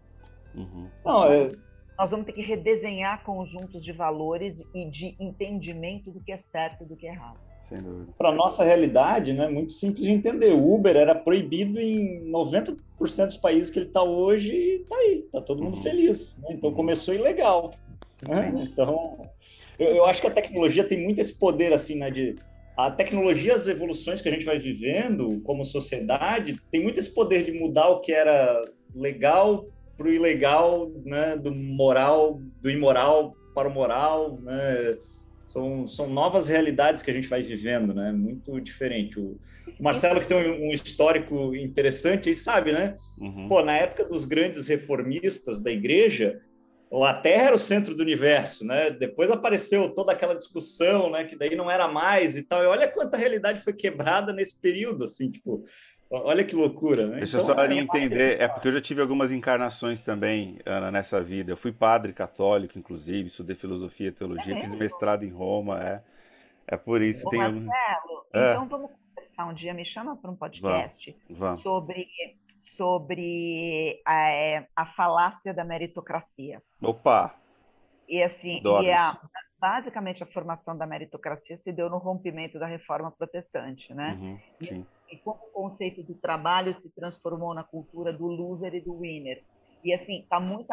Uhum. 0.53 0.89
Não, 1.03 1.25
é... 1.25 1.47
Nós 1.99 2.11
vamos 2.11 2.25
ter 2.25 2.31
que 2.31 2.41
redesenhar 2.41 3.21
conjuntos 3.25 3.83
de 3.83 3.91
valores 3.91 4.63
e 4.73 4.85
de 4.85 5.17
entendimento 5.19 6.09
do 6.09 6.21
que 6.21 6.31
é 6.31 6.37
certo 6.37 6.85
e 6.85 6.87
do 6.87 6.95
que 6.95 7.05
é 7.05 7.11
errado. 7.11 7.37
Sem 7.59 7.81
dúvida. 7.81 8.13
Para 8.17 8.31
nossa 8.31 8.63
realidade, 8.63 9.33
né, 9.33 9.49
muito 9.49 9.73
simples 9.73 10.05
de 10.05 10.11
entender. 10.11 10.53
O 10.53 10.73
Uber 10.75 10.95
era 10.95 11.13
proibido 11.13 11.77
em 11.77 12.31
90% 12.31 12.77
dos 13.25 13.35
países 13.35 13.69
que 13.69 13.79
ele 13.79 13.87
está 13.87 14.01
hoje 14.01 14.55
e 14.55 14.75
está 14.81 14.95
aí, 14.95 15.23
está 15.25 15.41
todo 15.41 15.61
mundo 15.61 15.75
uhum. 15.75 15.83
feliz. 15.83 16.37
Né? 16.37 16.51
Então 16.51 16.71
começou 16.71 17.13
ilegal. 17.13 17.71
Né? 18.25 18.53
Então 18.63 19.21
eu, 19.77 19.89
eu, 19.89 20.05
acho 20.05 20.21
que 20.21 20.27
a 20.27 20.31
tecnologia 20.31 20.85
tem 20.85 21.03
muito 21.03 21.19
esse 21.19 21.37
poder, 21.37 21.73
assim, 21.73 21.95
né, 21.95 22.09
de 22.09 22.37
a 22.77 22.89
tecnologia, 22.89 23.53
as 23.53 23.67
evoluções 23.67 24.21
que 24.21 24.29
a 24.29 24.31
gente 24.31 24.45
vai 24.45 24.57
vivendo 24.57 25.41
como 25.41 25.65
sociedade, 25.65 26.61
tem 26.71 26.81
muito 26.81 26.97
esse 26.97 27.13
poder 27.13 27.43
de 27.43 27.51
mudar 27.51 27.89
o 27.89 27.99
que 27.99 28.13
era 28.13 28.61
legal 28.95 29.65
para 29.99 30.07
o 30.07 30.13
ilegal, 30.13 30.89
né, 31.03 31.35
do 31.35 31.53
moral, 31.53 32.41
do 32.61 32.71
imoral 32.71 33.35
para 33.53 33.67
o 33.67 33.71
moral, 33.71 34.39
né, 34.41 34.97
são, 35.45 35.85
são 35.85 36.09
novas 36.09 36.47
realidades 36.47 37.01
que 37.01 37.11
a 37.11 37.13
gente 37.13 37.27
vai 37.27 37.41
vivendo, 37.41 37.93
né, 37.93 38.13
muito 38.13 38.61
diferente. 38.61 39.19
O, 39.19 39.37
Marcelo, 39.77 40.21
que 40.21 40.27
tem 40.27 40.37
um, 40.37 40.69
um, 40.69 40.71
histórico 40.71 41.53
interessante, 41.53 42.29
aí 42.29 42.35
sabe, 42.35 42.71
né, 42.71 42.95
uhum. 43.19 43.49
pô, 43.49 43.61
na 43.61 43.75
época 43.75 44.05
dos 44.05 44.23
grandes 44.23 44.69
reformistas 44.69 45.59
da 45.59 45.69
igreja, 45.69 46.39
a 47.03 47.13
Terra 47.13 47.47
era 47.47 47.55
o 47.55 47.59
centro 47.59 47.93
do 47.93 48.01
universo, 48.01 48.65
né? 48.65 48.89
Depois 48.89 49.29
apareceu 49.29 49.89
toda 49.89 50.11
aquela 50.11 50.33
discussão, 50.33 51.11
né? 51.11 51.23
Que 51.23 51.35
daí 51.35 51.55
não 51.55 51.69
era 51.69 51.87
mais 51.87 52.35
e 52.35 52.41
tal. 52.41 52.63
E 52.63 52.65
olha 52.65 52.87
quanta 52.87 53.15
realidade 53.15 53.61
foi 53.61 53.73
quebrada 53.73 54.33
nesse 54.33 54.59
período, 54.59 55.03
assim, 55.03 55.29
tipo, 55.29 55.63
olha 56.09 56.43
que 56.43 56.55
loucura, 56.55 57.07
né? 57.07 57.17
Deixa 57.17 57.37
então, 57.37 57.49
eu 57.49 57.55
só 57.55 57.63
é 57.63 57.73
entender, 57.73 58.41
é 58.41 58.47
porque 58.47 58.67
eu 58.67 58.71
já 58.71 58.81
tive 58.81 59.01
algumas 59.01 59.31
encarnações 59.31 60.01
também, 60.01 60.59
Ana, 60.65 60.91
nessa 60.91 61.21
vida. 61.21 61.51
Eu 61.51 61.57
fui 61.57 61.71
padre 61.71 62.13
católico, 62.13 62.77
inclusive, 62.77 63.27
estudei 63.27 63.55
filosofia 63.55 64.09
e 64.09 64.11
teologia, 64.11 64.57
é 64.57 64.61
fiz 64.61 64.71
mestrado 64.71 65.23
em 65.23 65.29
Roma, 65.29 65.83
é. 65.83 66.03
É 66.67 66.77
por 66.77 67.01
isso. 67.01 67.27
Ô, 67.27 67.29
tem 67.31 67.39
Marcelo, 67.39 67.59
algum... 67.59 67.69
então 68.29 68.63
é. 68.63 68.67
vamos 68.67 68.91
conversar 69.15 69.45
um 69.47 69.53
dia, 69.53 69.73
me 69.73 69.85
chama 69.85 70.15
para 70.15 70.29
um 70.29 70.35
podcast 70.35 71.15
vamos, 71.27 71.39
vamos. 71.39 71.61
sobre 71.61 72.07
sobre 72.77 74.01
a, 74.05 74.29
é, 74.29 74.67
a 74.73 74.85
falácia 74.85 75.53
da 75.53 75.65
meritocracia. 75.65 76.61
Opa! 76.81 77.35
E 78.07 78.23
assim, 78.23 78.61
e 78.63 78.91
a, 78.91 79.19
basicamente 79.59 80.23
a 80.23 80.27
formação 80.27 80.77
da 80.77 80.87
meritocracia 80.87 81.57
se 81.57 81.71
deu 81.71 81.89
no 81.89 81.97
rompimento 81.97 82.57
da 82.57 82.65
reforma 82.65 83.11
protestante, 83.11 83.93
né? 83.93 84.17
Uhum, 84.19 84.39
e, 84.61 84.85
e, 85.13 85.17
como 85.17 85.39
o 85.43 85.51
conceito 85.51 86.01
do 86.03 86.15
trabalho 86.15 86.73
se 86.73 86.89
transformou 86.89 87.53
na 87.53 87.63
cultura 87.63 88.13
do 88.13 88.27
loser 88.27 88.73
e 88.75 88.81
do 88.81 88.99
winner. 88.99 89.43
E 89.83 89.93
assim, 89.93 90.25
tá 90.29 90.39
muito, 90.39 90.67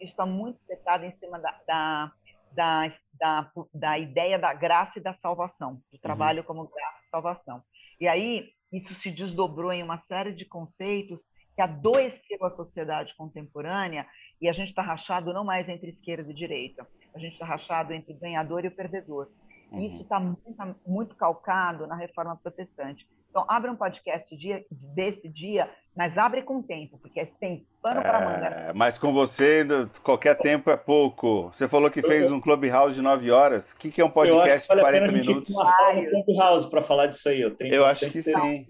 isso 0.00 0.12
está 0.12 0.26
muito 0.26 0.60
setado 0.66 1.04
em 1.04 1.12
cima 1.16 1.38
da, 1.38 1.60
da, 1.66 2.12
da, 2.52 2.94
da, 3.14 3.52
da 3.72 3.98
ideia 3.98 4.38
da 4.38 4.54
graça 4.54 4.98
e 4.98 5.02
da 5.02 5.14
salvação, 5.14 5.74
do 5.74 5.94
uhum. 5.94 6.00
trabalho 6.00 6.40
uhum. 6.40 6.46
como 6.46 6.68
graça 6.68 7.00
e 7.02 7.06
salvação. 7.06 7.62
E 8.00 8.08
aí, 8.08 8.52
isso 8.72 8.94
se 8.94 9.10
desdobrou 9.10 9.72
em 9.72 9.82
uma 9.82 9.98
série 9.98 10.32
de 10.32 10.44
conceitos 10.44 11.22
que 11.54 11.60
adoeceu 11.60 12.44
a 12.44 12.50
sociedade 12.50 13.14
contemporânea 13.16 14.06
e 14.42 14.48
a 14.48 14.52
gente 14.52 14.70
está 14.70 14.82
rachado 14.82 15.32
não 15.32 15.44
mais 15.44 15.68
entre 15.68 15.90
esquerda 15.90 16.28
e 16.28 16.34
direita, 16.34 16.84
a 17.14 17.18
gente 17.18 17.34
está 17.34 17.46
rachado 17.46 17.92
entre 17.92 18.12
o 18.12 18.18
ganhador 18.18 18.64
e 18.64 18.68
o 18.68 18.72
perdedor. 18.72 19.28
Uhum. 19.70 19.80
Isso 19.80 20.02
está 20.02 20.18
muito, 20.18 20.76
muito 20.84 21.14
calcado 21.14 21.86
na 21.86 21.94
reforma 21.94 22.36
protestante. 22.36 23.06
Então, 23.30 23.46
abre 23.48 23.70
um 23.70 23.76
podcast 23.76 24.36
dia, 24.36 24.66
desse 24.70 25.26
dia, 25.26 25.70
mas 25.96 26.18
abre 26.18 26.42
com 26.42 26.60
tempo, 26.60 26.98
porque 26.98 27.24
tem 27.40 27.66
pano 27.80 28.00
é, 28.00 28.02
para 28.02 28.20
manga. 28.20 28.72
Mas 28.74 28.98
com 28.98 29.10
você, 29.10 29.64
qualquer 30.02 30.34
tempo 30.36 30.68
é 30.70 30.76
pouco. 30.76 31.44
Você 31.44 31.66
falou 31.66 31.90
que 31.90 32.02
fez 32.02 32.30
um 32.30 32.40
Clubhouse 32.40 32.96
de 32.96 33.00
9 33.00 33.30
horas. 33.30 33.72
O 33.72 33.78
que, 33.78 33.90
que 33.90 34.02
é 34.02 34.04
um 34.04 34.10
podcast 34.10 34.68
de 34.68 34.78
40 34.78 35.12
minutos? 35.12 35.54
uma 35.54 35.64
sala 35.64 36.02
no 36.02 36.24
Clubhouse 36.24 36.68
para 36.68 36.82
falar 36.82 37.06
disso 37.06 37.28
aí. 37.28 37.40
Eu, 37.40 37.56
eu 37.60 37.86
acho 37.86 38.10
que 38.10 38.20
sim. 38.20 38.66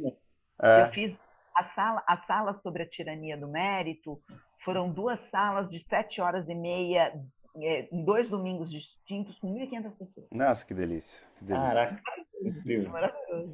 É. 0.63 0.83
Eu 0.83 0.89
fiz 0.91 1.19
a 1.57 1.65
sala, 1.65 2.03
a 2.07 2.17
sala 2.19 2.55
sobre 2.63 2.85
a 2.85 2.89
tirania 2.89 3.37
do 3.37 3.49
mérito, 3.49 4.21
foram 4.65 4.91
duas 4.91 5.21
salas 5.31 5.69
de 5.69 5.79
7 5.83 6.21
horas 6.21 6.49
e 6.49 6.55
meia 6.55 7.13
é, 7.57 7.87
em 7.93 8.03
dois 8.05 8.29
domingos 8.29 8.71
distintos 8.71 9.39
com 9.39 9.53
1.500 9.53 9.93
pessoas. 9.99 10.27
Nossa, 10.31 10.65
que 10.65 10.73
delícia. 10.73 11.21
Que 11.39 11.45
delícia. 11.45 11.69
Caraca. 11.69 12.03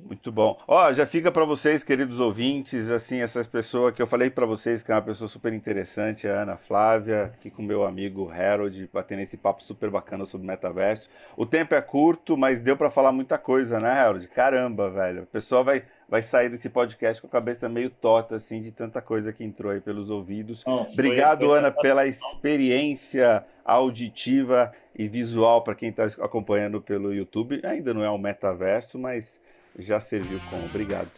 Muito 0.05 0.33
bom. 0.33 0.59
Ó, 0.67 0.93
já 0.93 1.05
fica 1.05 1.31
para 1.31 1.45
vocês, 1.45 1.85
queridos 1.85 2.21
ouvintes, 2.21 2.91
assim, 2.91 3.21
essas 3.21 3.47
pessoas 3.47 3.93
que 3.93 4.01
eu 4.01 4.07
falei 4.07 4.31
para 4.31 4.47
vocês 4.47 4.83
que 4.83 4.91
é 4.91 4.95
uma 4.95 5.03
pessoa 5.03 5.29
super 5.29 5.53
interessante, 5.53 6.27
a 6.27 6.43
Ana 6.43 6.57
Flávia, 6.57 7.25
aqui 7.25 7.51
com 7.51 7.61
meu 7.61 7.85
amigo 7.85 8.31
Harold, 8.31 8.89
batendo 8.93 9.23
esse 9.23 9.37
papo 9.37 9.63
super 9.63 9.91
bacana 9.91 10.25
sobre 10.25 10.47
metaverso. 10.47 11.11
O 11.37 11.45
tempo 11.45 11.75
é 11.75 11.83
curto, 11.83 12.37
mas 12.37 12.63
deu 12.63 12.77
para 12.77 12.91
falar 12.91 13.13
muita 13.13 13.37
coisa, 13.37 13.79
né, 13.81 13.91
Harold? 13.91 14.27
Caramba, 14.29 14.89
velho. 14.89 15.25
O 15.25 15.27
pessoal 15.27 15.65
vai 15.65 15.85
vai 16.09 16.23
sair 16.23 16.49
desse 16.49 16.71
podcast 16.71 17.21
com 17.21 17.29
a 17.29 17.31
cabeça 17.31 17.69
meio 17.69 17.91
torta, 17.91 18.37
assim, 18.37 18.63
de 18.63 18.73
tanta 18.73 19.03
coisa 19.03 19.33
que 19.33 19.45
entrou 19.45 19.71
aí 19.71 19.81
pelos 19.81 20.09
ouvidos. 20.09 20.65
Não, 20.65 20.83
Obrigado, 20.83 21.41
foi, 21.41 21.49
foi 21.49 21.59
Ana, 21.59 21.71
pela 21.71 22.07
experiência 22.07 23.45
auditiva 23.65 24.73
e 24.97 25.07
visual 25.07 25.63
para 25.63 25.75
quem 25.75 25.91
está 25.91 26.05
acompanhando 26.23 26.81
pelo 26.81 27.13
YouTube. 27.13 27.61
Ainda 27.63 27.93
não 27.93 28.03
é 28.03 28.11
um 28.11 28.19
metaverso, 28.19 28.99
mas 28.99 29.43
já 29.79 30.01
serviu 30.01 30.41
como. 30.49 30.65
Obrigado. 30.65 31.11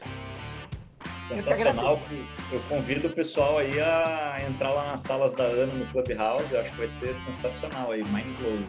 Sensacional. 1.29 2.01
Eu 2.51 2.61
convido 2.69 3.07
o 3.07 3.11
pessoal 3.11 3.59
aí 3.59 3.81
a 3.81 4.43
entrar 4.49 4.71
lá 4.71 4.91
nas 4.91 5.03
salas 5.03 5.33
da 5.33 5.45
Ana 5.45 5.73
no 5.73 5.87
Clubhouse. 5.87 6.53
Eu 6.53 6.61
acho 6.61 6.73
que 6.73 6.79
vai 6.79 6.89
ser 6.89 7.15
sensacional 7.15 7.93
aí, 7.93 8.03
mind 8.03 8.37
blowing. 8.39 8.69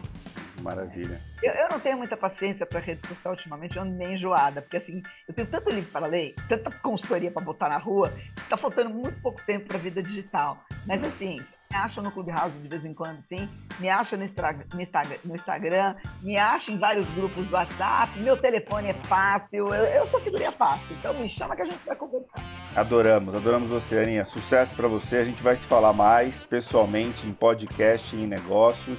Maravilha. 0.62 1.20
Eu, 1.42 1.52
eu, 1.52 1.68
não 1.70 1.80
tenho 1.80 1.98
muita 1.98 2.16
paciência 2.16 2.64
para 2.64 2.78
rede 2.80 3.06
social 3.06 3.34
ultimamente, 3.34 3.76
eu 3.76 3.82
ando 3.82 3.92
meio 3.92 4.12
enjoada, 4.12 4.62
porque 4.62 4.76
assim, 4.76 5.02
eu 5.28 5.34
tenho 5.34 5.48
tanto 5.48 5.70
livro 5.70 5.90
para 5.90 6.06
ler, 6.06 6.34
tanta 6.48 6.70
consultoria 6.78 7.30
para 7.30 7.42
botar 7.42 7.68
na 7.68 7.78
rua, 7.78 8.10
que 8.10 8.48
tá 8.48 8.56
faltando 8.56 8.90
muito 8.90 9.20
pouco 9.20 9.44
tempo 9.44 9.66
para 9.66 9.76
a 9.76 9.80
vida 9.80 10.02
digital. 10.02 10.64
Mas 10.86 11.02
assim, 11.02 11.36
me 11.70 11.76
acha 11.76 12.00
no 12.02 12.12
Clubhouse 12.12 12.52
de 12.58 12.68
vez 12.68 12.84
em 12.84 12.94
quando, 12.94 13.22
sim, 13.26 13.48
me 13.80 13.88
acha 13.88 14.16
no, 14.16 14.24
no, 14.24 14.82
Instagram, 14.82 15.16
no 15.24 15.34
Instagram, 15.34 15.96
me 16.22 16.36
acha 16.36 16.70
em 16.70 16.78
vários 16.78 17.08
grupos 17.14 17.46
do 17.46 17.54
WhatsApp, 17.54 18.18
meu 18.20 18.36
telefone 18.36 18.90
é 18.90 18.94
fácil, 19.04 19.74
eu, 19.74 19.84
eu 19.84 20.06
sou 20.06 20.20
figurinha 20.20 20.52
fácil, 20.52 20.86
então 20.96 21.14
me 21.14 21.28
chama 21.30 21.56
que 21.56 21.62
a 21.62 21.66
gente 21.66 21.84
vai 21.84 21.96
conversar. 21.96 22.62
Adoramos, 22.74 23.34
adoramos 23.34 23.68
você, 23.68 23.98
Aninha. 23.98 24.24
Sucesso 24.24 24.74
para 24.74 24.88
você. 24.88 25.18
A 25.18 25.24
gente 25.24 25.42
vai 25.42 25.54
se 25.54 25.66
falar 25.66 25.92
mais 25.92 26.42
pessoalmente 26.42 27.26
em 27.26 27.32
podcast, 27.32 28.16
em 28.16 28.26
negócios. 28.26 28.98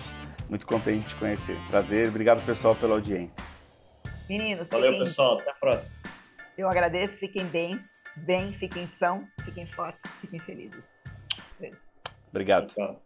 Muito 0.50 0.68
contente 0.68 1.04
de 1.04 1.10
te 1.10 1.16
conhecer. 1.16 1.58
Prazer, 1.70 2.08
obrigado 2.08 2.46
pessoal 2.46 2.76
pela 2.76 2.96
audiência. 2.96 3.44
Meninos, 4.30 4.68
valeu 4.70 4.92
fiquem... 4.92 5.06
pessoal, 5.06 5.40
até 5.40 5.52
a 5.52 5.56
próxima. 5.56 5.92
Eu 6.58 6.70
agradeço, 6.70 7.18
fiquem 7.18 7.46
bem, 7.46 7.80
bem, 8.18 8.54
fiquem 8.54 8.88
sãos, 9.00 9.34
fiquem 9.44 9.66
fortes, 9.66 10.02
fiquem 10.22 10.40
felizes. 10.40 10.84
Obrigado. 12.32 12.74
Tchau. 12.74 13.03